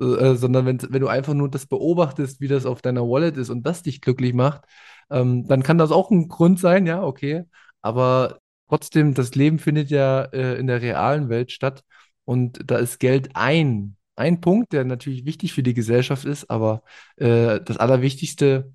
äh, 0.00 0.04
äh, 0.04 0.36
sondern 0.36 0.66
wenn, 0.66 0.80
wenn 0.90 1.00
du 1.00 1.08
einfach 1.08 1.34
nur 1.34 1.50
das 1.50 1.66
beobachtest, 1.66 2.40
wie 2.40 2.48
das 2.48 2.66
auf 2.66 2.82
deiner 2.82 3.02
Wallet 3.02 3.36
ist 3.36 3.50
und 3.50 3.64
das 3.64 3.82
dich 3.82 4.00
glücklich 4.00 4.34
macht, 4.34 4.64
ähm, 5.10 5.46
dann 5.46 5.62
kann 5.62 5.78
das 5.78 5.92
auch 5.92 6.10
ein 6.10 6.28
Grund 6.28 6.58
sein, 6.60 6.86
ja, 6.86 7.02
okay. 7.02 7.44
Aber 7.82 8.38
trotzdem, 8.68 9.14
das 9.14 9.34
Leben 9.34 9.58
findet 9.58 9.90
ja 9.90 10.22
äh, 10.24 10.58
in 10.58 10.66
der 10.66 10.82
realen 10.82 11.28
Welt 11.28 11.52
statt 11.52 11.84
und 12.24 12.60
da 12.70 12.78
ist 12.78 12.98
Geld 13.00 13.30
ein, 13.34 13.96
ein 14.16 14.40
Punkt, 14.40 14.72
der 14.72 14.84
natürlich 14.84 15.24
wichtig 15.26 15.52
für 15.52 15.62
die 15.62 15.74
Gesellschaft 15.74 16.24
ist, 16.24 16.50
aber 16.50 16.82
äh, 17.16 17.60
das 17.60 17.76
Allerwichtigste 17.76 18.72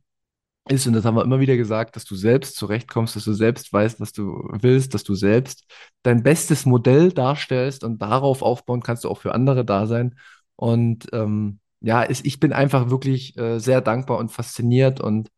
ist, 0.70 0.88
und 0.88 0.94
das 0.94 1.06
haben 1.06 1.16
wir 1.16 1.24
immer 1.24 1.40
wieder 1.40 1.58
gesagt, 1.58 1.96
dass 1.96 2.06
du 2.06 2.16
selbst 2.16 2.56
zurechtkommst, 2.56 3.16
dass 3.16 3.26
du 3.26 3.34
selbst 3.34 3.72
weißt, 3.74 4.00
was 4.00 4.12
du 4.14 4.50
willst, 4.62 4.94
dass 4.94 5.04
du 5.04 5.16
selbst 5.16 5.66
dein 6.04 6.24
bestes 6.24 6.66
Modell 6.66 7.12
darstellst 7.12 7.84
und 7.84 8.02
darauf 8.02 8.42
aufbauen 8.42 8.82
kannst 8.82 9.04
du 9.04 9.10
auch 9.10 9.18
für 9.20 9.34
andere 9.34 9.66
da 9.66 9.88
sein. 9.88 10.16
Und 10.56 11.08
ähm, 11.14 11.60
ja, 11.82 12.04
ist, 12.04 12.26
ich 12.26 12.40
bin 12.40 12.54
einfach 12.54 12.90
wirklich 12.90 13.38
äh, 13.38 13.60
sehr 13.60 13.82
dankbar 13.82 14.18
und 14.20 14.32
fasziniert 14.32 15.00
und 15.02 15.30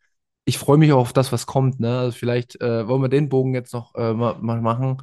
ich 0.45 0.57
freue 0.57 0.77
mich 0.77 0.91
auch 0.91 0.99
auf 0.99 1.13
das, 1.13 1.32
was 1.32 1.45
kommt. 1.45 1.79
Ne? 1.79 1.99
Also 1.99 2.17
vielleicht 2.17 2.59
äh, 2.61 2.88
wollen 2.88 3.01
wir 3.01 3.09
den 3.09 3.29
Bogen 3.29 3.53
jetzt 3.53 3.73
noch 3.73 3.95
äh, 3.95 4.13
mal, 4.13 4.36
machen, 4.61 4.97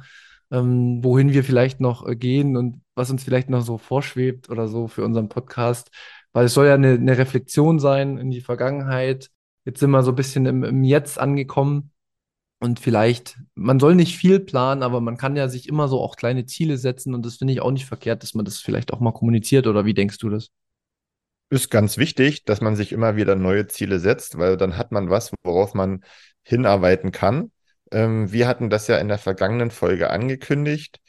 ähm, 0.51 1.03
wohin 1.03 1.33
wir 1.33 1.43
vielleicht 1.43 1.79
noch 1.79 2.07
äh, 2.07 2.15
gehen 2.15 2.57
und 2.57 2.81
was 2.95 3.09
uns 3.11 3.23
vielleicht 3.23 3.49
noch 3.49 3.61
so 3.61 3.77
vorschwebt 3.77 4.49
oder 4.49 4.67
so 4.67 4.87
für 4.87 5.03
unseren 5.05 5.29
Podcast. 5.29 5.89
Weil 6.33 6.45
es 6.45 6.53
soll 6.53 6.67
ja 6.67 6.75
eine, 6.75 6.93
eine 6.93 7.17
Reflexion 7.17 7.79
sein 7.79 8.17
in 8.17 8.29
die 8.29 8.41
Vergangenheit 8.41 9.29
Jetzt 9.65 9.79
sind 9.79 9.91
wir 9.91 10.03
so 10.03 10.11
ein 10.11 10.15
bisschen 10.15 10.45
im, 10.45 10.63
im 10.63 10.83
Jetzt 10.83 11.19
angekommen. 11.19 11.91
Und 12.61 12.79
vielleicht, 12.79 13.37
man 13.55 13.79
soll 13.79 13.95
nicht 13.95 14.17
viel 14.17 14.39
planen, 14.41 14.83
aber 14.83 14.99
man 14.99 15.15
kann 15.15 15.37
ja 15.37 15.47
sich 15.47 15.69
immer 15.69 15.87
so 15.87 16.01
auch 16.01 16.17
kleine 16.17 16.45
Ziele 16.45 16.77
setzen. 16.77 17.13
Und 17.13 17.25
das 17.25 17.37
finde 17.37 17.53
ich 17.53 17.61
auch 17.61 17.71
nicht 17.71 17.85
verkehrt, 17.85 18.21
dass 18.21 18.33
man 18.33 18.43
das 18.43 18.57
vielleicht 18.57 18.91
auch 18.91 18.99
mal 18.99 19.13
kommuniziert. 19.13 19.65
Oder 19.65 19.85
wie 19.85 19.93
denkst 19.93 20.17
du 20.17 20.29
das? 20.29 20.49
Ist 21.49 21.71
ganz 21.71 21.97
wichtig, 21.97 22.43
dass 22.43 22.61
man 22.61 22.75
sich 22.75 22.91
immer 22.91 23.15
wieder 23.15 23.35
neue 23.35 23.67
Ziele 23.67 23.99
setzt, 23.99 24.37
weil 24.37 24.57
dann 24.57 24.77
hat 24.77 24.91
man 24.91 25.09
was, 25.09 25.31
worauf 25.43 25.73
man 25.73 26.03
hinarbeiten 26.43 27.11
kann. 27.11 27.51
Ähm, 27.91 28.31
wir 28.31 28.47
hatten 28.47 28.69
das 28.69 28.87
ja 28.87 28.97
in 28.97 29.07
der 29.07 29.17
vergangenen 29.17 29.71
Folge 29.71 30.09
angekündigt, 30.09 30.99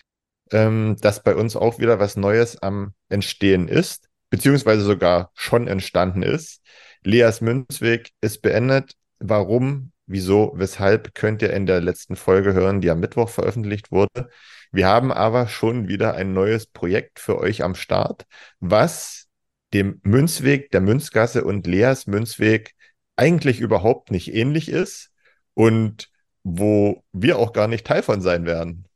ähm, 0.51 0.97
dass 1.01 1.23
bei 1.23 1.35
uns 1.35 1.57
auch 1.57 1.79
wieder 1.79 1.99
was 1.99 2.17
Neues 2.17 2.63
am 2.63 2.95
Entstehen 3.09 3.69
ist, 3.69 4.09
beziehungsweise 4.31 4.83
sogar 4.83 5.31
schon 5.35 5.67
entstanden 5.67 6.23
ist. 6.23 6.63
Leas 7.03 7.41
Münzweg 7.41 8.11
ist 8.21 8.43
beendet. 8.43 8.95
Warum, 9.19 9.93
wieso, 10.07 10.53
weshalb 10.57 11.15
könnt 11.15 11.43
ihr 11.43 11.53
in 11.53 11.67
der 11.67 11.81
letzten 11.81 12.17
Folge 12.17 12.53
hören, 12.53 12.81
die 12.81 12.91
am 12.91 13.01
Mittwoch 13.01 13.29
veröffentlicht 13.29 13.91
wurde. 13.91 14.31
Wir 14.73 14.87
haben 14.87 15.13
aber 15.13 15.49
schon 15.49 15.89
wieder 15.89 16.15
ein 16.15 16.33
neues 16.33 16.67
Projekt 16.67 17.19
für 17.19 17.39
euch 17.39 17.63
am 17.63 17.75
Start, 17.75 18.27
was 18.61 19.27
dem 19.73 20.01
Münzweg, 20.03 20.71
der 20.71 20.81
Münzgasse 20.81 21.45
und 21.45 21.67
Leas 21.67 22.07
Münzweg 22.07 22.75
eigentlich 23.17 23.61
überhaupt 23.61 24.11
nicht 24.11 24.35
ähnlich 24.35 24.69
ist 24.69 25.11
und 25.55 26.09
wo 26.43 27.05
wir 27.13 27.39
auch 27.39 27.53
gar 27.53 27.69
nicht 27.69 27.87
Teil 27.87 28.03
von 28.03 28.21
sein 28.21 28.47
werden. 28.47 28.87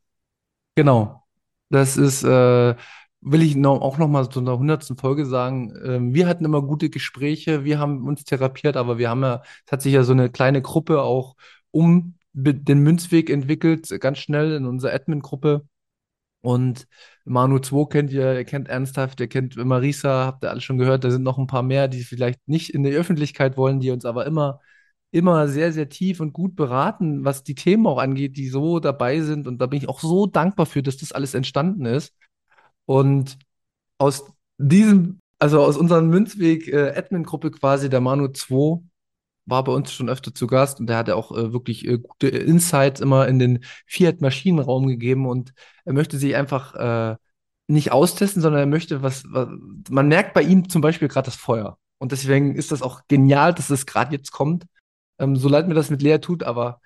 Genau. 0.76 1.22
Das 1.70 1.96
ist 1.96 2.22
äh, 2.22 2.74
will 3.24 3.42
ich 3.42 3.56
noch, 3.56 3.80
auch 3.80 3.98
noch 3.98 4.08
mal 4.08 4.28
zu 4.28 4.40
einer 4.40 4.58
hundertsten 4.58 4.96
Folge 4.96 5.26
sagen, 5.26 5.74
ähm, 5.84 6.14
wir 6.14 6.26
hatten 6.28 6.44
immer 6.44 6.62
gute 6.62 6.90
Gespräche, 6.90 7.64
wir 7.64 7.78
haben 7.78 8.06
uns 8.06 8.24
therapiert, 8.24 8.76
aber 8.76 8.98
wir 8.98 9.08
haben 9.10 9.22
ja, 9.22 9.42
es 9.66 9.72
hat 9.72 9.82
sich 9.82 9.94
ja 9.94 10.04
so 10.04 10.12
eine 10.12 10.30
kleine 10.30 10.62
Gruppe 10.62 11.02
auch 11.02 11.34
um 11.70 12.14
den 12.34 12.80
Münzweg 12.80 13.30
entwickelt, 13.30 13.88
ganz 14.00 14.18
schnell 14.18 14.52
in 14.52 14.66
unserer 14.66 14.92
Admin-Gruppe. 14.94 15.66
Und 16.42 16.86
Manu 17.24 17.58
2 17.58 17.86
kennt 17.88 18.12
ihr, 18.12 18.34
ihr 18.34 18.44
kennt 18.44 18.68
Ernsthaft, 18.68 19.20
ihr 19.20 19.28
kennt 19.28 19.56
Marisa, 19.56 20.26
habt 20.26 20.44
ihr 20.44 20.50
alle 20.50 20.60
schon 20.60 20.78
gehört, 20.78 21.04
da 21.04 21.10
sind 21.10 21.22
noch 21.22 21.38
ein 21.38 21.46
paar 21.46 21.62
mehr, 21.62 21.88
die 21.88 22.02
vielleicht 22.02 22.46
nicht 22.46 22.70
in 22.74 22.82
die 22.84 22.92
Öffentlichkeit 22.92 23.56
wollen, 23.56 23.80
die 23.80 23.90
uns 23.90 24.04
aber 24.04 24.26
immer, 24.26 24.60
immer 25.10 25.48
sehr, 25.48 25.72
sehr 25.72 25.88
tief 25.88 26.20
und 26.20 26.34
gut 26.34 26.56
beraten, 26.56 27.24
was 27.24 27.44
die 27.44 27.54
Themen 27.54 27.86
auch 27.86 27.98
angeht, 27.98 28.36
die 28.36 28.48
so 28.48 28.80
dabei 28.80 29.20
sind. 29.22 29.46
Und 29.46 29.58
da 29.58 29.66
bin 29.66 29.78
ich 29.78 29.88
auch 29.88 30.00
so 30.00 30.26
dankbar 30.26 30.66
für, 30.66 30.82
dass 30.82 30.98
das 30.98 31.12
alles 31.12 31.34
entstanden 31.34 31.86
ist. 31.86 32.14
Und 32.86 33.38
aus 33.98 34.24
diesem, 34.58 35.20
also 35.38 35.62
aus 35.62 35.76
unserer 35.76 36.02
Münzweg 36.02 36.68
äh, 36.68 37.02
quasi, 37.60 37.88
der 37.88 38.00
Manu 38.00 38.28
2 38.28 38.82
war 39.46 39.64
bei 39.64 39.72
uns 39.72 39.92
schon 39.92 40.08
öfter 40.08 40.34
zu 40.34 40.46
Gast 40.46 40.80
und 40.80 40.86
der 40.86 40.96
hat 40.96 41.08
ja 41.08 41.14
auch 41.16 41.32
äh, 41.32 41.52
wirklich 41.52 41.86
äh, 41.86 41.98
gute 41.98 42.28
Insights 42.28 43.00
immer 43.00 43.28
in 43.28 43.38
den 43.38 43.64
Fiat-Maschinenraum 43.86 44.86
gegeben 44.86 45.26
und 45.26 45.52
er 45.84 45.92
möchte 45.92 46.18
sich 46.18 46.34
einfach 46.34 46.74
äh, 46.74 47.16
nicht 47.66 47.92
austesten, 47.92 48.42
sondern 48.42 48.60
er 48.60 48.66
möchte 48.66 49.02
was, 49.02 49.24
was 49.28 49.48
man 49.90 50.08
merkt 50.08 50.34
bei 50.34 50.42
ihm 50.42 50.68
zum 50.68 50.82
Beispiel 50.82 51.08
gerade 51.08 51.26
das 51.26 51.36
Feuer. 51.36 51.78
Und 51.98 52.12
deswegen 52.12 52.54
ist 52.54 52.72
das 52.72 52.82
auch 52.82 53.02
genial, 53.08 53.54
dass 53.54 53.70
es 53.70 53.86
gerade 53.86 54.12
jetzt 54.12 54.32
kommt. 54.32 54.66
Ähm, 55.18 55.36
so 55.36 55.48
leid 55.48 55.68
mir 55.68 55.74
das 55.74 55.90
mit 55.90 56.02
Lea 56.02 56.18
tut, 56.18 56.42
aber 56.42 56.80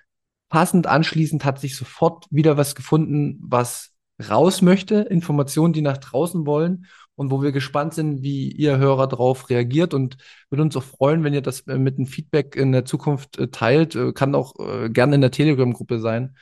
passend 0.49 0.87
anschließend 0.87 1.45
hat 1.45 1.59
sich 1.59 1.75
sofort 1.75 2.25
wieder 2.29 2.57
was 2.57 2.75
gefunden, 2.75 3.39
was 3.41 3.91
raus 4.27 4.61
möchte, 4.61 4.95
Informationen, 4.95 5.73
die 5.73 5.81
nach 5.81 5.97
draußen 5.97 6.45
wollen 6.45 6.87
und 7.15 7.31
wo 7.31 7.41
wir 7.41 7.51
gespannt 7.51 7.93
sind, 7.93 8.21
wie 8.21 8.51
ihr 8.51 8.77
Hörer 8.77 9.07
darauf 9.07 9.49
reagiert 9.49 9.93
und 9.93 10.17
würde 10.49 10.61
uns 10.63 10.75
auch 10.77 10.83
freuen, 10.83 11.23
wenn 11.23 11.33
ihr 11.33 11.41
das 11.41 11.61
äh, 11.67 11.77
mit 11.77 11.97
einem 11.97 12.07
Feedback 12.07 12.55
in 12.55 12.71
der 12.71 12.85
Zukunft 12.85 13.37
äh, 13.37 13.49
teilt. 13.49 13.95
Äh, 13.95 14.13
kann 14.13 14.35
auch 14.35 14.53
gerne 14.89 15.15
in 15.15 15.21
der 15.21 15.31
Telegram-Gruppe 15.31 15.99
sein. 15.99 16.37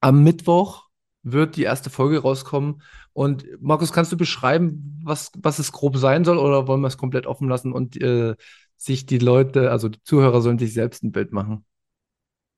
Am 0.00 0.22
Mittwoch 0.24 0.88
wird 1.22 1.56
die 1.56 1.64
erste 1.64 1.90
Folge 1.90 2.20
rauskommen. 2.20 2.82
Und 3.12 3.46
Markus, 3.60 3.92
kannst 3.92 4.12
du 4.12 4.16
beschreiben, 4.16 5.00
was, 5.04 5.32
was 5.36 5.58
es 5.58 5.72
grob 5.72 5.96
sein 5.96 6.24
soll 6.24 6.38
oder 6.38 6.66
wollen 6.66 6.80
wir 6.80 6.88
es 6.88 6.96
komplett 6.96 7.26
offen 7.26 7.48
lassen 7.48 7.72
und 7.72 8.00
äh, 8.00 8.34
sich 8.76 9.06
die 9.06 9.18
Leute, 9.18 9.70
also 9.70 9.88
die 9.88 10.02
Zuhörer 10.02 10.40
sollen 10.40 10.58
sich 10.58 10.72
selbst 10.72 11.02
ein 11.02 11.12
Bild 11.12 11.32
machen? 11.32 11.64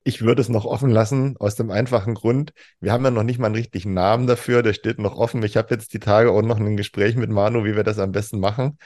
Ich 0.05 0.22
würde 0.22 0.42
es 0.42 0.48
noch 0.48 0.64
offen 0.64 0.90
lassen, 0.90 1.36
aus 1.38 1.55
dem 1.55 1.70
einfachen 1.70 2.14
Grund, 2.14 2.53
wir 2.80 2.92
haben 2.92 3.05
ja 3.05 3.11
noch 3.11 3.22
nicht 3.22 3.38
mal 3.38 3.46
einen 3.46 3.55
richtigen 3.55 3.94
Namen 3.94 4.26
dafür, 4.26 4.62
der 4.62 4.72
steht 4.72 4.98
noch 4.98 5.16
offen. 5.16 5.42
Ich 5.44 5.57
habe 5.57 5.74
jetzt 5.74 5.92
die 5.94 6.00
Tage 6.00 6.30
auch 6.30 6.42
noch 6.42 6.59
ein 6.59 6.76
Gespräch 6.76 7.14
mit 7.16 7.30
Manu, 7.30 7.64
wie 7.64 7.76
wir 7.76 7.84
das 7.84 7.98
am 7.98 8.12
besten 8.12 8.40
machen. 8.40 8.78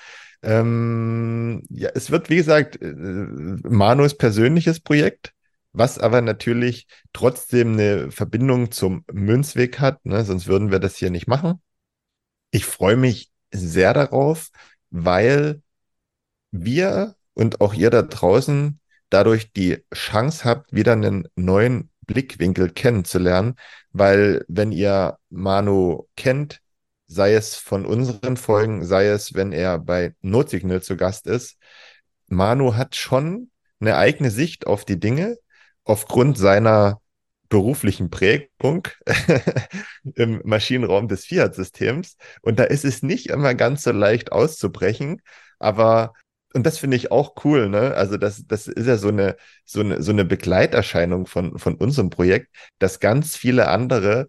Ähm, 0.43 1.63
ja, 1.71 1.91
es 1.95 2.11
wird, 2.11 2.29
wie 2.31 2.37
gesagt, 2.37 2.81
äh, 2.83 2.93
Manus 2.95 4.17
persönliches 4.17 4.81
Projekt, 4.81 5.33
was 5.73 5.99
aber 5.99 6.21
natürlich 6.21 6.87
trotzdem 7.13 7.73
eine 7.73 8.11
Verbindung 8.11 8.71
zum 8.71 9.05
Münzweg 9.13 9.81
hat, 9.81 10.05
ne? 10.05 10.25
sonst 10.25 10.47
würden 10.47 10.71
wir 10.71 10.79
das 10.79 10.97
hier 10.97 11.11
nicht 11.11 11.27
machen. 11.27 11.61
Ich 12.51 12.65
freue 12.67 12.97
mich 12.97 13.31
sehr 13.51 13.95
darauf, 13.95 14.51
weil 14.91 15.63
wir 16.51 17.17
und 17.35 17.61
auch 17.61 17.75
ihr 17.75 17.91
da 17.91 18.03
draußen 18.03 18.81
dadurch 19.11 19.53
die 19.53 19.85
Chance 19.95 20.45
habt, 20.45 20.73
wieder 20.73 20.93
einen 20.93 21.29
neuen 21.37 21.91
Blickwinkel 22.07 22.71
kennenzulernen, 22.71 23.57
weil 23.91 24.45
wenn 24.49 24.73
ihr 24.73 25.19
Manu 25.31 26.09
kennt, 26.17 26.61
sei 27.07 27.35
es 27.35 27.57
von 27.57 27.87
unseren 27.87 28.37
Folgen, 28.37 28.85
sei 28.85 29.07
es, 29.07 29.35
wenn 29.35 29.53
er 29.53 29.79
bei 29.79 30.15
Notsignal 30.23 30.83
zu 30.83 30.97
Gast 30.97 31.27
ist, 31.27 31.59
Manu 32.29 32.75
hat 32.75 32.97
schon 32.97 33.51
eine 33.81 33.97
eigene 33.97 34.31
Sicht 34.31 34.67
auf 34.67 34.85
die 34.85 34.99
Dinge 34.99 35.37
aufgrund 35.85 36.39
seiner 36.39 37.01
beruflichen 37.49 38.11
Prägung 38.11 38.89
im 40.15 40.41
Maschinenraum 40.45 41.07
des 41.07 41.27
Fiat-Systems. 41.27 42.17
Und 42.43 42.59
da 42.59 42.65
ist 42.65 42.85
es 42.85 43.03
nicht 43.03 43.29
immer 43.29 43.55
ganz 43.55 43.85
so 43.85 43.93
leicht 43.93 44.33
auszubrechen, 44.33 45.23
aber 45.59 46.13
und 46.57 46.65
das 46.65 46.79
finde 46.79 46.97
ich 46.97 47.13
auch 47.13 47.45
cool, 47.45 47.69
ne? 47.69 47.95
Also 47.95 48.17
das, 48.17 48.47
das 48.47 48.67
ist 48.67 48.87
ja 48.87 48.97
so 48.97 49.09
eine, 49.09 49.37
so 49.65 49.81
eine, 49.81 50.03
so 50.03 50.11
eine 50.11 50.25
Begleiterscheinung 50.25 51.27
von, 51.27 51.59
von 51.59 51.77
unserem 51.77 52.11
Projekt, 52.11 52.49
dass 52.79 52.99
ganz 53.01 53.37
viele 53.37 53.69
andere 53.69 54.29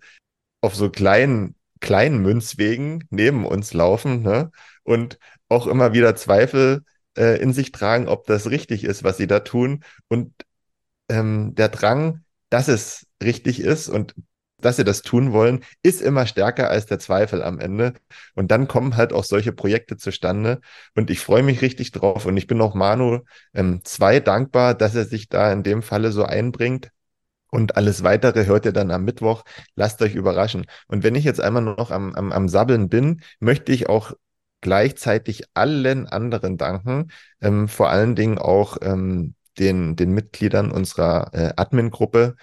auf 0.61 0.75
so 0.75 0.89
kleinen, 0.89 1.55
kleinen 1.79 2.21
Münzwegen 2.21 3.05
neben 3.09 3.45
uns 3.45 3.73
laufen, 3.73 4.23
ne? 4.23 4.51
Und 4.83 5.19
auch 5.49 5.67
immer 5.67 5.93
wieder 5.93 6.15
Zweifel 6.15 6.83
äh, 7.17 7.41
in 7.41 7.53
sich 7.53 7.71
tragen, 7.71 8.07
ob 8.09 8.25
das 8.27 8.49
richtig 8.49 8.83
ist, 8.83 9.03
was 9.03 9.17
sie 9.17 9.27
da 9.27 9.39
tun. 9.41 9.83
Und 10.09 10.33
ähm, 11.09 11.55
der 11.55 11.69
Drang, 11.69 12.23
dass 12.49 12.67
es 12.67 13.07
richtig 13.23 13.61
ist 13.61 13.89
und 13.89 14.15
dass 14.61 14.77
sie 14.77 14.83
das 14.83 15.01
tun 15.01 15.33
wollen, 15.33 15.63
ist 15.83 16.01
immer 16.01 16.25
stärker 16.25 16.69
als 16.69 16.85
der 16.85 16.99
Zweifel 16.99 17.43
am 17.43 17.59
Ende. 17.59 17.93
Und 18.35 18.51
dann 18.51 18.67
kommen 18.67 18.97
halt 18.97 19.13
auch 19.13 19.23
solche 19.23 19.51
Projekte 19.51 19.97
zustande. 19.97 20.61
Und 20.95 21.09
ich 21.09 21.19
freue 21.19 21.43
mich 21.43 21.61
richtig 21.61 21.91
drauf. 21.91 22.25
Und 22.25 22.37
ich 22.37 22.47
bin 22.47 22.61
auch 22.61 22.73
Manu 22.73 23.19
ähm, 23.53 23.81
zwei 23.83 24.19
dankbar, 24.19 24.73
dass 24.73 24.95
er 24.95 25.05
sich 25.05 25.29
da 25.29 25.51
in 25.51 25.63
dem 25.63 25.81
Falle 25.83 26.11
so 26.11 26.23
einbringt. 26.23 26.89
Und 27.49 27.77
alles 27.77 28.03
weitere 28.03 28.45
hört 28.45 28.65
ihr 28.65 28.73
dann 28.73 28.91
am 28.91 29.05
Mittwoch. 29.05 29.43
Lasst 29.75 30.01
euch 30.01 30.15
überraschen. 30.15 30.65
Und 30.87 31.03
wenn 31.03 31.15
ich 31.15 31.23
jetzt 31.23 31.39
einmal 31.39 31.63
noch 31.63 31.91
am, 31.91 32.13
am, 32.15 32.31
am 32.31 32.49
Sabbeln 32.49 32.89
bin, 32.89 33.21
möchte 33.39 33.71
ich 33.71 33.87
auch 33.89 34.13
gleichzeitig 34.61 35.43
allen 35.53 36.07
anderen 36.07 36.57
danken, 36.57 37.11
ähm, 37.41 37.67
vor 37.67 37.89
allen 37.89 38.15
Dingen 38.15 38.37
auch 38.37 38.77
ähm, 38.81 39.35
den, 39.59 39.95
den 39.95 40.11
Mitgliedern 40.11 40.71
unserer 40.71 41.33
äh, 41.33 41.53
Admin-Gruppe, 41.55 42.35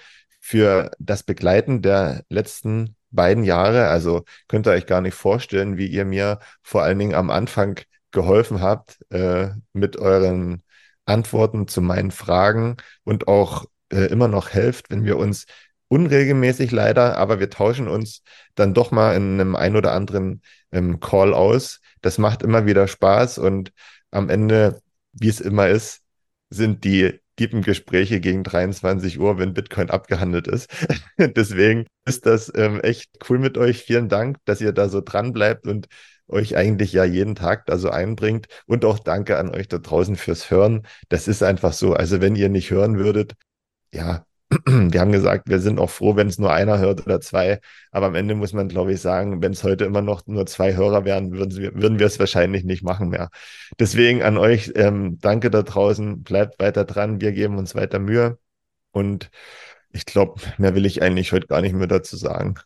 für 0.47 0.90
das 0.99 1.22
Begleiten 1.22 1.80
der 1.80 2.22
letzten 2.28 2.97
beiden 3.11 3.45
Jahre. 3.45 3.88
Also 3.88 4.24
könnt 4.47 4.66
ihr 4.66 4.72
euch 4.72 4.84
gar 4.84 5.01
nicht 5.01 5.14
vorstellen, 5.14 5.78
wie 5.78 5.86
ihr 5.86 6.05
mir 6.05 6.38
vor 6.62 6.82
allen 6.82 6.99
Dingen 6.99 7.14
am 7.14 7.30
Anfang 7.30 7.80
geholfen 8.11 8.61
habt 8.61 8.99
äh, 9.11 9.49
mit 9.72 9.97
euren 9.97 10.62
Antworten 11.07 11.66
zu 11.66 11.80
meinen 11.80 12.11
Fragen 12.11 12.76
und 13.05 13.26
auch 13.26 13.64
äh, 13.90 14.05
immer 14.09 14.28
noch 14.28 14.51
helft, 14.51 14.90
wenn 14.90 15.07
wir 15.07 15.16
uns 15.16 15.47
unregelmäßig 15.88 16.72
leider, 16.72 17.16
aber 17.16 17.40
wir 17.40 17.49
tauschen 17.49 17.88
uns 17.88 18.22
dann 18.55 18.74
doch 18.74 18.90
mal 18.90 19.16
in 19.16 19.40
einem 19.40 19.57
ein 19.57 19.76
oder 19.76 19.92
anderen 19.92 20.42
ähm, 20.72 21.01
Call 21.01 21.32
aus. 21.32 21.80
Das 22.03 22.18
macht 22.18 22.42
immer 22.42 22.66
wieder 22.66 22.86
Spaß 22.86 23.38
und 23.38 23.72
am 24.11 24.28
Ende, 24.28 24.82
wie 25.14 25.28
es 25.28 25.40
immer 25.40 25.68
ist, 25.68 26.03
sind 26.51 26.84
die 26.84 27.18
tiefen 27.37 27.62
Gespräche 27.62 28.20
gegen 28.20 28.45
23 28.45 29.18
Uhr, 29.18 29.39
wenn 29.39 29.55
Bitcoin 29.55 29.91
abgehandelt 29.91 30.47
ist. 30.49 30.70
Deswegen 31.18 31.87
ist 32.07 32.26
das 32.26 32.53
ähm, 32.55 32.80
echt 32.80 33.11
cool 33.28 33.39
mit 33.39 33.59
euch. 33.59 33.82
Vielen 33.82 34.09
Dank, 34.09 34.39
dass 34.45 34.61
ihr 34.61 34.72
da 34.72 34.89
so 34.89 35.01
dran 35.01 35.32
bleibt 35.32 35.66
und 35.66 35.89
euch 36.28 36.57
eigentlich 36.57 36.93
ja 36.93 37.05
jeden 37.05 37.35
Tag 37.35 37.66
da 37.66 37.78
so 37.78 37.91
einbringt. 37.91 38.47
Und 38.66 38.85
auch 38.85 38.99
danke 38.99 39.39
an 39.39 39.51
euch 39.51 39.68
da 39.68 39.78
draußen 39.78 40.16
fürs 40.16 40.51
Hören. 40.51 40.87
Das 41.09 41.28
ist 41.28 41.43
einfach 41.43 41.72
so. 41.72 41.95
Also 41.95 42.20
wenn 42.20 42.37
ihr 42.37 42.49
nicht 42.49 42.70
hören 42.70 42.99
würdet, 42.99 43.35
ja, 43.93 44.26
wir 44.66 45.01
haben 45.01 45.12
gesagt, 45.12 45.49
wir 45.49 45.59
sind 45.59 45.78
auch 45.78 45.90
froh, 45.90 46.16
wenn 46.16 46.28
es 46.28 46.38
nur 46.38 46.53
einer 46.53 46.78
hört 46.78 47.05
oder 47.07 47.20
zwei. 47.20 47.61
Aber 47.90 48.07
am 48.07 48.14
Ende 48.14 48.34
muss 48.34 48.53
man, 48.53 48.68
glaube 48.68 48.92
ich, 48.92 49.01
sagen, 49.01 49.42
wenn 49.42 49.53
es 49.53 49.64
heute 49.64 49.84
immer 49.84 50.03
noch 50.03 50.26
nur 50.26 50.47
zwei 50.47 50.74
Hörer 50.76 51.05
wären, 51.05 51.32
würden, 51.32 51.99
wir, 51.99 52.07
es 52.07 52.18
wahrscheinlich 52.18 52.64
nicht 52.64 52.82
machen 52.82 53.09
mehr. 53.09 53.30
Deswegen 53.78 54.22
an 54.22 54.36
euch, 54.36 54.72
ähm, 54.76 55.18
danke 55.20 55.51
da 55.51 55.62
draußen, 55.62 56.22
bleibt 56.22 56.59
weiter 56.61 56.84
dran, 56.84 57.20
wir 57.20 57.32
geben 57.32 57.59
uns 57.59 57.74
weiter 57.74 57.99
Mühe. 57.99 58.38
Und 58.92 59.30
ich 59.90 60.07
glaube, 60.07 60.40
mehr 60.59 60.74
will 60.74 60.86
ich 60.86 61.03
eigentlich 61.03 61.32
heute 61.32 61.47
gar 61.47 61.61
nicht 61.61 61.74
mehr 61.74 61.86
dazu 61.86 62.16
sagen. 62.16 62.57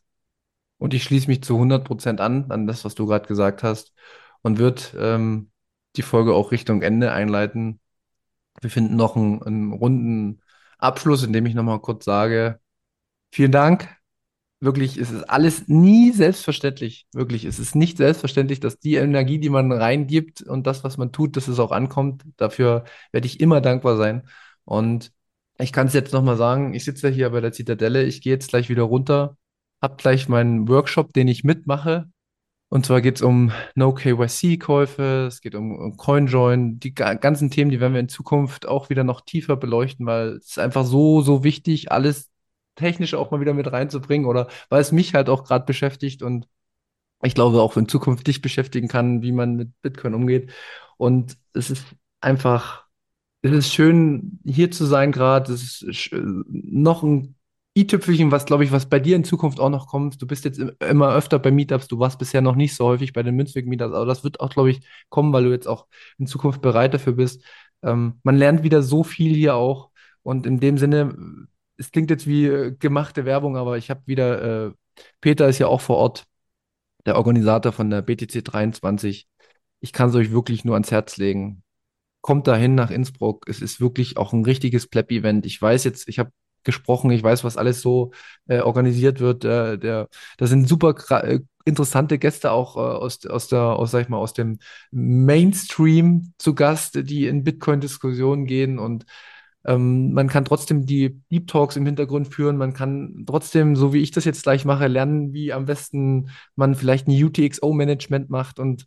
Und 0.78 0.94
ich 0.94 1.04
schließe 1.04 1.28
mich 1.28 1.42
zu 1.42 1.54
100 1.54 1.84
Prozent 1.84 2.20
an, 2.20 2.50
an 2.50 2.66
das, 2.66 2.84
was 2.84 2.94
du 2.94 3.06
gerade 3.06 3.26
gesagt 3.26 3.62
hast 3.62 3.92
und 4.42 4.58
wird 4.58 4.94
ähm, 4.98 5.50
die 5.96 6.02
Folge 6.02 6.34
auch 6.34 6.52
Richtung 6.52 6.82
Ende 6.82 7.12
einleiten. 7.12 7.80
Wir 8.60 8.70
finden 8.70 8.96
noch 8.96 9.16
einen, 9.16 9.42
einen 9.42 9.72
runden 9.72 10.40
Abschluss, 10.78 11.24
indem 11.24 11.46
ich 11.46 11.54
nochmal 11.54 11.80
kurz 11.80 12.04
sage, 12.04 12.60
vielen 13.32 13.52
Dank. 13.52 13.88
Wirklich, 14.60 14.96
es 14.96 15.12
ist 15.12 15.24
alles 15.30 15.68
nie 15.68 16.10
selbstverständlich. 16.12 17.06
Wirklich, 17.12 17.44
es 17.44 17.60
ist 17.60 17.76
nicht 17.76 17.96
selbstverständlich, 17.98 18.60
dass 18.60 18.78
die 18.78 18.96
Energie, 18.96 19.38
die 19.38 19.50
man 19.50 19.70
reingibt 19.72 20.42
und 20.42 20.66
das, 20.66 20.82
was 20.82 20.96
man 20.98 21.12
tut, 21.12 21.36
dass 21.36 21.46
es 21.48 21.60
auch 21.60 21.70
ankommt. 21.70 22.24
Dafür 22.36 22.84
werde 23.12 23.26
ich 23.26 23.40
immer 23.40 23.60
dankbar 23.60 23.96
sein. 23.96 24.28
Und 24.64 25.12
ich 25.58 25.72
kann 25.72 25.86
es 25.88 25.92
jetzt 25.94 26.12
nochmal 26.12 26.36
sagen, 26.36 26.74
ich 26.74 26.84
sitze 26.84 27.08
ja 27.08 27.14
hier 27.14 27.30
bei 27.30 27.40
der 27.40 27.52
Zitadelle, 27.52 28.04
ich 28.04 28.20
gehe 28.20 28.32
jetzt 28.32 28.48
gleich 28.50 28.68
wieder 28.68 28.82
runter, 28.84 29.36
habe 29.82 29.96
gleich 29.96 30.28
meinen 30.28 30.68
Workshop, 30.68 31.12
den 31.12 31.28
ich 31.28 31.44
mitmache, 31.44 32.10
und 32.70 32.84
zwar 32.84 33.00
geht 33.00 33.16
es 33.16 33.22
um 33.22 33.52
No-KYC-Käufe, 33.74 35.26
es 35.28 35.40
geht 35.40 35.54
um, 35.54 35.96
CoinJoin, 35.96 36.78
die 36.78 36.94
ganzen 36.94 37.50
Themen, 37.50 37.70
die 37.70 37.80
werden 37.80 37.94
wir 37.94 38.00
in 38.00 38.08
Zukunft 38.10 38.68
auch 38.68 38.90
wieder 38.90 39.04
noch 39.04 39.22
tiefer 39.22 39.56
beleuchten, 39.56 40.04
weil 40.06 40.36
es 40.36 40.50
ist 40.50 40.58
einfach 40.58 40.84
so, 40.84 41.22
so 41.22 41.44
wichtig, 41.44 41.90
alles 41.92 42.30
technisch 42.76 43.14
auch 43.14 43.30
mal 43.30 43.40
wieder 43.40 43.54
mit 43.54 43.72
reinzubringen 43.72 44.26
oder 44.26 44.48
weil 44.68 44.80
es 44.80 44.92
mich 44.92 45.14
halt 45.14 45.28
auch 45.28 45.44
gerade 45.44 45.64
beschäftigt 45.64 46.22
und 46.22 46.46
ich 47.22 47.34
glaube 47.34 47.60
auch 47.62 47.76
in 47.76 47.88
Zukunft 47.88 48.26
dich 48.26 48.42
beschäftigen 48.42 48.88
kann, 48.88 49.22
wie 49.22 49.32
man 49.32 49.56
mit 49.56 49.80
Bitcoin 49.82 50.14
umgeht. 50.14 50.52
Und 50.96 51.36
es 51.52 51.70
ist 51.70 51.84
einfach, 52.20 52.86
es 53.42 53.52
ist 53.52 53.74
schön, 53.74 54.40
hier 54.44 54.70
zu 54.70 54.84
sein 54.86 55.12
gerade. 55.12 55.52
Es 55.52 55.82
ist 55.82 56.10
noch 56.12 57.02
ein 57.02 57.34
i-Tüpfelchen, 57.76 58.32
was 58.32 58.46
glaube 58.46 58.64
ich, 58.64 58.72
was 58.72 58.86
bei 58.88 58.98
dir 58.98 59.16
in 59.16 59.24
Zukunft 59.24 59.60
auch 59.60 59.70
noch 59.70 59.86
kommt. 59.86 60.20
Du 60.20 60.26
bist 60.26 60.44
jetzt 60.44 60.58
immer 60.58 61.14
öfter 61.14 61.38
bei 61.38 61.50
Meetups, 61.50 61.88
du 61.88 61.98
warst 61.98 62.18
bisher 62.18 62.40
noch 62.40 62.56
nicht 62.56 62.74
so 62.74 62.86
häufig 62.86 63.12
bei 63.12 63.22
den 63.22 63.36
Münzweg-Meetups, 63.36 63.94
aber 63.94 64.06
das 64.06 64.24
wird 64.24 64.40
auch, 64.40 64.50
glaube 64.50 64.70
ich, 64.70 64.80
kommen, 65.08 65.32
weil 65.32 65.44
du 65.44 65.50
jetzt 65.50 65.68
auch 65.68 65.86
in 66.18 66.26
Zukunft 66.26 66.60
bereit 66.62 66.94
dafür 66.94 67.12
bist. 67.14 67.44
Ähm, 67.82 68.18
man 68.22 68.36
lernt 68.36 68.62
wieder 68.62 68.82
so 68.82 69.04
viel 69.04 69.34
hier 69.34 69.54
auch 69.54 69.90
und 70.22 70.46
in 70.46 70.60
dem 70.60 70.78
Sinne, 70.78 71.16
es 71.76 71.92
klingt 71.92 72.10
jetzt 72.10 72.26
wie 72.26 72.46
äh, 72.46 72.72
gemachte 72.76 73.24
Werbung, 73.24 73.56
aber 73.56 73.78
ich 73.78 73.90
habe 73.90 74.02
wieder, 74.06 74.66
äh, 74.68 74.72
Peter 75.20 75.48
ist 75.48 75.58
ja 75.58 75.68
auch 75.68 75.80
vor 75.80 75.96
Ort, 75.96 76.26
der 77.06 77.16
Organisator 77.16 77.72
von 77.72 77.90
der 77.90 78.02
BTC 78.02 78.44
23. 78.44 79.28
Ich 79.80 79.92
kann 79.92 80.10
es 80.10 80.16
euch 80.16 80.32
wirklich 80.32 80.64
nur 80.64 80.74
ans 80.74 80.90
Herz 80.90 81.16
legen 81.16 81.62
kommt 82.20 82.46
dahin 82.46 82.74
nach 82.74 82.90
Innsbruck. 82.90 83.48
Es 83.48 83.62
ist 83.62 83.80
wirklich 83.80 84.16
auch 84.16 84.32
ein 84.32 84.44
richtiges 84.44 84.86
Pleb-Event. 84.86 85.46
Ich 85.46 85.60
weiß 85.60 85.84
jetzt, 85.84 86.08
ich 86.08 86.18
habe 86.18 86.30
gesprochen. 86.64 87.10
Ich 87.10 87.22
weiß, 87.22 87.44
was 87.44 87.56
alles 87.56 87.80
so 87.80 88.12
äh, 88.46 88.60
organisiert 88.60 89.20
wird. 89.20 89.44
Äh, 89.44 89.78
der, 89.78 90.08
da 90.38 90.46
sind 90.46 90.68
super 90.68 90.94
äh, 91.22 91.40
interessante 91.64 92.18
Gäste 92.18 92.50
auch 92.50 92.76
äh, 92.76 92.80
aus, 92.80 93.24
aus 93.26 93.48
der, 93.48 93.60
aus, 93.60 93.90
sag 93.90 94.02
ich 94.02 94.08
mal, 94.08 94.18
aus 94.18 94.32
dem 94.32 94.58
Mainstream 94.90 96.32
zu 96.38 96.54
Gast, 96.54 96.98
die 97.08 97.26
in 97.26 97.44
Bitcoin-Diskussionen 97.44 98.46
gehen 98.46 98.78
und 98.78 99.04
ähm, 99.66 100.12
man 100.12 100.28
kann 100.28 100.44
trotzdem 100.44 100.86
die 100.86 101.20
Deep 101.30 101.46
Talks 101.48 101.76
im 101.76 101.84
Hintergrund 101.84 102.32
führen. 102.32 102.56
Man 102.56 102.72
kann 102.72 103.24
trotzdem, 103.26 103.76
so 103.76 103.92
wie 103.92 103.98
ich 104.00 104.10
das 104.12 104.24
jetzt 104.24 104.44
gleich 104.44 104.64
mache, 104.64 104.86
lernen, 104.86 105.32
wie 105.32 105.52
am 105.52 105.66
besten 105.66 106.30
man 106.56 106.74
vielleicht 106.74 107.06
ein 107.08 107.22
UTXO-Management 107.22 108.30
macht 108.30 108.58
und 108.60 108.86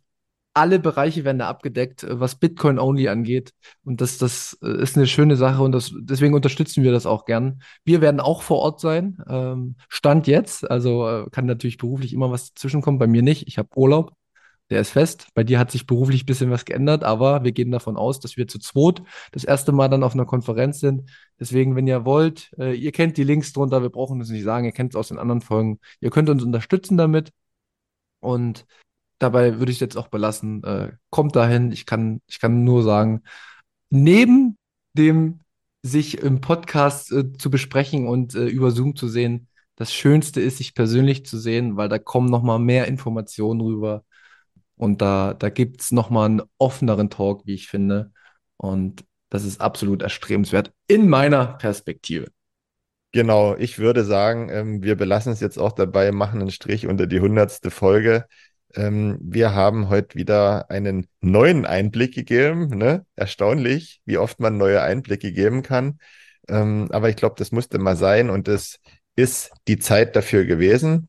alle 0.54 0.78
Bereiche 0.78 1.24
werden 1.24 1.38
da 1.38 1.48
abgedeckt, 1.48 2.02
äh, 2.02 2.20
was 2.20 2.36
Bitcoin-only 2.36 3.08
angeht. 3.08 3.52
Und 3.84 4.00
das, 4.00 4.18
das 4.18 4.58
äh, 4.62 4.82
ist 4.82 4.96
eine 4.96 5.06
schöne 5.06 5.36
Sache 5.36 5.62
und 5.62 5.72
das, 5.72 5.92
deswegen 5.98 6.34
unterstützen 6.34 6.82
wir 6.84 6.92
das 6.92 7.06
auch 7.06 7.24
gern. 7.24 7.62
Wir 7.84 8.00
werden 8.00 8.20
auch 8.20 8.42
vor 8.42 8.58
Ort 8.58 8.80
sein. 8.80 9.22
Ähm, 9.28 9.76
Stand 9.88 10.26
jetzt, 10.26 10.70
also 10.70 11.08
äh, 11.08 11.30
kann 11.30 11.46
natürlich 11.46 11.78
beruflich 11.78 12.12
immer 12.12 12.30
was 12.30 12.54
zwischenkommen. 12.54 12.98
Bei 12.98 13.06
mir 13.06 13.22
nicht. 13.22 13.46
Ich 13.48 13.58
habe 13.58 13.68
Urlaub. 13.76 14.12
Der 14.70 14.80
ist 14.80 14.90
fest. 14.90 15.28
Bei 15.34 15.44
dir 15.44 15.58
hat 15.58 15.70
sich 15.70 15.86
beruflich 15.86 16.22
ein 16.22 16.26
bisschen 16.26 16.50
was 16.50 16.64
geändert, 16.64 17.04
aber 17.04 17.44
wir 17.44 17.52
gehen 17.52 17.70
davon 17.70 17.96
aus, 17.98 18.20
dass 18.20 18.38
wir 18.38 18.48
zu 18.48 18.58
zweit 18.58 19.02
das 19.32 19.44
erste 19.44 19.70
Mal 19.70 19.88
dann 19.88 20.02
auf 20.02 20.14
einer 20.14 20.24
Konferenz 20.24 20.80
sind. 20.80 21.10
Deswegen, 21.38 21.76
wenn 21.76 21.86
ihr 21.86 22.06
wollt, 22.06 22.52
äh, 22.58 22.74
ihr 22.74 22.92
kennt 22.92 23.18
die 23.18 23.24
Links 23.24 23.52
drunter, 23.52 23.82
wir 23.82 23.90
brauchen 23.90 24.18
das 24.18 24.30
nicht 24.30 24.44
sagen, 24.44 24.64
ihr 24.64 24.72
kennt 24.72 24.94
es 24.94 24.96
aus 24.96 25.08
den 25.08 25.18
anderen 25.18 25.42
Folgen. 25.42 25.78
Ihr 26.00 26.10
könnt 26.10 26.30
uns 26.30 26.42
unterstützen 26.42 26.96
damit. 26.96 27.32
Und 28.20 28.64
dabei 29.22 29.58
würde 29.58 29.72
ich 29.72 29.80
jetzt 29.80 29.96
auch 29.96 30.08
belassen. 30.08 30.64
Äh, 30.64 30.92
kommt 31.10 31.36
dahin. 31.36 31.72
Ich 31.72 31.86
kann, 31.86 32.20
ich 32.26 32.40
kann 32.40 32.64
nur 32.64 32.82
sagen, 32.82 33.22
neben 33.90 34.56
dem 34.94 35.40
sich 35.82 36.18
im 36.18 36.40
Podcast 36.40 37.12
äh, 37.12 37.32
zu 37.32 37.50
besprechen 37.50 38.06
und 38.08 38.34
äh, 38.34 38.46
über 38.46 38.70
Zoom 38.70 38.96
zu 38.96 39.08
sehen. 39.08 39.48
Das 39.76 39.92
Schönste 39.92 40.40
ist, 40.40 40.58
sich 40.58 40.74
persönlich 40.74 41.26
zu 41.26 41.38
sehen, 41.38 41.76
weil 41.76 41.88
da 41.88 41.98
kommen 41.98 42.28
nochmal 42.28 42.58
mehr 42.58 42.86
Informationen 42.86 43.60
rüber. 43.60 44.04
Und 44.76 45.00
da, 45.00 45.34
da 45.34 45.48
gibt 45.48 45.80
es 45.80 45.92
nochmal 45.92 46.26
einen 46.26 46.42
offeneren 46.58 47.10
Talk, 47.10 47.46
wie 47.46 47.54
ich 47.54 47.68
finde. 47.68 48.12
Und 48.56 49.04
das 49.30 49.44
ist 49.44 49.60
absolut 49.60 50.02
erstrebenswert 50.02 50.72
in 50.88 51.08
meiner 51.08 51.46
Perspektive. 51.54 52.26
Genau, 53.12 53.56
ich 53.56 53.78
würde 53.78 54.04
sagen, 54.04 54.48
ähm, 54.50 54.82
wir 54.82 54.96
belassen 54.96 55.32
es 55.32 55.40
jetzt 55.40 55.58
auch 55.58 55.72
dabei, 55.72 56.12
machen 56.12 56.40
einen 56.40 56.50
Strich 56.50 56.86
unter 56.86 57.06
die 57.06 57.20
hundertste 57.20 57.70
Folge. 57.70 58.26
Ähm, 58.74 59.18
wir 59.20 59.54
haben 59.54 59.88
heute 59.88 60.16
wieder 60.16 60.70
einen 60.70 61.06
neuen 61.20 61.66
Einblick 61.66 62.14
gegeben. 62.14 62.68
Ne? 62.68 63.06
Erstaunlich, 63.16 64.00
wie 64.04 64.18
oft 64.18 64.40
man 64.40 64.56
neue 64.56 64.82
Einblicke 64.82 65.32
geben 65.32 65.62
kann. 65.62 65.98
Ähm, 66.48 66.88
aber 66.92 67.08
ich 67.08 67.16
glaube, 67.16 67.34
das 67.38 67.52
musste 67.52 67.78
mal 67.78 67.96
sein 67.96 68.30
und 68.30 68.48
es 68.48 68.78
ist 69.16 69.52
die 69.68 69.78
Zeit 69.78 70.16
dafür 70.16 70.44
gewesen. 70.44 71.08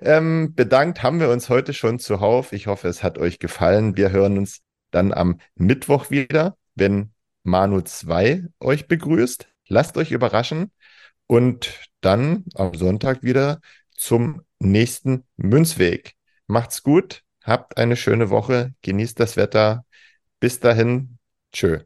Ähm, 0.00 0.54
bedankt 0.54 1.02
haben 1.02 1.20
wir 1.20 1.30
uns 1.30 1.48
heute 1.48 1.72
schon 1.74 1.98
zuhauf. 1.98 2.52
Ich 2.52 2.66
hoffe, 2.66 2.88
es 2.88 3.02
hat 3.02 3.18
euch 3.18 3.38
gefallen. 3.38 3.96
Wir 3.96 4.10
hören 4.10 4.38
uns 4.38 4.60
dann 4.90 5.12
am 5.12 5.40
Mittwoch 5.54 6.10
wieder, 6.10 6.56
wenn 6.74 7.12
Manu 7.44 7.80
2 7.80 8.44
euch 8.60 8.88
begrüßt. 8.88 9.46
Lasst 9.68 9.96
euch 9.96 10.10
überraschen 10.10 10.72
und 11.26 11.72
dann 12.00 12.44
am 12.54 12.74
Sonntag 12.74 13.22
wieder 13.22 13.60
zum 13.96 14.42
nächsten 14.58 15.24
Münzweg. 15.36 16.14
Macht's 16.46 16.82
gut, 16.82 17.22
habt 17.42 17.76
eine 17.76 17.96
schöne 17.96 18.30
Woche, 18.30 18.74
genießt 18.82 19.18
das 19.18 19.36
Wetter. 19.36 19.84
Bis 20.40 20.60
dahin, 20.60 21.18
tschö. 21.52 21.80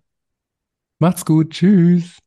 Macht's 0.99 1.25
gut, 1.25 1.51
tschüss. 1.51 2.19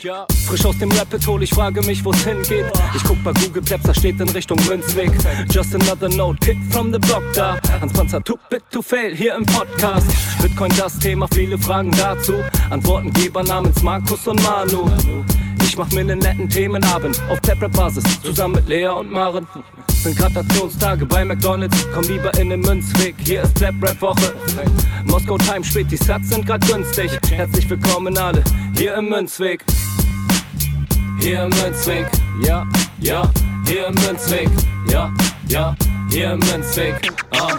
Ja, 0.00 0.26
frisch 0.46 0.64
aus 0.64 0.78
dem 0.78 0.92
Rapid 0.92 1.26
Hole, 1.26 1.42
ich 1.42 1.50
frage 1.50 1.82
mich, 1.82 2.04
wo's 2.04 2.24
hingeht. 2.24 2.66
Ich 2.94 3.02
guck 3.02 3.22
bei 3.24 3.32
Google 3.32 3.62
Maps, 3.68 3.82
da 3.82 3.92
steht 3.92 4.20
in 4.20 4.28
Richtung 4.28 4.58
Münzweg. 4.68 5.10
Just 5.50 5.74
another 5.74 6.08
note, 6.08 6.38
kick 6.38 6.56
from 6.70 6.92
the 6.92 7.00
block 7.00 7.24
da. 7.34 7.58
Panzer, 7.86 8.24
too 8.24 8.38
bit 8.50 8.62
to 8.70 8.82
fail, 8.82 9.14
hier 9.14 9.34
im 9.36 9.46
Podcast. 9.46 10.06
Bitcoin 10.42 10.72
das 10.76 10.98
Thema, 10.98 11.28
viele 11.32 11.56
Fragen 11.58 11.90
dazu. 11.92 12.34
Antwortengeber 12.70 13.42
namens 13.42 13.82
Markus 13.82 14.26
und 14.26 14.42
Manu. 14.42 14.90
Ich 15.62 15.76
mach 15.76 15.90
mir 15.92 16.04
nen 16.04 16.18
netten 16.18 16.48
Themenabend 16.48 17.20
auf 17.28 17.40
Taprap-Basis, 17.40 18.02
zusammen 18.22 18.54
mit 18.54 18.68
Lea 18.68 18.88
und 18.88 19.12
Maren. 19.12 19.46
Sind 20.02 20.16
Gratationstage 20.16 21.06
bei 21.06 21.24
McDonalds, 21.24 21.76
komm 21.94 22.04
lieber 22.04 22.36
in 22.38 22.50
den 22.50 22.60
Münzweg, 22.60 23.14
hier 23.18 23.42
ist 23.42 23.54
Clap 23.56 23.74
Rap 23.82 24.00
Woche. 24.00 24.34
Moskau 25.04 25.36
Time 25.38 25.62
spät, 25.62 25.90
die 25.90 25.96
Sats 25.96 26.30
sind 26.30 26.46
grad 26.46 26.66
günstig. 26.66 27.10
Herzlich 27.30 27.68
willkommen 27.68 28.16
alle, 28.16 28.42
hier 28.76 28.94
im 28.94 29.08
Münzweg. 29.08 29.64
Hier 31.20 31.44
im 31.44 31.50
Münzweg, 31.50 32.06
ja, 32.42 32.66
ja, 33.00 33.30
hier 33.66 33.86
im 33.88 33.94
Münzweg, 33.94 34.48
ja, 34.90 35.12
ja, 35.48 35.76
im 36.14 36.38
Münzweg, 36.38 37.12
ah, 37.30 37.58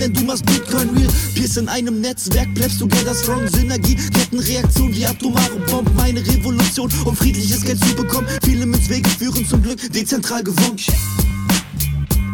denn 0.00 0.12
du 0.12 0.24
machst 0.24 0.44
Bitcoin 0.46 0.90
real. 0.90 1.08
Pierce 1.34 1.58
in 1.58 1.68
einem 1.68 2.00
Netzwerk, 2.00 2.52
bleibst 2.54 2.80
together 2.80 3.14
strong, 3.14 3.46
Synergie, 3.48 3.94
Kettenreaktion 3.94 4.94
wie 4.94 5.06
atomare 5.06 5.56
Bomben, 5.70 5.94
meine 5.94 6.20
Revolution, 6.20 6.90
um 7.04 7.14
friedliches 7.14 7.62
Geld 7.62 7.78
zu 7.84 7.94
bekommen. 7.94 8.26
Viele 8.42 8.66
Münzwege 8.66 9.08
führen 9.08 9.46
zum 9.46 9.62
Glück 9.62 9.78
dezentral 9.92 10.42
gewonnen. 10.42 10.76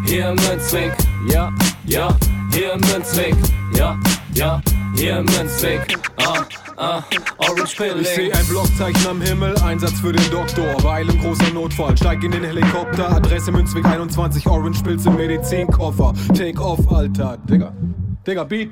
Hier 0.07 0.29
im 0.31 0.37
Münzweg, 0.37 0.93
ja, 1.29 1.53
ja, 1.87 2.17
hier 2.57 2.73
im 2.73 2.81
Münzweg, 2.81 3.35
ja, 3.77 3.99
ja, 4.33 4.61
hier 4.95 5.19
im 5.19 5.27
Münzweg, 5.27 5.99
ah, 6.17 6.43
ah, 6.77 7.03
Orange 7.37 7.65
Ich 7.65 7.77
Pilling. 7.77 8.05
seh 8.05 8.33
ein 8.33 8.47
Blockzeichen 8.47 9.07
am 9.07 9.21
Himmel, 9.21 9.55
Einsatz 9.59 10.01
für 10.01 10.13
den 10.13 10.31
Doktor. 10.31 10.83
Weil 10.83 11.09
im 11.09 11.21
großer 11.21 11.53
Notfall, 11.53 11.97
steig 11.99 12.25
in 12.25 12.31
den 12.31 12.45
Helikopter. 12.45 13.11
Adresse 13.11 13.53
Münzweg 13.53 13.85
21, 13.85 14.47
Orange 14.47 14.83
Pilz 14.83 15.05
im 15.05 15.17
Medizinkoffer. 15.17 16.15
Take 16.35 16.59
off, 16.59 16.81
Alter. 16.91 17.37
Digga, 17.49 17.75
Digga, 18.27 18.45
Beat. 18.45 18.71